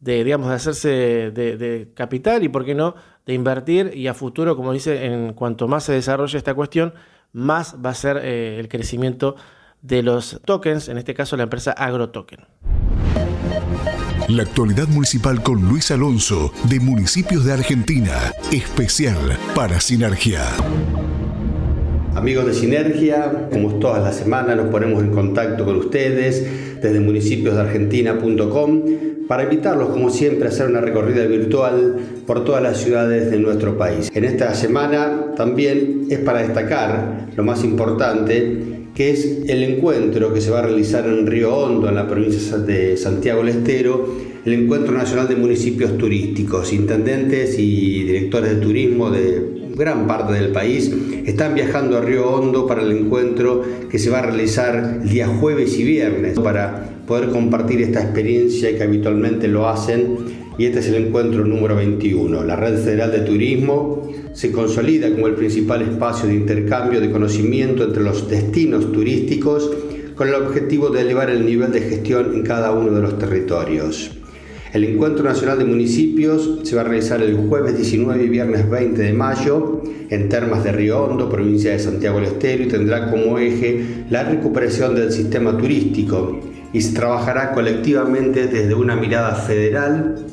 digamos, 0.02 0.50
de 0.50 0.56
hacerse 0.56 0.90
de, 1.32 1.92
capital 1.96 2.44
y, 2.44 2.50
por 2.50 2.66
qué 2.66 2.76
no, 2.76 2.96
de 3.26 3.34
invertir 3.36 3.92
y 3.96 4.08
a 4.08 4.14
futuro, 4.14 4.58
como 4.58 4.74
dice, 4.74 5.06
en 5.06 5.32
cuanto 5.32 5.70
más 5.70 5.86
se 5.86 5.94
desarrolle 5.94 6.38
esta 6.38 6.54
cuestión, 6.54 6.94
más 7.32 7.78
va 7.84 7.92
a 7.92 7.96
ser 7.96 8.18
eh, 8.18 8.60
el 8.60 8.68
crecimiento 8.68 9.38
de 9.82 10.04
los 10.04 10.42
tokens, 10.44 10.90
en 10.90 10.98
este 10.98 11.14
caso 11.14 11.38
la 11.38 11.44
empresa 11.44 11.72
AgroToken. 11.72 12.40
La 14.30 14.44
actualidad 14.44 14.88
municipal 14.88 15.42
con 15.42 15.68
Luis 15.68 15.90
Alonso 15.90 16.54
de 16.70 16.80
Municipios 16.80 17.46
de 17.46 17.54
Argentina, 17.54 18.32
especial 18.52 19.18
para 19.56 19.80
Sinergia. 19.82 20.44
Amigos 22.14 22.46
de 22.46 22.54
Sinergia, 22.54 23.48
como 23.52 23.80
todas 23.80 24.04
las 24.04 24.18
semanas 24.18 24.56
nos 24.56 24.68
ponemos 24.68 25.02
en 25.02 25.10
contacto 25.10 25.66
con 25.66 25.78
ustedes 25.78 26.46
desde 26.80 27.00
municipiosdeargentina.com 27.00 28.84
para 29.28 29.44
invitarlos, 29.46 29.90
como 29.90 30.12
siempre, 30.12 30.46
a 30.48 30.50
hacer 30.50 30.68
una 30.68 30.82
recorrida 30.82 31.26
virtual 31.26 31.98
por 32.28 32.46
todas 32.46 32.62
las 32.62 32.78
ciudades 32.78 33.32
de 33.32 33.40
nuestro 33.40 33.80
país. 33.80 34.12
En 34.14 34.26
esta 34.26 34.54
semana 34.54 35.34
también 35.36 36.06
es 36.12 36.20
para 36.20 36.44
destacar 36.44 37.30
lo 37.36 37.44
más 37.44 37.64
importante 37.64 38.79
que 39.00 39.12
es 39.12 39.44
el 39.48 39.64
encuentro 39.64 40.34
que 40.34 40.42
se 40.42 40.52
va 40.52 40.60
a 40.60 40.64
realizar 40.64 41.08
en 41.08 41.26
Río 41.26 41.56
Hondo, 41.56 41.88
en 41.88 41.96
la 41.96 42.06
provincia 42.06 42.58
de 42.58 42.98
Santiago 42.98 43.40
del 43.40 43.56
Estero, 43.56 44.14
el 44.44 44.52
Encuentro 44.52 44.92
Nacional 44.94 45.30
de 45.30 45.38
Municipios 45.38 45.98
Turísticos. 45.98 46.74
Intendentes 46.74 47.58
y 47.58 48.04
directores 48.04 48.56
de 48.56 48.56
turismo 48.58 49.10
de 49.10 49.70
gran 49.74 50.06
parte 50.06 50.34
del 50.34 50.52
país 50.52 50.94
están 51.26 51.56
viajando 51.56 51.98
a 51.98 52.02
Río 52.02 52.30
Hondo 52.30 52.68
para 52.68 52.82
el 52.82 52.92
encuentro 52.92 53.64
que 53.90 54.00
se 54.00 54.10
va 54.10 54.20
a 54.20 54.24
realizar 54.24 55.00
el 55.02 55.10
día 55.10 55.28
jueves 55.28 55.80
y 55.80 55.86
viernes 55.86 56.38
para 56.38 56.90
poder 57.08 57.30
compartir 57.30 57.82
esta 57.82 58.02
experiencia 58.02 58.76
que 58.76 58.84
habitualmente 58.84 59.48
lo 59.48 59.70
hacen 59.70 60.39
y 60.60 60.66
este 60.66 60.80
es 60.80 60.88
el 60.90 60.96
encuentro 60.96 61.46
número 61.46 61.78
21. 61.78 62.44
La 62.44 62.58
Red 62.58 62.80
Federal 62.80 63.14
de 63.14 63.22
Turismo 63.22 64.12
se 64.34 64.52
consolida 64.52 65.10
como 65.10 65.28
el 65.28 65.36
principal 65.36 65.82
espacio 65.82 66.28
de 66.28 66.36
intercambio 66.36 67.00
de 67.00 67.10
conocimiento 67.10 67.86
entre 67.86 68.04
los 68.04 68.30
destinos 68.30 68.92
turísticos 68.92 69.72
con 70.16 70.28
el 70.28 70.36
objetivo 70.36 70.90
de 70.90 71.00
elevar 71.00 71.30
el 71.30 71.46
nivel 71.46 71.72
de 71.72 71.80
gestión 71.80 72.36
en 72.36 72.44
cada 72.44 72.74
uno 72.74 72.92
de 72.92 73.02
los 73.02 73.18
territorios. 73.18 74.12
El 74.74 74.84
Encuentro 74.84 75.24
Nacional 75.24 75.60
de 75.60 75.64
Municipios 75.64 76.60
se 76.64 76.76
va 76.76 76.82
a 76.82 76.84
realizar 76.84 77.22
el 77.22 77.38
jueves 77.38 77.78
19 77.78 78.22
y 78.22 78.28
viernes 78.28 78.70
20 78.70 79.02
de 79.02 79.14
mayo 79.14 79.82
en 80.10 80.28
Termas 80.28 80.66
de 80.66 80.74
Río 80.74 81.06
Hondo, 81.06 81.30
provincia 81.30 81.72
de 81.72 81.80
Santiago 81.80 82.20
del 82.20 82.34
Estero, 82.34 82.66
y 82.66 82.68
tendrá 82.68 83.10
como 83.10 83.40
eje 83.40 84.04
la 84.10 84.26
recuperación 84.26 84.94
del 84.94 85.14
sistema 85.14 85.58
turístico 85.58 86.38
y 86.74 86.82
se 86.82 86.94
trabajará 86.94 87.54
colectivamente 87.54 88.48
desde 88.48 88.76
una 88.76 88.98
mirada 88.98 89.36
federal 89.36 90.26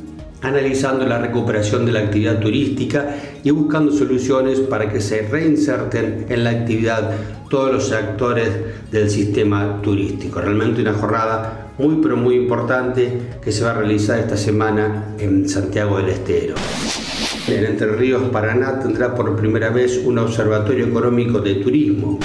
analizando 0.42 1.06
la 1.06 1.18
recuperación 1.18 1.86
de 1.86 1.92
la 1.92 2.00
actividad 2.00 2.38
turística 2.38 3.16
y 3.42 3.50
buscando 3.50 3.92
soluciones 3.92 4.60
para 4.60 4.90
que 4.90 5.00
se 5.00 5.22
reinserten 5.22 6.26
en 6.28 6.44
la 6.44 6.50
actividad 6.50 7.12
todos 7.48 7.72
los 7.72 7.92
actores 7.92 8.50
del 8.90 9.08
sistema 9.10 9.80
turístico. 9.82 10.40
Realmente 10.40 10.82
una 10.82 10.94
jornada 10.94 11.72
muy 11.78 11.96
pero 12.02 12.16
muy 12.16 12.36
importante 12.36 13.20
que 13.42 13.52
se 13.52 13.64
va 13.64 13.70
a 13.70 13.74
realizar 13.74 14.18
esta 14.18 14.36
semana 14.36 15.14
en 15.18 15.48
Santiago 15.48 15.98
del 15.98 16.10
Estero. 16.10 16.54
En 17.46 17.64
Entre 17.64 17.86
Ríos, 17.86 18.22
Paraná 18.32 18.80
tendrá 18.80 19.14
por 19.14 19.36
primera 19.36 19.70
vez 19.70 20.00
un 20.04 20.18
observatorio 20.18 20.86
económico 20.86 21.38
de 21.38 21.54
turismo. 21.56 22.18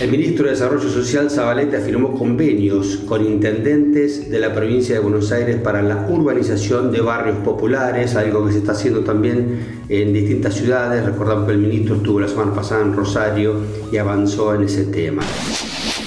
El 0.00 0.10
ministro 0.10 0.46
de 0.46 0.52
Desarrollo 0.52 0.88
Social 0.88 1.30
Zabaleta 1.30 1.78
firmó 1.78 2.14
convenios 2.14 3.02
con 3.06 3.22
intendentes 3.22 4.30
de 4.30 4.38
la 4.38 4.54
provincia 4.54 4.94
de 4.94 5.02
Buenos 5.02 5.30
Aires 5.30 5.56
para 5.56 5.82
la 5.82 6.06
urbanización 6.08 6.90
de 6.90 7.02
barrios 7.02 7.36
populares, 7.44 8.16
algo 8.16 8.46
que 8.46 8.52
se 8.52 8.58
está 8.60 8.72
haciendo 8.72 9.00
también 9.00 9.58
en 9.90 10.14
distintas 10.14 10.54
ciudades. 10.54 11.04
Recordamos 11.04 11.44
que 11.44 11.52
el 11.52 11.58
ministro 11.58 11.96
estuvo 11.96 12.18
la 12.18 12.28
semana 12.28 12.54
pasada 12.54 12.80
en 12.80 12.94
Rosario 12.94 13.56
y 13.92 13.98
avanzó 13.98 14.54
en 14.54 14.62
ese 14.62 14.84
tema. 14.84 15.22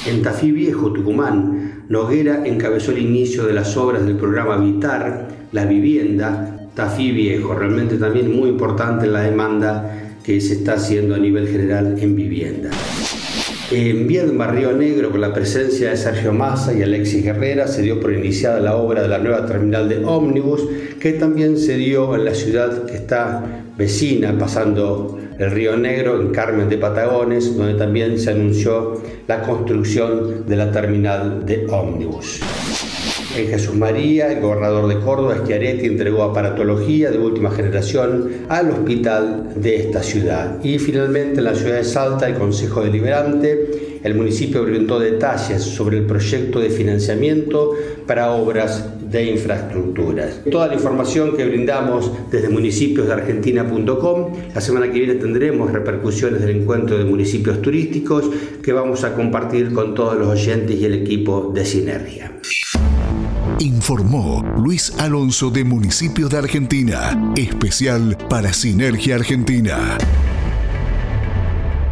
En 0.08 0.24
Tafí 0.24 0.52
Viejo, 0.52 0.92
Tucumán, 0.92 1.84
Noguera 1.88 2.48
encabezó 2.48 2.94
el 2.94 2.98
inicio 2.98 3.46
de 3.46 3.54
las 3.54 3.78
obras 3.78 4.04
del 4.08 4.16
programa 4.16 4.58
Vitar, 4.58 5.28
la 5.52 5.66
vivienda, 5.66 6.68
Tafí 6.74 7.12
Viejo, 7.12 7.54
realmente 7.54 7.98
también 7.98 8.36
muy 8.36 8.50
importante 8.50 9.06
la 9.06 9.22
demanda 9.22 10.16
que 10.24 10.42
se 10.42 10.54
está 10.54 10.74
haciendo 10.74 11.14
a 11.14 11.20
nivel 11.20 11.48
general 11.48 11.96
en 12.00 12.16
vivienda. 12.16 12.72
En 13.72 14.08
Bien 14.08 14.38
Barrio 14.38 14.74
Negro, 14.74 15.10
con 15.10 15.22
la 15.22 15.34
presencia 15.34 15.90
de 15.90 15.98
Sergio 15.98 16.34
Massa 16.34 16.74
y 16.74 16.84
Alexis 16.84 17.24
Guerrera, 17.24 17.68
se 17.68 17.82
dio 17.82 18.00
por 18.00 18.14
iniciada 18.14 18.60
la 18.60 18.76
obra 18.76 19.02
de 19.02 19.08
la 19.08 19.18
nueva 19.18 19.46
terminal 19.46 19.90
de 19.90 20.04
ómnibus, 20.04 20.62
que 21.00 21.14
también 21.14 21.58
se 21.58 21.78
dio 21.78 22.16
en 22.16 22.26
la 22.26 22.34
ciudad 22.34 22.86
que 22.86 22.96
está 22.96 23.44
vecina, 23.78 24.38
pasando 24.38 25.18
el 25.40 25.50
Río 25.50 25.78
Negro, 25.78 26.22
en 26.22 26.30
Carmen 26.30 26.70
de 26.70 26.78
Patagones, 26.78 27.58
donde 27.58 27.76
también 27.76 28.20
se 28.20 28.32
anunció 28.32 29.02
la 29.28 29.42
construcción 29.42 30.46
de 30.46 30.56
la 30.56 30.72
terminal 30.72 31.46
de 31.46 31.66
ómnibus. 31.70 32.42
En 33.36 33.48
Jesús 33.48 33.74
María, 33.74 34.32
el 34.32 34.42
gobernador 34.42 34.88
de 34.88 35.00
Córdoba, 35.00 35.38
Schiaretti, 35.44 35.88
entregó 35.88 36.22
aparatología 36.22 37.10
de 37.10 37.18
última 37.18 37.50
generación 37.50 38.30
al 38.48 38.70
hospital 38.70 39.54
de 39.56 39.78
esta 39.78 40.04
ciudad. 40.04 40.64
Y 40.64 40.78
finalmente 40.78 41.40
en 41.40 41.46
la 41.46 41.56
ciudad 41.56 41.78
de 41.78 41.84
Salta, 41.84 42.28
el 42.28 42.36
Consejo 42.36 42.84
Deliberante, 42.84 44.00
el 44.04 44.14
municipio 44.14 44.64
brindó 44.64 45.00
detalles 45.00 45.64
sobre 45.64 45.98
el 45.98 46.06
proyecto 46.06 46.60
de 46.60 46.70
financiamiento 46.70 47.72
para 48.06 48.34
obras 48.34 48.86
de 49.10 49.26
infraestructuras. 49.26 50.42
Toda 50.52 50.68
la 50.68 50.76
información 50.76 51.36
que 51.36 51.44
brindamos 51.46 52.12
desde 52.30 52.50
municipiosdeargentina.com. 52.50 54.34
La 54.54 54.62
semana 54.62 54.92
que 54.92 55.00
viene 55.00 55.16
tendremos 55.16 55.72
repercusiones 55.72 56.40
del 56.42 56.62
encuentro 56.62 57.00
de 57.00 57.06
municipios 57.06 57.60
turísticos 57.64 58.30
que 58.62 58.74
vamos 58.74 59.04
a 59.04 59.16
compartir 59.16 59.74
con 59.74 59.96
todos 59.96 60.20
los 60.20 60.28
oyentes 60.28 60.80
y 60.80 60.86
el 60.86 60.94
equipo 60.94 61.52
de 61.52 61.66
Sinergia. 61.66 62.32
Informó 63.60 64.42
Luis 64.58 64.94
Alonso 65.00 65.52
de 65.52 65.64
Municipio 65.64 66.28
de 66.28 66.38
Argentina, 66.38 67.34
especial 67.38 68.18
para 68.30 68.52
Sinergia 68.52 69.16
Argentina. 69.16 69.98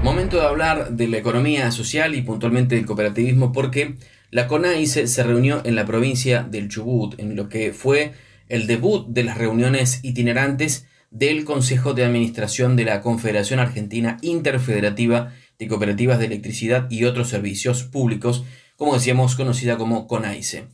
Momento 0.04 0.38
de 0.38 0.48
hablar 0.48 0.92
de 0.92 1.08
la 1.08 1.18
economía 1.18 1.72
social 1.72 2.16
y 2.16 2.24
puntualmente 2.24 2.76
del 2.76 2.86
cooperativismo 2.86 3.52
porque 3.52 3.96
la 4.32 4.48
CONAICE 4.48 5.08
se 5.08 5.24
reunió 5.24 5.62
en 5.64 5.76
la 5.76 5.86
provincia 5.86 6.44
del 6.44 6.68
Chubut, 6.68 7.20
en 7.20 7.36
lo 7.36 7.48
que 7.48 7.74
fue 7.74 8.14
el 8.50 8.66
debut 8.66 9.08
de 9.08 9.24
las 9.24 9.38
reuniones 9.38 10.00
itinerantes 10.04 10.88
del 11.12 11.46
Consejo 11.46 11.94
de 11.94 12.04
Administración 12.04 12.76
de 12.76 12.86
la 12.86 13.02
Confederación 13.02 13.60
Argentina 13.60 14.18
Interfederativa 14.22 15.32
de 15.60 15.68
Cooperativas 15.68 16.18
de 16.18 16.26
Electricidad 16.26 16.90
y 16.90 17.04
otros 17.04 17.30
servicios 17.30 17.84
públicos, 17.84 18.44
como 18.78 18.96
decíamos, 18.96 19.36
conocida 19.36 19.78
como 19.78 20.08
CONAICE. 20.08 20.66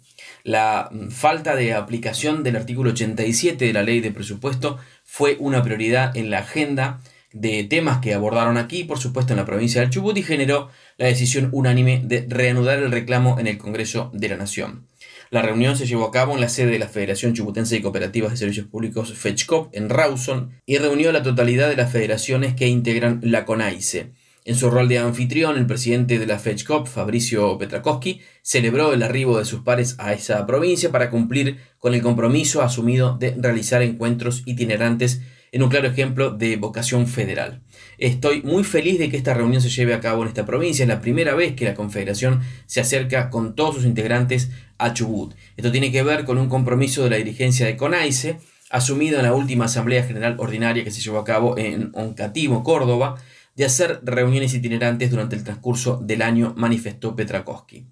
La 0.47 0.89
falta 1.09 1.57
de 1.57 1.73
aplicación 1.73 2.41
del 2.41 2.55
artículo 2.55 2.91
87 2.91 3.65
de 3.65 3.73
la 3.73 3.83
ley 3.83 3.99
de 3.99 4.11
presupuesto 4.11 4.77
fue 5.03 5.35
una 5.41 5.61
prioridad 5.61 6.15
en 6.15 6.29
la 6.29 6.39
agenda 6.39 7.01
de 7.33 7.65
temas 7.65 7.97
que 7.99 8.13
abordaron 8.13 8.55
aquí, 8.55 8.85
por 8.85 8.97
supuesto 8.97 9.33
en 9.33 9.39
la 9.39 9.45
provincia 9.45 9.81
del 9.81 9.89
Chubut, 9.89 10.15
y 10.15 10.23
generó 10.23 10.69
la 10.95 11.07
decisión 11.07 11.49
unánime 11.51 12.01
de 12.05 12.25
reanudar 12.29 12.79
el 12.79 12.93
reclamo 12.93 13.37
en 13.39 13.47
el 13.47 13.57
Congreso 13.57 14.09
de 14.13 14.29
la 14.29 14.37
Nación. 14.37 14.87
La 15.31 15.41
reunión 15.41 15.75
se 15.75 15.85
llevó 15.85 16.05
a 16.05 16.11
cabo 16.11 16.33
en 16.33 16.39
la 16.39 16.47
sede 16.47 16.71
de 16.71 16.79
la 16.79 16.87
Federación 16.87 17.33
Chubutense 17.33 17.75
de 17.75 17.81
Cooperativas 17.81 18.31
de 18.31 18.37
Servicios 18.37 18.67
Públicos 18.67 19.13
FECHCOP 19.15 19.75
en 19.75 19.89
Rawson 19.89 20.53
y 20.65 20.77
reunió 20.77 21.09
a 21.09 21.13
la 21.13 21.23
totalidad 21.23 21.67
de 21.67 21.75
las 21.75 21.91
federaciones 21.91 22.55
que 22.55 22.67
integran 22.67 23.19
la 23.21 23.43
CONAICE. 23.43 24.13
En 24.47 24.55
su 24.55 24.69
rol 24.69 24.87
de 24.87 24.97
anfitrión, 24.97 25.57
el 25.57 25.65
presidente 25.65 26.19
de 26.19 26.25
la 26.25 26.39
FEDCOP, 26.39 26.87
Fabricio 26.87 27.57
Petrakowski, 27.57 28.21
celebró 28.41 28.93
el 28.93 29.03
arribo 29.03 29.37
de 29.37 29.43
sus 29.43 29.59
pares 29.59 29.97
a 29.99 30.13
esa 30.13 30.45
provincia 30.45 30.89
para 30.89 31.09
cumplir 31.09 31.57
con 31.79 31.93
el 31.93 32.01
compromiso 32.01 32.61
asumido 32.61 33.17
de 33.17 33.35
realizar 33.37 33.81
encuentros 33.81 34.43
itinerantes 34.45 35.19
en 35.51 35.63
un 35.63 35.69
claro 35.69 35.89
ejemplo 35.89 36.31
de 36.31 36.55
vocación 36.55 37.07
federal. 37.07 37.61
Estoy 37.97 38.41
muy 38.41 38.63
feliz 38.63 38.99
de 38.99 39.09
que 39.09 39.17
esta 39.17 39.33
reunión 39.33 39.61
se 39.61 39.67
lleve 39.67 39.93
a 39.93 39.99
cabo 39.99 40.21
en 40.21 40.29
esta 40.29 40.45
provincia. 40.45 40.83
Es 40.83 40.89
la 40.89 41.01
primera 41.01 41.35
vez 41.35 41.53
que 41.53 41.65
la 41.65 41.75
Confederación 41.75 42.39
se 42.67 42.79
acerca 42.79 43.29
con 43.29 43.53
todos 43.53 43.75
sus 43.75 43.85
integrantes 43.85 44.49
a 44.77 44.93
Chubut. 44.93 45.33
Esto 45.57 45.73
tiene 45.73 45.91
que 45.91 46.03
ver 46.03 46.23
con 46.23 46.37
un 46.37 46.47
compromiso 46.47 47.03
de 47.03 47.09
la 47.09 47.17
dirigencia 47.17 47.65
de 47.65 47.75
CONAICE, 47.75 48.37
asumido 48.69 49.17
en 49.17 49.25
la 49.25 49.33
última 49.33 49.65
Asamblea 49.65 50.03
General 50.03 50.37
Ordinaria 50.39 50.85
que 50.85 50.91
se 50.91 51.01
llevó 51.01 51.19
a 51.19 51.25
cabo 51.25 51.57
en 51.57 51.91
Oncativo, 51.93 52.63
Córdoba, 52.63 53.17
de 53.57 53.65
hacer 53.65 53.99
reuniones 54.03 54.53
itinerantes 54.53 55.09
durante 55.09 55.35
el 55.35 55.43
transcurso 55.43 55.99
del 56.01 56.21
año, 56.21 56.53
manifestó 56.55 57.15
Petrakowski. 57.15 57.87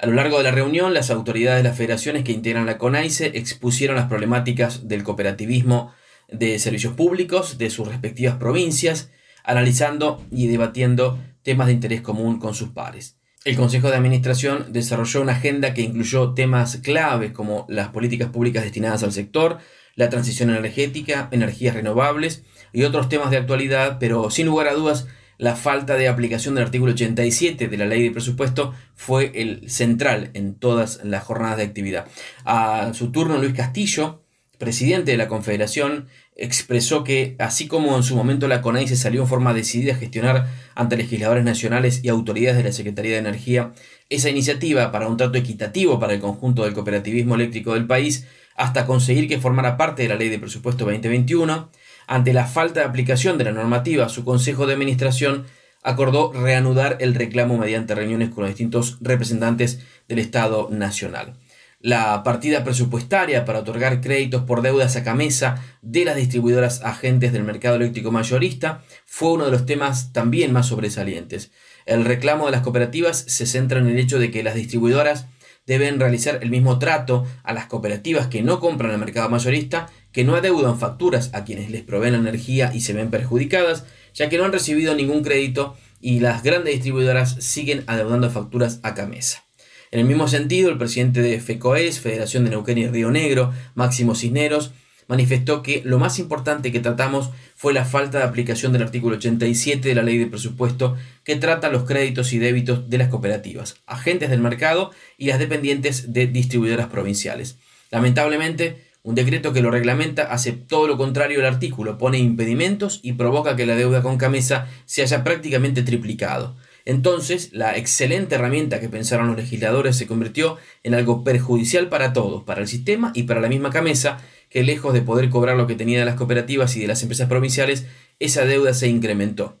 A 0.00 0.06
lo 0.06 0.14
largo 0.14 0.38
de 0.38 0.44
la 0.44 0.50
reunión, 0.50 0.94
las 0.94 1.10
autoridades 1.10 1.62
de 1.62 1.68
las 1.68 1.78
federaciones 1.78 2.24
que 2.24 2.32
integran 2.32 2.66
la 2.66 2.76
CONAICE 2.76 3.32
expusieron 3.34 3.96
las 3.96 4.08
problemáticas 4.08 4.88
del 4.88 5.04
cooperativismo 5.04 5.92
de 6.28 6.58
servicios 6.58 6.94
públicos 6.94 7.56
de 7.56 7.70
sus 7.70 7.86
respectivas 7.86 8.36
provincias, 8.36 9.10
analizando 9.44 10.24
y 10.32 10.48
debatiendo 10.48 11.20
temas 11.42 11.68
de 11.68 11.74
interés 11.74 12.00
común 12.00 12.40
con 12.40 12.54
sus 12.54 12.70
pares. 12.70 13.16
El 13.44 13.56
Consejo 13.56 13.90
de 13.90 13.96
Administración 13.96 14.72
desarrolló 14.72 15.22
una 15.22 15.32
agenda 15.32 15.72
que 15.72 15.82
incluyó 15.82 16.34
temas 16.34 16.78
claves 16.78 17.30
como 17.30 17.64
las 17.68 17.88
políticas 17.88 18.30
públicas 18.30 18.64
destinadas 18.64 19.02
al 19.04 19.12
sector, 19.12 19.58
la 19.94 20.08
transición 20.10 20.50
energética, 20.50 21.28
energías 21.30 21.74
renovables 21.74 22.42
y 22.72 22.84
otros 22.84 23.08
temas 23.08 23.30
de 23.30 23.38
actualidad, 23.38 23.98
pero 23.98 24.30
sin 24.30 24.46
lugar 24.46 24.68
a 24.68 24.74
dudas, 24.74 25.06
la 25.38 25.56
falta 25.56 25.96
de 25.96 26.08
aplicación 26.08 26.54
del 26.54 26.64
artículo 26.64 26.92
87 26.92 27.68
de 27.68 27.76
la 27.78 27.86
ley 27.86 28.02
de 28.02 28.10
presupuesto 28.10 28.74
fue 28.94 29.32
el 29.34 29.70
central 29.70 30.30
en 30.34 30.54
todas 30.54 31.00
las 31.02 31.24
jornadas 31.24 31.56
de 31.56 31.64
actividad. 31.64 32.06
A 32.44 32.92
su 32.92 33.10
turno, 33.10 33.38
Luis 33.38 33.54
Castillo, 33.54 34.22
presidente 34.58 35.12
de 35.12 35.16
la 35.16 35.28
Confederación, 35.28 36.08
expresó 36.36 37.04
que, 37.04 37.36
así 37.38 37.66
como 37.66 37.96
en 37.96 38.02
su 38.02 38.16
momento 38.16 38.48
la 38.48 38.60
CONAI 38.60 38.86
se 38.86 38.96
salió 38.96 39.22
en 39.22 39.28
forma 39.28 39.54
decidida 39.54 39.94
a 39.94 39.96
gestionar 39.96 40.46
ante 40.74 40.98
legisladores 40.98 41.44
nacionales 41.44 42.00
y 42.02 42.10
autoridades 42.10 42.58
de 42.58 42.64
la 42.64 42.72
Secretaría 42.72 43.12
de 43.12 43.18
Energía 43.18 43.72
esa 44.10 44.28
iniciativa 44.28 44.92
para 44.92 45.08
un 45.08 45.16
trato 45.16 45.38
equitativo 45.38 45.98
para 45.98 46.12
el 46.12 46.20
conjunto 46.20 46.64
del 46.64 46.74
cooperativismo 46.74 47.36
eléctrico 47.36 47.74
del 47.74 47.86
país, 47.86 48.26
hasta 48.60 48.84
conseguir 48.84 49.26
que 49.26 49.40
formara 49.40 49.78
parte 49.78 50.02
de 50.02 50.10
la 50.10 50.16
Ley 50.16 50.28
de 50.28 50.38
Presupuesto 50.38 50.84
2021, 50.84 51.70
ante 52.06 52.34
la 52.34 52.44
falta 52.44 52.80
de 52.80 52.86
aplicación 52.86 53.38
de 53.38 53.44
la 53.44 53.52
normativa, 53.52 54.10
su 54.10 54.22
Consejo 54.22 54.66
de 54.66 54.74
Administración 54.74 55.46
acordó 55.82 56.30
reanudar 56.34 56.98
el 57.00 57.14
reclamo 57.14 57.56
mediante 57.56 57.94
reuniones 57.94 58.28
con 58.28 58.42
los 58.42 58.50
distintos 58.50 58.98
representantes 59.00 59.80
del 60.08 60.18
Estado 60.18 60.68
Nacional. 60.70 61.38
La 61.80 62.22
partida 62.22 62.62
presupuestaria 62.62 63.46
para 63.46 63.60
otorgar 63.60 64.02
créditos 64.02 64.42
por 64.42 64.60
deudas 64.60 64.94
a 64.96 65.04
camesa 65.04 65.64
de 65.80 66.04
las 66.04 66.16
distribuidoras 66.16 66.82
agentes 66.84 67.32
del 67.32 67.44
mercado 67.44 67.76
eléctrico 67.76 68.12
mayorista 68.12 68.82
fue 69.06 69.32
uno 69.32 69.46
de 69.46 69.52
los 69.52 69.64
temas 69.64 70.12
también 70.12 70.52
más 70.52 70.66
sobresalientes. 70.66 71.50
El 71.86 72.04
reclamo 72.04 72.44
de 72.44 72.52
las 72.52 72.60
cooperativas 72.60 73.24
se 73.26 73.46
centra 73.46 73.80
en 73.80 73.86
el 73.86 73.98
hecho 73.98 74.18
de 74.18 74.30
que 74.30 74.42
las 74.42 74.54
distribuidoras 74.54 75.28
deben 75.70 76.00
realizar 76.00 76.40
el 76.42 76.50
mismo 76.50 76.80
trato 76.80 77.24
a 77.44 77.52
las 77.52 77.66
cooperativas 77.66 78.26
que 78.26 78.42
no 78.42 78.58
compran 78.58 78.90
al 78.90 78.98
mercado 78.98 79.30
mayorista, 79.30 79.88
que 80.10 80.24
no 80.24 80.34
adeudan 80.34 80.80
facturas 80.80 81.30
a 81.32 81.44
quienes 81.44 81.70
les 81.70 81.82
proveen 81.82 82.16
energía 82.16 82.72
y 82.74 82.80
se 82.80 82.92
ven 82.92 83.08
perjudicadas, 83.08 83.84
ya 84.12 84.28
que 84.28 84.36
no 84.36 84.44
han 84.44 84.52
recibido 84.52 84.96
ningún 84.96 85.22
crédito 85.22 85.76
y 86.00 86.18
las 86.18 86.42
grandes 86.42 86.74
distribuidoras 86.74 87.36
siguen 87.38 87.84
adeudando 87.86 88.28
facturas 88.30 88.80
a 88.82 88.94
camesa. 88.94 89.44
En 89.92 90.00
el 90.00 90.06
mismo 90.06 90.26
sentido, 90.26 90.70
el 90.70 90.78
presidente 90.78 91.22
de 91.22 91.38
FECOES, 91.38 92.00
Federación 92.00 92.42
de 92.42 92.50
Neuquén 92.50 92.78
y 92.78 92.88
Río 92.88 93.12
Negro, 93.12 93.52
Máximo 93.76 94.16
Cisneros, 94.16 94.72
manifestó 95.10 95.60
que 95.60 95.82
lo 95.84 95.98
más 95.98 96.20
importante 96.20 96.70
que 96.70 96.78
tratamos 96.78 97.30
fue 97.56 97.74
la 97.74 97.84
falta 97.84 98.18
de 98.18 98.24
aplicación 98.24 98.72
del 98.72 98.84
artículo 98.84 99.16
87 99.16 99.88
de 99.88 99.94
la 99.96 100.04
ley 100.04 100.18
de 100.18 100.28
presupuesto 100.28 100.96
que 101.24 101.34
trata 101.34 101.68
los 101.68 101.82
créditos 101.82 102.32
y 102.32 102.38
débitos 102.38 102.88
de 102.88 102.98
las 102.98 103.08
cooperativas, 103.08 103.74
agentes 103.86 104.30
del 104.30 104.40
mercado 104.40 104.92
y 105.18 105.26
las 105.26 105.40
dependientes 105.40 106.12
de 106.12 106.28
distribuidoras 106.28 106.86
provinciales. 106.86 107.58
Lamentablemente, 107.90 108.88
Un 109.02 109.14
decreto 109.14 109.54
que 109.54 109.62
lo 109.62 109.70
reglamenta 109.70 110.24
hace 110.24 110.52
todo 110.52 110.86
lo 110.86 110.98
contrario 110.98 111.40
al 111.40 111.46
artículo, 111.46 111.96
pone 111.96 112.18
impedimentos 112.18 113.00
y 113.02 113.14
provoca 113.14 113.56
que 113.56 113.64
la 113.64 113.74
deuda 113.74 114.02
con 114.02 114.18
Camesa 114.18 114.68
se 114.84 115.00
haya 115.00 115.24
prácticamente 115.24 115.82
triplicado. 115.82 116.56
Entonces, 116.84 117.50
la 117.52 117.78
excelente 117.78 118.34
herramienta 118.34 118.78
que 118.78 118.90
pensaron 118.90 119.28
los 119.28 119.36
legisladores 119.36 119.96
se 119.96 120.06
convirtió 120.06 120.58
en 120.82 120.94
algo 120.94 121.24
perjudicial 121.24 121.88
para 121.88 122.12
todos, 122.12 122.44
para 122.44 122.60
el 122.60 122.68
sistema 122.68 123.10
y 123.14 123.22
para 123.22 123.40
la 123.40 123.48
misma 123.48 123.70
Camesa, 123.70 124.18
que 124.50 124.62
lejos 124.62 124.92
de 124.92 125.00
poder 125.00 125.30
cobrar 125.30 125.56
lo 125.56 125.66
que 125.66 125.76
tenía 125.76 126.00
de 126.00 126.04
las 126.04 126.16
cooperativas 126.16 126.76
y 126.76 126.80
de 126.80 126.88
las 126.88 127.02
empresas 127.02 127.28
provinciales, 127.28 127.86
esa 128.18 128.44
deuda 128.44 128.74
se 128.74 128.88
incrementó. 128.88 129.58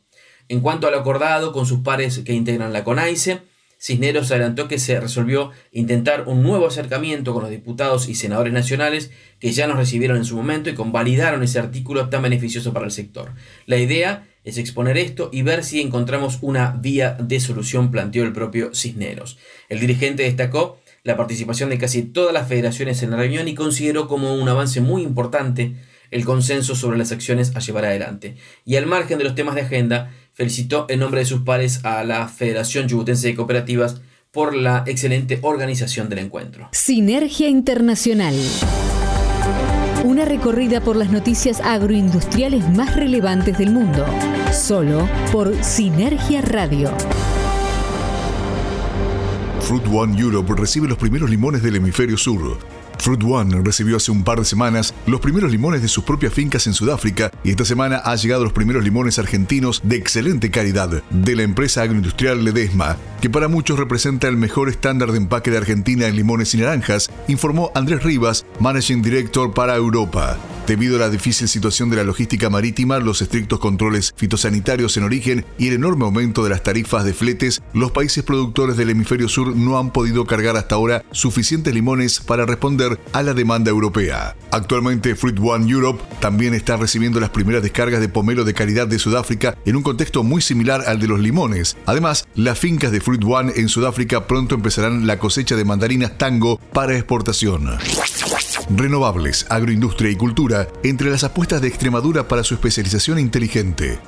En 0.48 0.60
cuanto 0.60 0.88
a 0.88 0.90
lo 0.90 0.98
acordado 0.98 1.52
con 1.52 1.64
sus 1.64 1.80
pares 1.80 2.18
que 2.18 2.34
integran 2.34 2.72
la 2.72 2.84
CONAICE, 2.84 3.40
Cisneros 3.80 4.30
adelantó 4.30 4.68
que 4.68 4.78
se 4.78 5.00
resolvió 5.00 5.52
intentar 5.72 6.24
un 6.26 6.42
nuevo 6.42 6.66
acercamiento 6.66 7.32
con 7.32 7.42
los 7.42 7.50
diputados 7.50 8.08
y 8.08 8.14
senadores 8.14 8.52
nacionales 8.52 9.10
que 9.38 9.52
ya 9.52 9.66
nos 9.66 9.78
recibieron 9.78 10.18
en 10.18 10.26
su 10.26 10.36
momento 10.36 10.68
y 10.68 10.74
convalidaron 10.74 11.42
ese 11.42 11.60
artículo 11.60 12.10
tan 12.10 12.20
beneficioso 12.20 12.74
para 12.74 12.84
el 12.84 12.92
sector. 12.92 13.32
La 13.64 13.78
idea 13.78 14.28
es 14.44 14.58
exponer 14.58 14.98
esto 14.98 15.30
y 15.32 15.42
ver 15.42 15.64
si 15.64 15.80
encontramos 15.80 16.38
una 16.42 16.72
vía 16.72 17.16
de 17.18 17.40
solución, 17.40 17.90
planteó 17.90 18.24
el 18.24 18.32
propio 18.32 18.74
Cisneros. 18.74 19.38
El 19.68 19.80
dirigente 19.80 20.24
destacó 20.24 20.79
la 21.02 21.16
participación 21.16 21.70
de 21.70 21.78
casi 21.78 22.02
todas 22.02 22.32
las 22.32 22.48
federaciones 22.48 23.02
en 23.02 23.10
la 23.10 23.16
reunión 23.16 23.48
y 23.48 23.54
consideró 23.54 24.08
como 24.08 24.34
un 24.34 24.48
avance 24.48 24.80
muy 24.80 25.02
importante 25.02 25.76
el 26.10 26.24
consenso 26.24 26.74
sobre 26.74 26.98
las 26.98 27.12
acciones 27.12 27.54
a 27.54 27.60
llevar 27.60 27.84
adelante. 27.84 28.36
Y 28.64 28.76
al 28.76 28.86
margen 28.86 29.18
de 29.18 29.24
los 29.24 29.34
temas 29.34 29.54
de 29.54 29.62
agenda, 29.62 30.10
felicitó 30.32 30.86
en 30.88 31.00
nombre 31.00 31.20
de 31.20 31.26
sus 31.26 31.42
pares 31.42 31.84
a 31.84 32.04
la 32.04 32.28
Federación 32.28 32.88
Yubutense 32.88 33.28
de 33.28 33.34
Cooperativas 33.34 34.00
por 34.30 34.54
la 34.54 34.84
excelente 34.86 35.38
organización 35.42 36.08
del 36.08 36.20
encuentro. 36.20 36.68
Sinergia 36.72 37.48
Internacional. 37.48 38.34
Una 40.04 40.24
recorrida 40.24 40.80
por 40.80 40.96
las 40.96 41.10
noticias 41.10 41.60
agroindustriales 41.60 42.68
más 42.70 42.96
relevantes 42.96 43.58
del 43.58 43.70
mundo. 43.70 44.06
Solo 44.52 45.08
por 45.30 45.62
Sinergia 45.62 46.40
Radio. 46.40 46.92
Fruit 49.70 49.86
One 49.86 50.20
Europe 50.20 50.52
recibe 50.56 50.88
los 50.88 50.98
primeros 50.98 51.30
limones 51.30 51.62
del 51.62 51.76
hemisferio 51.76 52.16
sur 52.16 52.58
Fruit 53.00 53.22
One 53.24 53.62
recibió 53.64 53.96
hace 53.96 54.10
un 54.10 54.24
par 54.24 54.38
de 54.38 54.44
semanas 54.44 54.94
los 55.06 55.20
primeros 55.20 55.50
limones 55.50 55.80
de 55.80 55.88
sus 55.88 56.04
propias 56.04 56.34
fincas 56.34 56.66
en 56.66 56.74
Sudáfrica 56.74 57.30
y 57.42 57.50
esta 57.50 57.64
semana 57.64 57.96
ha 58.04 58.14
llegado 58.14 58.44
los 58.44 58.52
primeros 58.52 58.84
limones 58.84 59.18
argentinos 59.18 59.80
de 59.82 59.96
excelente 59.96 60.50
calidad 60.50 61.02
de 61.08 61.36
la 61.36 61.42
empresa 61.42 61.82
agroindustrial 61.82 62.44
Ledesma, 62.44 62.98
que 63.22 63.30
para 63.30 63.48
muchos 63.48 63.78
representa 63.78 64.28
el 64.28 64.36
mejor 64.36 64.68
estándar 64.68 65.12
de 65.12 65.18
empaque 65.18 65.50
de 65.50 65.56
Argentina 65.56 66.08
en 66.08 66.16
limones 66.16 66.54
y 66.54 66.58
naranjas, 66.58 67.10
informó 67.26 67.72
Andrés 67.74 68.02
Rivas, 68.02 68.44
Managing 68.60 69.00
Director 69.00 69.54
para 69.54 69.76
Europa. 69.76 70.36
Debido 70.66 70.96
a 70.96 71.00
la 71.00 71.10
difícil 71.10 71.48
situación 71.48 71.90
de 71.90 71.96
la 71.96 72.04
logística 72.04 72.48
marítima, 72.48 73.00
los 73.00 73.22
estrictos 73.22 73.58
controles 73.58 74.12
fitosanitarios 74.14 74.96
en 74.96 75.02
origen 75.02 75.44
y 75.58 75.66
el 75.66 75.74
enorme 75.74 76.04
aumento 76.04 76.44
de 76.44 76.50
las 76.50 76.62
tarifas 76.62 77.04
de 77.04 77.12
fletes, 77.12 77.60
los 77.72 77.90
países 77.90 78.22
productores 78.22 78.76
del 78.76 78.90
hemisferio 78.90 79.28
sur 79.28 79.56
no 79.56 79.78
han 79.78 79.90
podido 79.90 80.26
cargar 80.26 80.56
hasta 80.56 80.76
ahora 80.76 81.02
suficientes 81.10 81.74
limones 81.74 82.20
para 82.20 82.46
responder 82.46 82.89
a 83.12 83.22
la 83.22 83.34
demanda 83.34 83.70
europea. 83.70 84.36
Actualmente 84.50 85.14
Fruit 85.14 85.38
One 85.40 85.70
Europe 85.70 86.02
también 86.20 86.54
está 86.54 86.76
recibiendo 86.76 87.20
las 87.20 87.30
primeras 87.30 87.62
descargas 87.62 88.00
de 88.00 88.08
pomelo 88.08 88.44
de 88.44 88.54
calidad 88.54 88.86
de 88.86 88.98
Sudáfrica 88.98 89.56
en 89.64 89.76
un 89.76 89.82
contexto 89.82 90.22
muy 90.22 90.42
similar 90.42 90.82
al 90.86 90.98
de 90.98 91.08
los 91.08 91.20
limones. 91.20 91.76
Además, 91.86 92.26
las 92.34 92.58
fincas 92.58 92.92
de 92.92 93.00
Fruit 93.00 93.22
One 93.24 93.52
en 93.56 93.68
Sudáfrica 93.68 94.26
pronto 94.26 94.54
empezarán 94.54 95.06
la 95.06 95.18
cosecha 95.18 95.56
de 95.56 95.64
mandarinas 95.64 96.18
tango 96.18 96.58
para 96.72 96.94
exportación. 96.94 97.68
Renovables, 98.76 99.46
agroindustria 99.48 100.10
y 100.10 100.16
cultura 100.16 100.68
entre 100.84 101.10
las 101.10 101.24
apuestas 101.24 101.60
de 101.60 101.68
Extremadura 101.68 102.28
para 102.28 102.44
su 102.44 102.54
especialización 102.54 103.18
inteligente. 103.18 103.98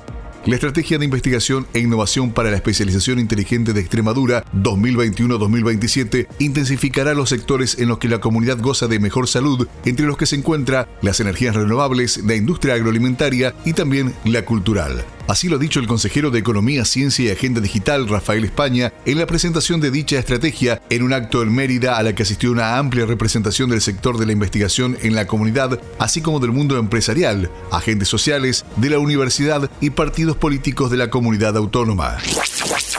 La 0.45 0.57
Estrategia 0.57 0.99
de 0.99 1.05
Investigación 1.05 1.69
e 1.73 1.79
Innovación 1.79 2.33
para 2.33 2.51
la 2.51 2.57
Especialización 2.57 3.21
Inteligente 3.21 3.73
de 3.73 3.81
Extremadura 3.81 4.45
2021-2027 4.55 6.27
intensificará 6.41 7.15
los 7.15 7.29
sectores 7.29 7.79
en 7.79 7.89
los 7.89 7.99
que 7.99 8.09
la 8.09 8.19
comunidad 8.19 8.59
goza 8.59 8.89
de 8.89 8.99
mejor 8.99 9.29
salud, 9.29 9.69
entre 9.85 10.05
los 10.05 10.17
que 10.17 10.27
se 10.27 10.35
encuentra 10.35 10.89
las 11.01 11.21
energías 11.21 11.55
renovables, 11.55 12.25
la 12.25 12.35
industria 12.35 12.75
agroalimentaria 12.75 13.55
y 13.65 13.73
también 13.73 14.15
la 14.25 14.45
cultural. 14.45 15.05
Así 15.29 15.49
lo 15.49 15.57
ha 15.57 15.59
dicho 15.59 15.79
el 15.79 15.87
consejero 15.87 16.31
de 16.31 16.41
Economía, 16.41 16.85
Ciencia 16.85 17.25
y 17.25 17.31
Agenda 17.31 17.61
Digital, 17.61 18.09
Rafael 18.09 18.45
España, 18.45 18.93
en 19.07 19.19
la 19.19 19.27
presentación 19.27 19.81
de 19.81 19.91
dicha 19.91 20.19
estrategia 20.19 20.83
en 20.91 21.03
un 21.03 21.13
acto 21.13 21.43
en 21.43 21.55
Mérida 21.55 21.97
a 21.97 22.03
la 22.03 22.15
que 22.15 22.25
asistió 22.25 22.51
una 22.51 22.79
amplia 22.79 23.07
representación 23.07 23.71
del 23.71 23.81
sector 23.81 24.19
de 24.19 24.27
la 24.27 24.33
investigación 24.33 24.97
en 25.01 25.15
la 25.15 25.27
comunidad, 25.27 25.81
así 25.99 26.21
como 26.21 26.41
del 26.41 26.51
mundo 26.51 26.77
empresarial, 26.77 27.51
agentes 27.71 28.09
sociales, 28.09 28.65
de 28.77 28.91
la 28.91 28.99
universidad 28.99 29.71
y 29.81 29.91
partidos 29.91 30.37
políticos 30.37 30.91
de 30.91 30.97
la 30.97 31.11
comunidad 31.11 31.57
autónoma. 31.57 32.19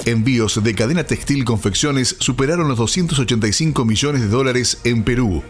Envíos 0.06 0.64
de 0.64 0.76
cadena 0.76 1.04
textil 1.04 1.46
confecciones 1.46 2.16
superaron 2.20 2.68
los 2.68 2.78
285 2.78 3.86
millones 3.86 4.22
de 4.22 4.28
dólares 4.28 4.80
en 4.84 5.04
Perú, 5.04 5.44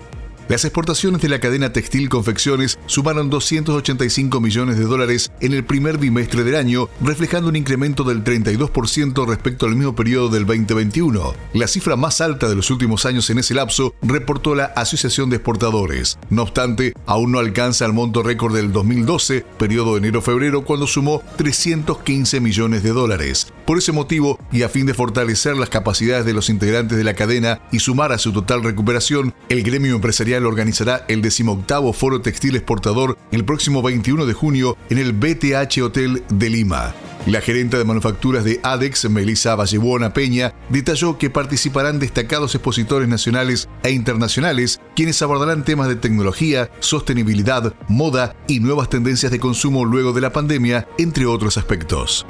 las 0.54 0.66
exportaciones 0.66 1.20
de 1.20 1.30
la 1.30 1.40
cadena 1.40 1.74
textil 1.74 2.10
confecciones 2.10 2.78
sumaron 2.86 3.32
285 3.32 4.40
millones 4.40 4.78
de 4.78 4.84
dólares 4.84 5.32
en 5.42 5.52
el 5.52 5.66
primer 5.66 5.98
bimestre 5.98 6.44
del 6.44 6.56
año, 6.56 6.90
reflejando 7.02 7.50
un 7.50 7.56
incremento 7.56 8.04
del 8.04 8.24
32% 8.24 9.28
respecto 9.28 9.66
al 9.66 9.76
mismo 9.76 9.96
periodo 9.96 10.30
del 10.30 10.46
2021. 10.46 11.34
La 11.54 11.68
cifra 11.68 11.96
más 11.96 12.22
alta 12.22 12.48
de 12.48 12.56
los 12.56 12.70
últimos 12.70 13.08
años 13.08 13.32
en 13.32 13.40
ese 13.40 13.56
lapso 13.56 13.96
reportó 14.04 14.54
la 14.54 14.66
Asociación 14.66 15.32
de 15.32 15.38
Exportadores. 15.38 16.20
No 16.30 16.44
obstante, 16.44 16.94
aún 17.08 17.32
no 17.32 17.40
alcanza 17.40 17.88
el 17.88 17.94
monto 17.94 18.22
récord 18.22 18.54
del 18.56 18.72
2012, 18.72 19.44
periodo 19.58 19.94
de 19.94 20.02
enero-febrero, 20.02 20.66
cuando 20.66 20.86
sumó 20.86 21.24
315 21.38 22.40
millones 22.42 22.84
de 22.84 22.92
dólares. 22.92 23.52
Por 23.66 23.80
ese 23.80 23.92
motivo, 23.92 24.38
y 24.52 24.62
a 24.62 24.70
fin 24.70 24.86
de 24.86 24.94
fortalecer 24.94 25.58
las 25.58 25.70
capacidades 25.70 26.26
de 26.26 26.34
los 26.34 26.52
integrantes 26.52 26.96
de 26.96 27.04
la 27.04 27.16
cadena 27.16 27.60
y 27.72 27.80
sumar 27.80 28.12
a 28.12 28.20
su 28.20 28.32
total 28.32 28.64
recuperación, 28.64 29.34
el 29.50 29.64
gremio 29.64 29.96
empresarial 29.96 30.43
organizará 30.48 31.06
el 31.08 31.22
decimoctavo 31.22 31.94
Foro 31.94 32.22
Textil 32.22 32.56
Exportador 32.56 33.18
el 33.32 33.46
próximo 33.46 33.82
21 33.82 34.26
de 34.26 34.34
junio 34.34 34.78
en 34.90 34.98
el 34.98 35.14
BTH 35.14 35.82
Hotel 35.82 36.24
de 36.30 36.50
Lima. 36.50 36.94
La 37.26 37.40
gerente 37.40 37.78
de 37.78 37.86
manufacturas 37.86 38.44
de 38.44 38.60
ADEX, 38.64 39.10
Melissa 39.10 39.56
Vallebuona 39.56 40.12
Peña, 40.14 40.54
detalló 40.70 41.18
que 41.18 41.30
participarán 41.30 41.98
destacados 41.98 42.54
expositores 42.54 43.08
nacionales 43.08 43.70
e 43.84 43.92
internacionales, 43.92 44.82
quienes 44.94 45.22
abordarán 45.22 45.64
temas 45.64 45.88
de 45.88 45.96
tecnología, 45.96 46.70
sostenibilidad, 46.80 47.74
moda 47.88 48.36
y 48.48 48.60
nuevas 48.60 48.90
tendencias 48.90 49.32
de 49.32 49.40
consumo 49.40 49.86
luego 49.86 50.12
de 50.12 50.22
la 50.22 50.34
pandemia, 50.34 50.88
entre 50.98 51.26
otros 51.26 51.58
aspectos. 51.58 52.26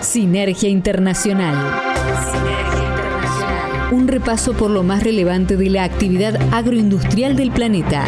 Sinergia 0.00 0.68
Internacional 0.68 2.55
un 3.92 4.08
repaso 4.08 4.52
por 4.54 4.70
lo 4.70 4.82
más 4.82 5.02
relevante 5.04 5.56
de 5.56 5.70
la 5.70 5.84
actividad 5.84 6.36
agroindustrial 6.52 7.36
del 7.36 7.52
planeta. 7.52 8.04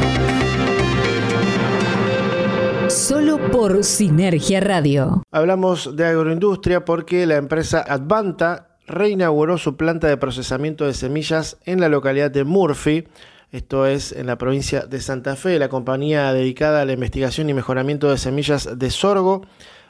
Solo 2.88 3.50
por 3.50 3.84
Sinergia 3.84 4.60
Radio. 4.60 5.22
Hablamos 5.30 5.94
de 5.94 6.06
agroindustria 6.06 6.84
porque 6.84 7.26
la 7.26 7.36
empresa 7.36 7.84
Advanta 7.86 8.78
reinauguró 8.86 9.58
su 9.58 9.76
planta 9.76 10.08
de 10.08 10.16
procesamiento 10.16 10.84
de 10.86 10.94
semillas 10.94 11.58
en 11.64 11.80
la 11.80 11.88
localidad 11.88 12.30
de 12.30 12.44
Murphy. 12.44 13.06
Esto 13.52 13.86
es 13.86 14.12
en 14.12 14.26
la 14.26 14.36
provincia 14.36 14.80
de 14.80 15.00
Santa 15.00 15.36
Fe. 15.36 15.58
La 15.58 15.68
compañía 15.68 16.32
dedicada 16.32 16.82
a 16.82 16.84
la 16.86 16.92
investigación 16.92 17.50
y 17.50 17.54
mejoramiento 17.54 18.10
de 18.10 18.18
semillas 18.18 18.78
de 18.78 18.90
sorgo, 18.90 19.42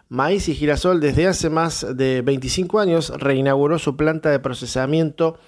maíz 0.08 0.48
y 0.48 0.54
girasol 0.54 1.00
desde 1.00 1.28
hace 1.28 1.48
más 1.48 1.86
de 1.96 2.20
25 2.22 2.78
años 2.78 3.12
reinauguró 3.16 3.78
su 3.78 3.96
planta 3.96 4.30
de 4.30 4.40
procesamiento 4.40 5.38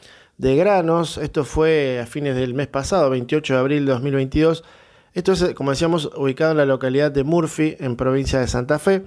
de 0.41 0.57
granos. 0.57 1.19
Esto 1.19 1.45
fue 1.45 2.01
a 2.01 2.07
fines 2.07 2.35
del 2.35 2.55
mes 2.55 2.67
pasado, 2.67 3.11
28 3.11 3.53
de 3.53 3.61
abril 3.61 3.85
de 3.85 3.93
2022. 3.93 4.65
Esto 5.13 5.33
es, 5.33 5.55
como 5.55 5.71
decíamos, 5.71 6.11
ubicado 6.17 6.53
en 6.53 6.57
la 6.57 6.65
localidad 6.65 7.13
de 7.13 7.25
Murphy, 7.25 7.77
en 7.79 7.97
provincia 7.97 8.41
de 8.41 8.49
Santa 8.49 8.79
Fe, 8.79 9.03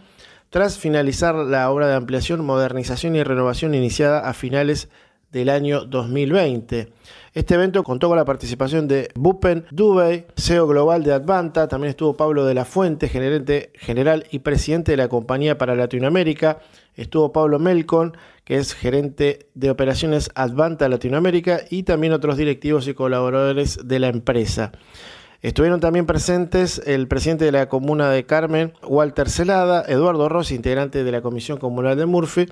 tras 0.51 0.77
finalizar 0.77 1.34
la 1.34 1.71
obra 1.71 1.88
de 1.88 1.95
ampliación, 1.95 2.45
modernización 2.45 3.15
y 3.15 3.23
renovación 3.23 3.73
iniciada 3.73 4.29
a 4.29 4.34
finales 4.34 4.89
del 5.34 5.49
año 5.49 5.84
2020. 5.84 6.93
Este 7.34 7.55
evento 7.55 7.84
contó 7.84 8.07
con 8.07 8.17
la 8.17 8.23
participación 8.23 8.88
de 8.88 9.09
Bupen 9.15 9.65
Dubey, 9.71 10.27
CEO 10.38 10.67
global 10.67 11.03
de 11.03 11.13
Advanta, 11.13 11.67
también 11.67 11.89
estuvo 11.89 12.15
Pablo 12.15 12.45
de 12.45 12.53
la 12.53 12.63
Fuente, 12.63 13.09
gerente 13.09 13.71
general 13.73 14.25
y 14.29 14.39
presidente 14.39 14.91
de 14.91 14.97
la 14.97 15.09
compañía 15.09 15.57
para 15.57 15.75
Latinoamérica, 15.75 16.59
estuvo 16.95 17.34
Pablo 17.34 17.57
Melcon, 17.57 18.15
que 18.45 18.57
es 18.57 18.75
gerente 18.75 19.49
de 19.55 19.71
operaciones 19.71 20.29
Advanta 20.36 20.88
Latinoamérica, 20.88 21.61
y 21.69 21.84
también 21.84 22.13
otros 22.13 22.38
directivos 22.38 22.88
y 22.88 22.93
colaboradores 22.93 23.79
de 23.88 23.99
la 23.99 24.09
empresa. 24.09 24.71
Estuvieron 25.44 25.82
también 25.82 26.06
presentes 26.06 26.82
el 26.86 27.10
presidente 27.10 27.44
de 27.44 27.52
la 27.52 27.68
comuna 27.68 28.10
de 28.10 28.26
Carmen, 28.26 28.72
Walter 28.82 29.30
Celada, 29.30 29.84
Eduardo 29.89 30.30
Rossi, 30.30 30.56
integrante 30.56 31.04
de 31.04 31.12
la 31.12 31.22
Comisión 31.22 31.58
Comunal 31.58 31.98
de 31.98 32.06
Murphy, 32.06 32.46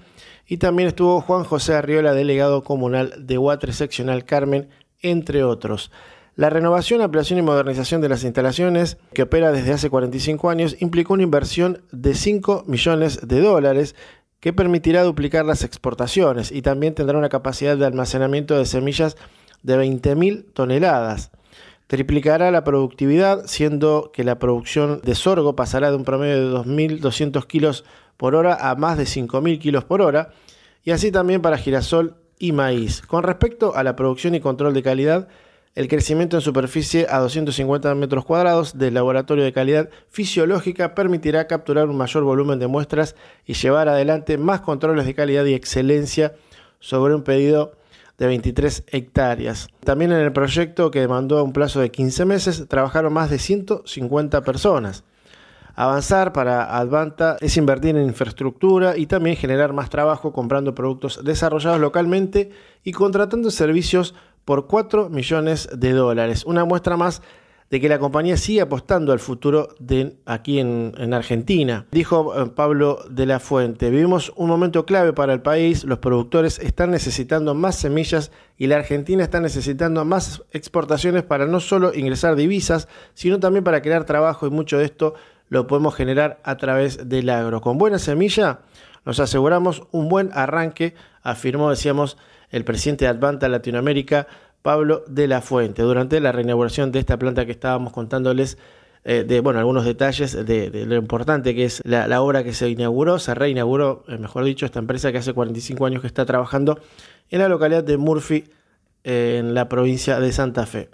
y 0.46 0.58
también 0.58 0.90
estuvo 0.90 1.22
Juan 1.22 1.46
José 1.46 1.74
Arriola, 1.74 2.14
delegado 2.14 2.66
comunal 2.66 3.14
de 3.18 3.38
Huatre 3.38 3.72
Seccional 3.72 4.26
Carmen, 4.26 4.68
entre 5.00 5.46
otros. 5.46 5.90
La 6.36 6.50
renovación, 6.50 7.02
ampliación 7.02 7.40
y 7.40 7.44
modernización 7.44 8.02
de 8.02 8.10
las 8.10 8.26
instalaciones, 8.26 8.98
que 9.14 9.22
opera 9.22 9.54
desde 9.54 9.72
hace 9.72 9.90
45 9.90 10.50
años, 10.50 10.76
implicó 10.82 11.14
una 11.14 11.24
inversión 11.24 11.84
de 11.94 12.14
5 12.14 12.66
millones 12.68 13.26
de 13.26 13.40
dólares 13.40 13.96
que 14.42 14.52
permitirá 14.52 15.04
duplicar 15.04 15.46
las 15.46 15.64
exportaciones 15.64 16.52
y 16.52 16.62
también 16.62 16.94
tendrá 16.94 17.18
una 17.18 17.30
capacidad 17.30 17.78
de 17.78 17.86
almacenamiento 17.86 18.58
de 18.58 18.66
semillas 18.66 19.16
de 19.64 19.78
20.000 19.78 20.52
toneladas. 20.54 21.32
Triplicará 21.92 22.52
la 22.52 22.64
productividad, 22.64 23.48
siendo 23.48 24.12
que 24.14 24.24
la 24.24 24.40
producción 24.40 25.02
de 25.04 25.14
sorgo 25.14 25.58
pasará 25.58 25.90
de 25.90 25.98
un 25.98 26.06
promedio 26.06 26.64
de 26.64 26.70
2.200 26.70 27.46
kilos 27.48 27.84
por 28.16 28.34
hora 28.34 28.56
a 28.62 28.76
más 28.76 28.98
de 28.98 29.04
5.000 29.04 29.60
kilos 29.60 29.84
por 29.84 30.02
hora, 30.02 30.30
y 30.86 30.92
así 30.92 31.12
también 31.12 31.42
para 31.42 31.58
girasol 31.58 32.16
y 32.40 32.54
maíz. 32.54 33.02
Con 33.02 33.24
respecto 33.24 33.76
a 33.76 33.84
la 33.84 33.98
producción 33.98 34.36
y 34.36 34.40
control 34.40 34.74
de 34.74 34.84
calidad, 34.84 35.28
el 35.76 35.90
crecimiento 35.90 36.38
en 36.38 36.42
superficie 36.42 37.08
a 37.10 37.20
250 37.20 37.94
metros 37.96 38.24
cuadrados 38.24 38.78
del 38.78 38.94
laboratorio 38.94 39.44
de 39.44 39.52
calidad 39.52 39.90
fisiológica 40.12 40.96
permitirá 40.96 41.46
capturar 41.48 41.90
un 41.90 41.98
mayor 41.98 42.24
volumen 42.24 42.58
de 42.58 42.68
muestras 42.68 43.18
y 43.46 43.56
llevar 43.56 43.90
adelante 43.90 44.38
más 44.38 44.62
controles 44.62 45.06
de 45.06 45.14
calidad 45.14 45.44
y 45.44 45.56
excelencia 45.56 46.36
sobre 46.80 47.16
un 47.16 47.24
pedido 47.24 47.74
de 48.22 48.28
23 48.28 48.84
hectáreas. 48.92 49.68
También 49.84 50.12
en 50.12 50.20
el 50.20 50.32
proyecto 50.32 50.92
que 50.92 51.00
demandó 51.00 51.44
un 51.44 51.54
plazo 51.54 51.80
de 51.80 51.90
15 51.90 52.26
meses 52.26 52.68
trabajaron 52.68 53.12
más 53.12 53.32
de 53.32 53.40
150 53.40 54.44
personas. 54.44 55.04
Avanzar 55.74 56.32
para 56.32 56.78
Advanta 56.78 57.38
es 57.42 57.58
invertir 57.58 57.98
en 57.98 58.06
infraestructura 58.06 58.96
y 58.96 59.08
también 59.08 59.38
generar 59.38 59.74
más 59.74 59.90
trabajo 59.90 60.34
comprando 60.34 60.76
productos 60.76 61.24
desarrollados 61.24 61.80
localmente 61.80 62.52
y 62.84 62.92
contratando 62.92 63.50
servicios 63.50 64.14
por 64.46 64.68
4 64.68 65.10
millones 65.10 65.68
de 65.76 65.94
dólares. 65.94 66.44
Una 66.46 66.64
muestra 66.64 66.98
más 66.98 67.24
de 67.72 67.80
que 67.80 67.88
la 67.88 68.00
compañía 68.00 68.36
sigue 68.36 68.60
apostando 68.60 69.14
al 69.14 69.20
futuro 69.20 69.70
de 69.80 70.18
aquí 70.26 70.60
en, 70.60 71.14
Argentina. 71.14 71.86
Dijo 71.92 72.36
eh, 72.38 72.52
Pablo 72.54 73.00
de 73.10 73.26
la 73.26 73.40
Fuente, 73.40 73.90
vivimos 73.90 74.34
un 74.36 74.50
momento 74.50 74.86
clave 74.86 75.14
para 75.14 75.32
el 75.34 75.42
país, 75.42 75.86
los 75.86 76.00
productores 76.00 76.60
están 76.60 76.92
necesitando 76.92 77.56
más 77.56 77.76
semillas 77.78 78.32
y 78.58 78.68
la 78.68 78.76
Argentina 78.76 79.24
está 79.24 79.40
necesitando 79.40 80.04
más 80.04 80.44
exportaciones 80.52 81.24
para 81.24 81.46
no 81.48 81.62
solo 81.62 81.94
ingresar 81.94 82.36
divisas, 82.36 82.90
sino 83.14 83.40
también 83.40 83.64
para 83.64 83.82
crear 83.82 84.04
trabajo 84.04 84.46
y 84.46 84.50
mucho 84.50 84.78
de 84.78 84.86
esto 84.86 85.16
lo 85.48 85.66
podemos 85.66 85.96
generar 85.96 86.42
a 86.44 86.58
través 86.58 87.08
del 87.08 87.30
agro. 87.30 87.62
Con 87.62 87.78
buena 87.78 88.00
semilla 88.00 88.60
nos 89.06 89.22
aseguramos 89.22 89.84
un 89.92 90.10
buen 90.10 90.30
arranque, 90.34 90.94
afirmó, 91.24 91.70
decíamos, 91.70 92.18
el 92.50 92.66
presidente 92.66 93.06
de 93.06 93.12
Advanta 93.12 93.48
Latinoamérica, 93.48 94.28
Pablo 94.62 95.04
de 95.08 95.28
la 95.28 95.42
Fuente, 95.42 95.82
durante 95.82 96.20
la 96.20 96.32
reinauguración 96.32 96.92
de 96.92 97.00
esta 97.00 97.18
planta 97.18 97.46
que 97.46 97.52
estábamos 97.52 97.94
contándoles 97.94 98.58
eh, 99.04 99.24
de 99.28 99.40
bueno, 99.40 99.58
algunos 99.58 99.84
detalles 99.84 100.46
de, 100.46 100.86
lo 100.86 100.96
importante 100.96 101.56
que 101.56 101.66
es 101.66 101.82
la, 101.84 102.22
obra 102.22 102.44
que 102.44 102.54
se 102.54 102.70
inauguró, 102.70 103.18
se 103.18 103.34
reinauguró, 103.34 104.04
eh, 104.08 104.18
mejor 104.18 104.44
dicho, 104.44 104.66
esta 104.66 104.78
empresa 104.78 105.12
que 105.12 105.18
hace 105.18 105.34
45 105.34 105.86
años 105.88 106.02
que 106.02 106.08
está 106.08 106.24
trabajando 106.26 106.80
en 107.32 107.40
la 107.40 107.50
localidad 107.50 107.84
de 107.84 107.98
Murphy, 107.98 108.44
eh, 109.04 109.38
en 109.40 109.56
la 109.56 109.68
provincia 109.68 110.20
de 110.20 110.32
Santa 110.32 110.68
Fe. 110.68 110.90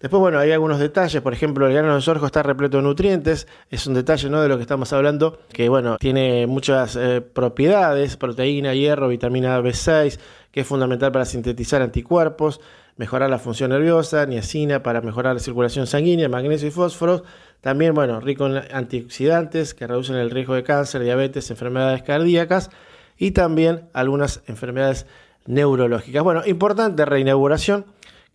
Después, 0.00 0.18
bueno, 0.18 0.38
hay 0.38 0.50
algunos 0.50 0.80
detalles, 0.80 1.20
por 1.20 1.32
ejemplo, 1.32 1.66
el 1.66 1.74
grano 1.74 1.94
de 1.94 2.00
sorgo 2.00 2.26
está 2.26 2.42
repleto 2.42 2.78
de 2.78 2.82
nutrientes, 2.84 3.46
es 3.70 3.86
un 3.86 3.94
detalle 3.94 4.30
¿no? 4.30 4.40
de 4.40 4.48
lo 4.48 4.56
que 4.56 4.62
estamos 4.62 4.92
hablando, 4.92 5.38
que 5.52 5.68
bueno, 5.68 5.96
tiene 5.98 6.46
muchas 6.48 6.98
propiedades, 7.32 8.16
proteína, 8.16 8.74
hierro, 8.74 9.06
vitamina 9.06 9.60
B6, 9.60 10.18
que 10.50 10.62
es 10.62 10.66
fundamental 10.66 11.12
para 11.12 11.24
sintetizar 11.24 11.82
anticuerpos, 11.82 12.60
mejorar 13.02 13.28
la 13.28 13.40
función 13.40 13.70
nerviosa, 13.70 14.26
niacina 14.26 14.84
para 14.84 15.00
mejorar 15.00 15.34
la 15.34 15.40
circulación 15.40 15.88
sanguínea, 15.88 16.28
magnesio 16.28 16.68
y 16.68 16.70
fósforo. 16.70 17.24
También, 17.60 17.94
bueno, 17.94 18.20
rico 18.20 18.46
en 18.46 18.62
antioxidantes 18.72 19.74
que 19.74 19.88
reducen 19.88 20.14
el 20.14 20.30
riesgo 20.30 20.54
de 20.54 20.62
cáncer, 20.62 21.02
diabetes, 21.02 21.50
enfermedades 21.50 22.04
cardíacas 22.04 22.70
y 23.18 23.32
también 23.32 23.88
algunas 23.92 24.42
enfermedades 24.46 25.06
neurológicas. 25.46 26.22
Bueno, 26.22 26.42
importante 26.46 27.04
reinauguración. 27.04 27.86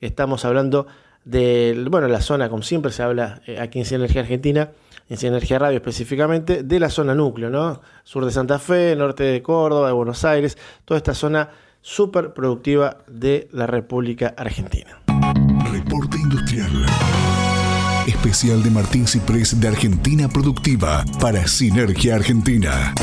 Estamos 0.01 0.43
hablando 0.43 0.85
de, 1.23 1.85
bueno, 1.89 2.09
la 2.09 2.19
zona, 2.19 2.49
como 2.49 2.61
siempre 2.61 2.91
se 2.91 3.03
habla 3.03 3.41
eh, 3.47 3.61
aquí 3.61 3.79
en 3.79 3.85
Sinergia 3.85 4.19
Argentina, 4.19 4.71
en 5.07 5.15
Sinergia 5.15 5.59
Radio 5.59 5.77
específicamente, 5.77 6.63
de 6.63 6.79
la 6.81 6.89
zona 6.89 7.15
núcleo, 7.15 7.49
¿no? 7.49 7.81
Sur 8.03 8.25
de 8.25 8.31
Santa 8.31 8.59
Fe, 8.59 8.97
norte 8.97 9.23
de 9.23 9.41
Córdoba, 9.41 9.87
de 9.87 9.93
Buenos 9.93 10.25
Aires, 10.25 10.57
toda 10.83 10.97
esta 10.97 11.13
zona 11.13 11.51
súper 11.87 12.33
productiva 12.33 12.97
de 13.07 13.47
la 13.53 13.65
República 13.65 14.33
Argentina. 14.35 15.01
Reporte 15.71 16.17
Industrial. 16.17 16.85
Especial 18.05 18.61
de 18.61 18.69
Martín 18.69 19.07
Ciprés 19.07 19.57
de 19.57 19.69
Argentina 19.69 20.27
Productiva 20.27 21.05
para 21.21 21.47
Sinergia 21.47 22.15
Argentina. 22.15 22.93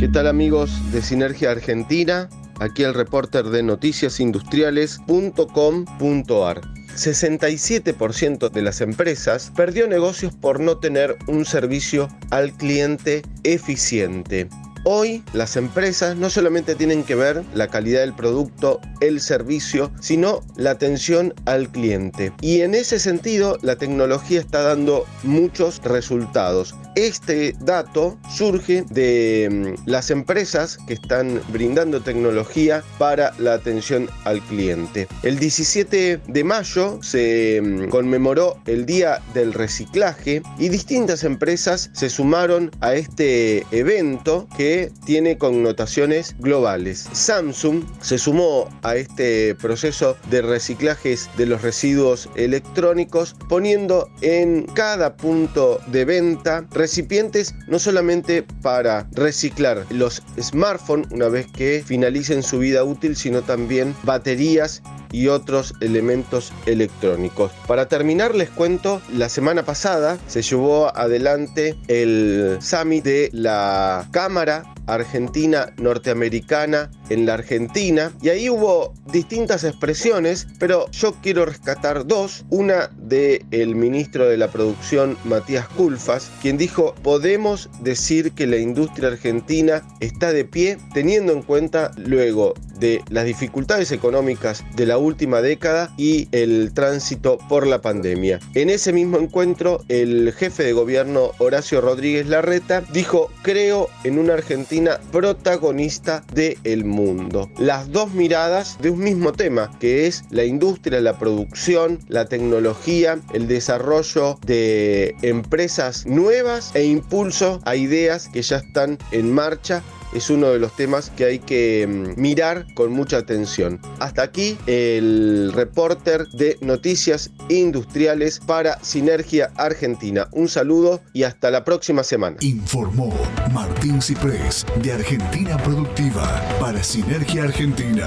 ¿Qué 0.00 0.08
tal 0.08 0.26
amigos 0.26 0.72
de 0.90 1.00
Sinergia 1.00 1.52
Argentina? 1.52 2.28
Aquí 2.58 2.82
el 2.82 2.92
reporter 2.92 3.50
de 3.50 3.62
noticiasindustriales.com.ar. 3.62 6.60
67% 6.96 8.50
de 8.50 8.62
las 8.62 8.80
empresas 8.80 9.52
perdió 9.56 9.86
negocios 9.86 10.34
por 10.34 10.58
no 10.60 10.78
tener 10.78 11.16
un 11.28 11.44
servicio 11.44 12.08
al 12.30 12.52
cliente 12.52 13.22
eficiente. 13.44 14.48
Hoy 14.84 15.22
las 15.32 15.56
empresas 15.56 16.16
no 16.16 16.28
solamente 16.28 16.74
tienen 16.74 17.04
que 17.04 17.14
ver 17.14 17.44
la 17.54 17.68
calidad 17.68 18.00
del 18.00 18.14
producto, 18.14 18.80
el 19.00 19.20
servicio, 19.20 19.92
sino 20.00 20.40
la 20.56 20.72
atención 20.72 21.32
al 21.44 21.70
cliente. 21.70 22.32
Y 22.40 22.62
en 22.62 22.74
ese 22.74 22.98
sentido 22.98 23.58
la 23.62 23.76
tecnología 23.76 24.40
está 24.40 24.62
dando 24.62 25.06
muchos 25.22 25.80
resultados. 25.84 26.74
Este 26.96 27.54
dato 27.60 28.18
surge 28.28 28.84
de 28.90 29.76
mm, 29.78 29.88
las 29.88 30.10
empresas 30.10 30.78
que 30.88 30.94
están 30.94 31.40
brindando 31.48 32.02
tecnología 32.02 32.82
para 32.98 33.32
la 33.38 33.54
atención 33.54 34.10
al 34.24 34.40
cliente. 34.42 35.06
El 35.22 35.38
17 35.38 36.20
de 36.26 36.44
mayo 36.44 36.98
se 37.02 37.60
mm, 37.62 37.88
conmemoró 37.88 38.58
el 38.66 38.84
Día 38.84 39.22
del 39.32 39.52
Reciclaje 39.52 40.42
y 40.58 40.68
distintas 40.68 41.22
empresas 41.22 41.90
se 41.92 42.10
sumaron 42.10 42.72
a 42.80 42.94
este 42.94 43.64
evento 43.70 44.48
que 44.56 44.71
tiene 45.04 45.38
connotaciones 45.38 46.34
globales. 46.38 47.08
Samsung 47.12 47.84
se 48.00 48.18
sumó 48.18 48.68
a 48.82 48.96
este 48.96 49.54
proceso 49.54 50.16
de 50.30 50.42
reciclajes 50.42 51.28
de 51.36 51.46
los 51.46 51.62
residuos 51.62 52.28
electrónicos 52.36 53.34
poniendo 53.48 54.08
en 54.20 54.64
cada 54.74 55.16
punto 55.16 55.80
de 55.88 56.04
venta 56.04 56.66
recipientes 56.70 57.54
no 57.68 57.78
solamente 57.78 58.44
para 58.62 59.08
reciclar 59.12 59.84
los 59.90 60.22
smartphones 60.40 61.08
una 61.10 61.28
vez 61.28 61.46
que 61.52 61.82
finalicen 61.84 62.42
su 62.42 62.58
vida 62.58 62.84
útil, 62.84 63.16
sino 63.16 63.42
también 63.42 63.94
baterías 64.02 64.82
y 65.12 65.28
otros 65.28 65.74
elementos 65.80 66.52
electrónicos. 66.66 67.52
Para 67.66 67.86
terminar 67.86 68.34
les 68.34 68.50
cuento, 68.50 69.00
la 69.12 69.28
semana 69.28 69.64
pasada 69.64 70.18
se 70.26 70.42
llevó 70.42 70.96
adelante 70.96 71.76
el 71.88 72.58
summit 72.60 73.04
de 73.04 73.30
la 73.32 74.08
Cámara 74.10 74.64
Argentina 74.86 75.72
norteamericana 75.76 76.90
en 77.08 77.26
la 77.26 77.34
Argentina 77.34 78.12
y 78.20 78.30
ahí 78.30 78.48
hubo 78.50 78.94
distintas 79.12 79.64
expresiones, 79.64 80.46
pero 80.58 80.90
yo 80.90 81.14
quiero 81.22 81.44
rescatar 81.44 82.06
dos. 82.06 82.44
Una 82.50 82.90
de 82.96 83.44
ministro 83.74 84.28
de 84.28 84.36
la 84.36 84.48
producción 84.48 85.16
Matías 85.24 85.68
Culfas, 85.68 86.30
quien 86.40 86.56
dijo, 86.56 86.94
"Podemos 87.02 87.68
decir 87.80 88.32
que 88.32 88.46
la 88.46 88.56
industria 88.56 89.08
argentina 89.08 89.82
está 90.00 90.32
de 90.32 90.44
pie 90.44 90.78
teniendo 90.94 91.32
en 91.32 91.42
cuenta 91.42 91.92
luego 91.96 92.54
de 92.78 93.02
las 93.10 93.24
dificultades 93.24 93.92
económicas 93.92 94.64
de 94.74 94.86
la 94.86 94.98
última 95.02 95.42
década 95.42 95.92
y 95.96 96.28
el 96.32 96.72
tránsito 96.72 97.38
por 97.48 97.66
la 97.66 97.80
pandemia. 97.80 98.40
En 98.54 98.70
ese 98.70 98.92
mismo 98.92 99.18
encuentro, 99.18 99.84
el 99.88 100.32
jefe 100.32 100.64
de 100.64 100.72
gobierno 100.72 101.32
Horacio 101.38 101.80
Rodríguez 101.80 102.26
Larreta 102.26 102.82
dijo, 102.92 103.30
creo 103.42 103.88
en 104.04 104.18
una 104.18 104.34
Argentina 104.34 104.98
protagonista 105.10 106.24
del 106.32 106.84
mundo. 106.84 107.50
Las 107.58 107.90
dos 107.90 108.12
miradas 108.12 108.78
de 108.80 108.90
un 108.90 109.00
mismo 109.00 109.32
tema, 109.32 109.70
que 109.78 110.06
es 110.06 110.24
la 110.30 110.44
industria, 110.44 111.00
la 111.00 111.18
producción, 111.18 111.98
la 112.08 112.26
tecnología, 112.26 113.18
el 113.32 113.48
desarrollo 113.48 114.38
de 114.46 115.14
empresas 115.22 116.06
nuevas 116.06 116.74
e 116.74 116.84
impulso 116.84 117.60
a 117.64 117.76
ideas 117.76 118.28
que 118.28 118.42
ya 118.42 118.56
están 118.58 118.98
en 119.10 119.32
marcha 119.32 119.82
es 120.12 120.30
uno 120.30 120.50
de 120.50 120.58
los 120.58 120.74
temas 120.76 121.10
que 121.10 121.24
hay 121.24 121.38
que 121.38 121.86
mm, 121.88 122.20
mirar 122.20 122.66
con 122.74 122.92
mucha 122.92 123.18
atención. 123.18 123.80
Hasta 123.98 124.22
aquí 124.22 124.58
el 124.96 125.52
reporter 125.52 126.28
de 126.28 126.56
Noticias 126.60 127.30
Industriales 127.48 128.40
para 128.40 128.82
Sinergia 128.82 129.50
Argentina. 129.56 130.28
Un 130.32 130.48
saludo 130.48 131.00
y 131.12 131.22
hasta 131.22 131.50
la 131.50 131.64
próxima 131.64 132.02
semana. 132.02 132.36
Informó 132.40 133.12
Martín 133.52 134.02
Ciprés 134.02 134.66
de 134.82 134.92
Argentina 134.92 135.56
Productiva 135.58 136.42
para 136.60 136.82
Sinergia 136.82 137.44
Argentina. 137.44 138.06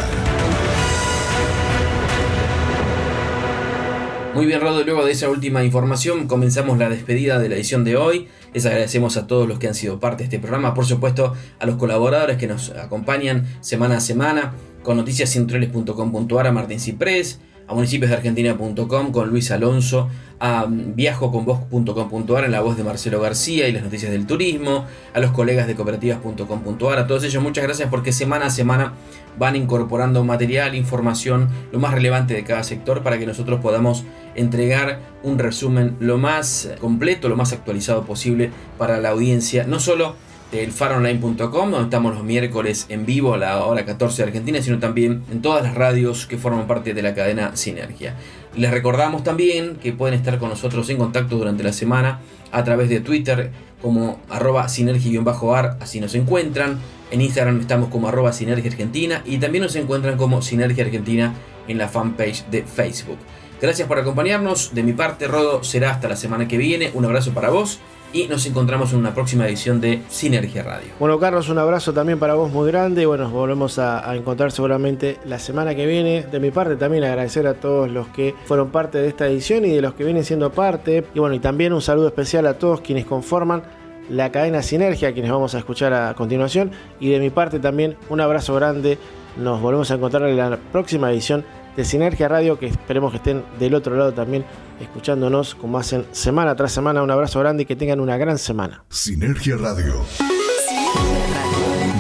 Muy 4.36 4.47
bien, 4.47 4.59
Rodo, 4.59 4.83
luego 4.83 5.05
de 5.05 5.13
esa 5.13 5.29
última 5.29 5.63
información 5.63 6.27
comenzamos 6.27 6.77
la 6.77 6.89
despedida 6.89 7.39
de 7.39 7.47
la 7.47 7.55
edición 7.55 7.86
de 7.86 7.95
hoy. 7.95 8.27
Les 8.53 8.65
agradecemos 8.65 9.15
a 9.15 9.27
todos 9.27 9.47
los 9.47 9.59
que 9.59 9.69
han 9.69 9.75
sido 9.75 10.01
parte 10.01 10.19
de 10.19 10.23
este 10.25 10.39
programa, 10.39 10.73
por 10.73 10.86
supuesto 10.86 11.33
a 11.57 11.65
los 11.65 11.77
colaboradores 11.77 12.36
que 12.36 12.45
nos 12.45 12.71
acompañan 12.71 13.45
semana 13.61 13.97
a 13.97 13.99
semana 14.01 14.53
con 14.86 14.97
noticiascentrales.com.ar, 14.97 16.47
a 16.47 16.51
Martín 16.51 16.79
Ciprés, 16.79 17.39
a 17.67 17.73
municipiosdeargentina.com 17.73 19.11
con 19.11 19.29
Luis 19.29 19.49
Alonso, 19.49 20.07
a 20.39 20.67
viajoconvos.com.ar 20.69 22.45
en 22.45 22.51
la 22.51 22.61
voz 22.61 22.77
de 22.77 22.83
Marcelo 22.83 23.19
García 23.19 23.67
y 23.67 23.71
las 23.71 23.83
noticias 23.83 24.11
del 24.11 24.27
turismo, 24.27 24.86
a 25.13 25.19
los 25.19 25.31
colegas 25.31 25.65
de 25.65 25.75
cooperativas.com.ar, 25.75 26.99
a 26.99 27.07
todos 27.07 27.23
ellos. 27.23 27.41
Muchas 27.41 27.63
gracias 27.63 27.89
porque 27.89 28.11
semana 28.11 28.45
a 28.45 28.49
semana 28.51 28.93
van 29.39 29.55
incorporando 29.55 30.23
material, 30.23 30.75
información, 30.75 31.49
lo 31.71 31.79
más 31.79 31.93
relevante 31.93 32.36
de 32.36 32.43
cada 32.43 32.63
sector 32.63 33.01
para 33.01 33.17
que 33.17 33.25
nosotros 33.25 33.59
podamos 33.61 34.03
entregar 34.36 34.99
un 35.23 35.39
resumen 35.39 35.97
lo 35.99 36.19
más 36.19 36.69
completo, 36.79 37.27
lo 37.27 37.36
más 37.36 37.53
actualizado 37.53 38.05
posible 38.05 38.51
para 38.77 38.99
la 38.99 39.09
audiencia, 39.09 39.65
no 39.65 39.79
solo 39.79 40.15
del 40.52 40.72
faronline.com, 40.72 41.72
donde 41.72 41.84
estamos 41.84 42.16
los 42.16 42.24
miércoles 42.24 42.86
en 42.89 43.06
vivo 43.06 43.34
a 43.34 43.38
la 43.38 43.66
hora 43.66 43.86
14 43.86 44.22
de 44.22 44.28
Argentina, 44.28 44.62
sino 44.62 44.80
también 44.80 45.24
en 45.32 45.41
todas 45.41 45.64
las 45.64 45.76
radios 45.76 46.26
que 46.26 46.38
forman 46.38 46.68
parte 46.68 46.93
de 46.93 47.02
la 47.02 47.14
cadena 47.14 47.56
Sinergia. 47.56 48.16
Les 48.56 48.72
recordamos 48.72 49.24
también 49.24 49.76
que 49.76 49.91
pueden 49.91 50.18
estar 50.18 50.38
con 50.39 50.50
nosotros 50.50 50.89
en 50.89 50.98
contacto 50.98 51.38
durante 51.38 51.64
la 51.64 51.74
semana 51.74 52.22
a 52.52 52.64
través 52.64 52.89
de 52.89 53.02
Twitter 53.02 53.52
como 53.82 54.20
arroba 54.30 54.68
sinergia-ar, 54.70 55.78
así 55.80 56.00
nos 56.00 56.16
encuentran. 56.16 56.80
En 57.12 57.22
Instagram 57.22 57.60
estamos 57.60 57.89
como 57.89 58.08
arroba 58.08 58.34
sinergia 58.34 58.72
argentina 58.72 59.22
y 59.26 59.38
también 59.38 59.64
nos 59.64 59.76
encuentran 59.76 60.18
como 60.18 60.41
sinergia 60.41 60.86
argentina 60.86 61.34
en 61.68 61.78
la 61.78 61.88
fanpage 61.88 62.46
de 62.50 62.64
Facebook. 62.64 63.18
Gracias 63.62 63.88
por 63.88 64.00
acompañarnos. 64.00 64.74
De 64.74 64.84
mi 64.84 64.93
parte, 64.93 65.28
Rodo, 65.28 65.64
será 65.64 65.91
hasta 65.91 66.08
la 66.08 66.16
semana 66.16 66.48
que 66.48 66.58
viene. 66.58 66.91
Un 66.93 67.06
abrazo 67.06 67.34
para 67.34 67.50
vos 67.50 67.80
y 68.16 68.30
nos 68.30 68.45
encontramos 68.45 68.93
en 68.93 68.99
una 68.99 69.13
próxima 69.13 69.45
edición 69.45 69.82
de 69.82 70.01
Sinergia 70.07 70.63
Radio. 70.63 70.88
Bueno, 71.01 71.20
Carlos, 71.20 71.49
un 71.49 71.57
abrazo 71.57 71.91
también 71.91 72.18
para 72.18 72.36
vos 72.36 72.49
muy 72.49 72.72
grande. 72.72 73.05
Bueno, 73.05 73.26
nos 73.26 73.34
volvemos 73.34 73.78
a, 73.78 74.09
a, 74.09 74.16
encontrar 74.16 74.53
seguramente 74.53 75.18
la 75.26 75.38
semana 75.38 75.76
que 75.76 75.86
viene. 75.86 76.24
De 76.24 76.39
mi 76.39 76.49
parte, 76.49 76.78
también 76.78 77.03
agradecer 77.03 77.45
a 77.45 77.55
todos 77.55 77.91
los 77.91 78.07
que 78.07 78.34
fueron 78.45 78.70
parte 78.70 78.99
de 78.99 79.09
esta 79.09 79.28
edición 79.28 79.66
y 79.66 79.72
de 79.72 79.82
los 79.82 79.95
que 79.95 80.05
vienen 80.05 80.24
siendo 80.24 80.49
parte. 80.49 81.03
Y 81.13 81.20
bueno, 81.20 81.36
y 81.36 81.39
también 81.39 81.74
un 81.74 81.82
saludo 81.82 82.07
especial 82.07 82.47
a 82.47 82.53
todos 82.53 82.80
quienes 82.80 83.05
conforman 83.05 83.63
la 84.09 84.32
cadena 84.32 84.61
Sinergia, 84.61 85.11
quienes 85.11 85.30
vamos 85.30 85.53
a 85.53 85.57
escuchar 85.57 85.93
a 85.93 86.13
continuación. 86.13 86.72
Y 87.01 87.09
de 87.09 87.20
mi 87.20 87.32
parte 87.32 87.59
también 87.59 87.97
un 88.07 88.22
abrazo 88.22 88.55
grande. 88.55 88.97
Nos 89.36 89.59
volvemos 89.59 89.91
a 89.91 89.95
encontrar 89.95 90.24
en 90.30 90.38
la 90.38 90.55
próxima 90.72 91.11
edición 91.11 91.43
de 91.76 91.86
Sinergia 91.86 92.28
Radio, 92.28 92.57
que 92.57 92.67
esperemos 92.67 93.11
que 93.11 93.17
estén 93.17 93.43
del 93.59 93.76
otro 93.76 93.95
lado 93.95 94.13
también 94.13 94.45
escuchándonos 94.80 95.55
como 95.55 95.78
hacen 95.78 96.05
semana 96.11 96.55
tras 96.55 96.71
semana. 96.71 97.03
Un 97.03 97.11
abrazo 97.11 97.39
grande 97.39 97.63
y 97.63 97.65
que 97.65 97.76
tengan 97.76 97.99
una 97.99 98.17
gran 98.17 98.38
semana. 98.38 98.84
Sinergia 98.89 99.57
Radio. 99.57 100.05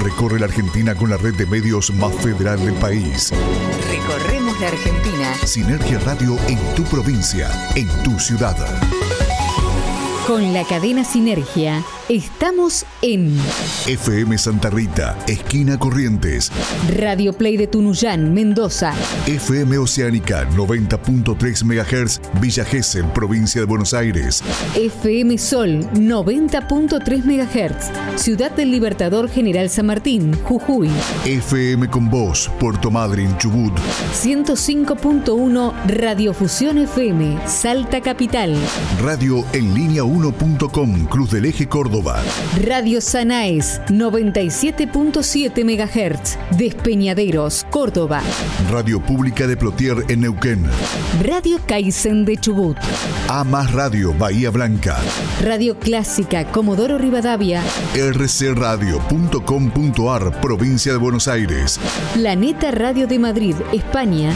Recorre 0.01 0.39
la 0.39 0.45
Argentina 0.45 0.95
con 0.95 1.09
la 1.09 1.17
red 1.17 1.33
de 1.35 1.45
medios 1.45 1.91
más 1.91 2.13
federal 2.15 2.63
del 2.63 2.75
país. 2.75 3.31
Recorremos 3.89 4.59
la 4.61 4.67
Argentina. 4.67 5.33
Sinergia 5.45 5.99
Radio 5.99 6.37
en 6.47 6.59
tu 6.75 6.83
provincia, 6.83 7.49
en 7.75 7.87
tu 8.03 8.19
ciudad. 8.19 8.55
Con 10.27 10.53
la 10.53 10.63
cadena 10.63 11.03
Sinergia 11.03 11.83
estamos 12.09 12.85
en 13.01 13.35
FM 13.87 14.37
Santa 14.37 14.69
Rita, 14.69 15.17
esquina 15.27 15.79
Corrientes. 15.79 16.51
Radio 16.97 17.33
Play 17.33 17.57
de 17.57 17.65
Tunuyán, 17.65 18.33
Mendoza. 18.33 18.93
FM 19.25 19.79
Oceánica 19.79 20.47
90.3 20.51 21.63
MHz, 21.63 22.21
Villa 22.39 22.63
Gesell, 22.63 23.05
provincia 23.05 23.61
de 23.61 23.65
Buenos 23.65 23.93
Aires. 23.93 24.43
FM 24.75 25.37
Sol 25.39 25.79
90.3 25.93 27.23
MHz, 27.25 28.21
Ciudad 28.21 28.51
del 28.51 28.71
Libertador 28.71 29.27
General 29.29 29.69
San 29.69 29.87
Martín, 29.87 30.33
Jujuy. 30.43 30.91
FM 31.25 31.89
con 31.89 32.09
Voz, 32.09 32.51
Puerto 32.59 32.91
Madryn, 32.91 33.35
Chubut. 33.37 33.73
105.1 34.13 35.73
Radiofusión 35.87 36.77
FM, 36.77 37.47
Salta 37.47 38.01
Capital. 38.01 38.55
Radio 39.01 39.43
en 39.53 39.73
línea 39.73 40.03
1.com, 40.03 41.05
Cruz 41.05 41.31
del 41.31 41.45
Eje 41.45 41.67
Córdoba. 41.67 41.94
Radio 42.61 42.99
Sanaes 42.99 43.79
97.7 43.87 45.63
MHz, 45.63 46.37
Despeñaderos, 46.57 47.65
Córdoba. 47.69 48.21
Radio 48.69 49.01
Pública 49.01 49.47
de 49.47 49.55
Plotier 49.55 50.03
en 50.09 50.19
Neuquén. 50.21 50.65
Radio 51.23 51.57
Kaizen 51.65 52.25
de 52.25 52.35
Chubut. 52.37 52.75
A 53.29 53.45
más 53.45 53.71
Radio 53.71 54.13
Bahía 54.13 54.49
Blanca. 54.49 54.97
Radio 55.41 55.79
Clásica 55.79 56.43
Comodoro 56.51 56.97
Rivadavia. 56.97 57.61
rcradio.com.ar 57.95 60.41
Provincia 60.41 60.91
de 60.91 60.97
Buenos 60.97 61.29
Aires. 61.29 61.79
Planeta 62.13 62.71
Radio 62.71 63.07
de 63.07 63.19
Madrid, 63.19 63.55
España. 63.71 64.33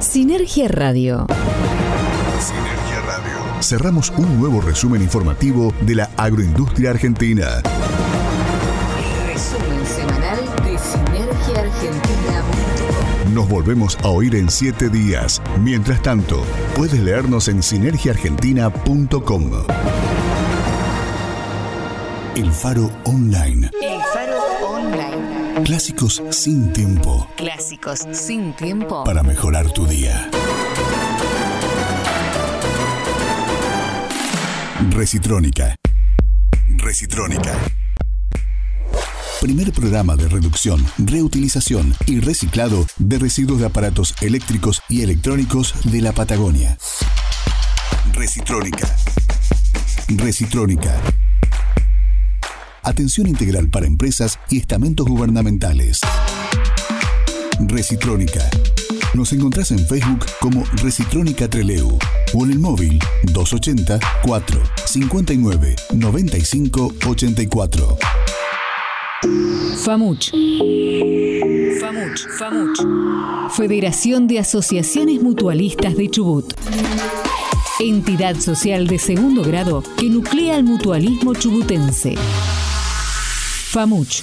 Sinergia 0.00 0.66
Radio. 0.66 1.26
Cerramos 3.70 4.10
un 4.16 4.40
nuevo 4.40 4.60
resumen 4.60 5.00
informativo 5.00 5.72
de 5.82 5.94
la 5.94 6.10
agroindustria 6.16 6.90
argentina. 6.90 7.62
El 8.98 9.32
resumen 9.32 9.86
semanal 9.86 10.44
de 10.64 10.76
Sinergia 10.76 11.60
Argentina. 11.60 12.42
Nos 13.32 13.48
volvemos 13.48 13.96
a 14.02 14.08
oír 14.08 14.34
en 14.34 14.50
siete 14.50 14.88
días. 14.88 15.40
Mientras 15.60 16.02
tanto, 16.02 16.44
puedes 16.74 16.98
leernos 16.98 17.46
en 17.46 17.62
sinergiaargentina.com. 17.62 19.50
El 22.34 22.50
Faro 22.50 22.90
Online. 23.04 23.70
El 23.80 24.00
Faro 24.12 24.40
Online. 24.68 25.62
Clásicos 25.62 26.20
sin 26.30 26.72
tiempo. 26.72 27.28
Clásicos 27.36 28.00
sin 28.10 28.52
tiempo. 28.56 29.04
Para 29.04 29.22
mejorar 29.22 29.70
tu 29.70 29.86
día. 29.86 30.28
Recitrónica. 34.88 35.76
Recitrónica. 36.78 37.52
Primer 39.42 39.72
programa 39.72 40.16
de 40.16 40.26
reducción, 40.26 40.84
reutilización 40.96 41.94
y 42.06 42.20
reciclado 42.20 42.86
de 42.96 43.18
residuos 43.18 43.60
de 43.60 43.66
aparatos 43.66 44.14
eléctricos 44.22 44.80
y 44.88 45.02
electrónicos 45.02 45.74
de 45.84 46.00
la 46.00 46.12
Patagonia. 46.12 46.78
Recitrónica. 48.14 48.96
Recitrónica. 50.08 50.98
Atención 52.82 53.26
integral 53.26 53.68
para 53.68 53.86
empresas 53.86 54.38
y 54.48 54.58
estamentos 54.58 55.06
gubernamentales. 55.06 56.00
Recitrónica. 57.60 58.48
Nos 59.12 59.32
encontrás 59.32 59.72
en 59.72 59.80
Facebook 59.80 60.24
como 60.40 60.64
Recitrónica 60.82 61.48
Treleu 61.48 61.98
o 62.32 62.44
en 62.44 62.52
el 62.52 62.60
móvil 62.60 62.98
280 63.24 63.98
4 64.22 64.62
59 64.86 65.76
95 65.94 66.94
84. 67.08 67.98
FAMUCH. 69.84 70.30
FAMUCH. 71.80 72.26
FAMUCH. 72.38 72.80
Federación 73.56 74.28
de 74.28 74.38
Asociaciones 74.38 75.20
Mutualistas 75.20 75.96
de 75.96 76.08
Chubut. 76.08 76.54
Entidad 77.80 78.36
social 78.36 78.86
de 78.86 78.98
segundo 78.98 79.42
grado 79.42 79.82
que 79.96 80.08
nuclea 80.08 80.56
el 80.56 80.64
mutualismo 80.64 81.34
chubutense. 81.34 82.14
FAMUCH. 83.72 84.22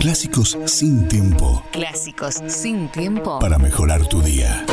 Clásicos 0.00 0.58
sin 0.66 1.08
tiempo 1.08 1.62
Clásicos 1.72 2.42
sin 2.48 2.88
tiempo. 2.88 3.38
para 3.38 3.58
mejorar 3.58 4.06
tu 4.06 4.20
día. 4.20 4.64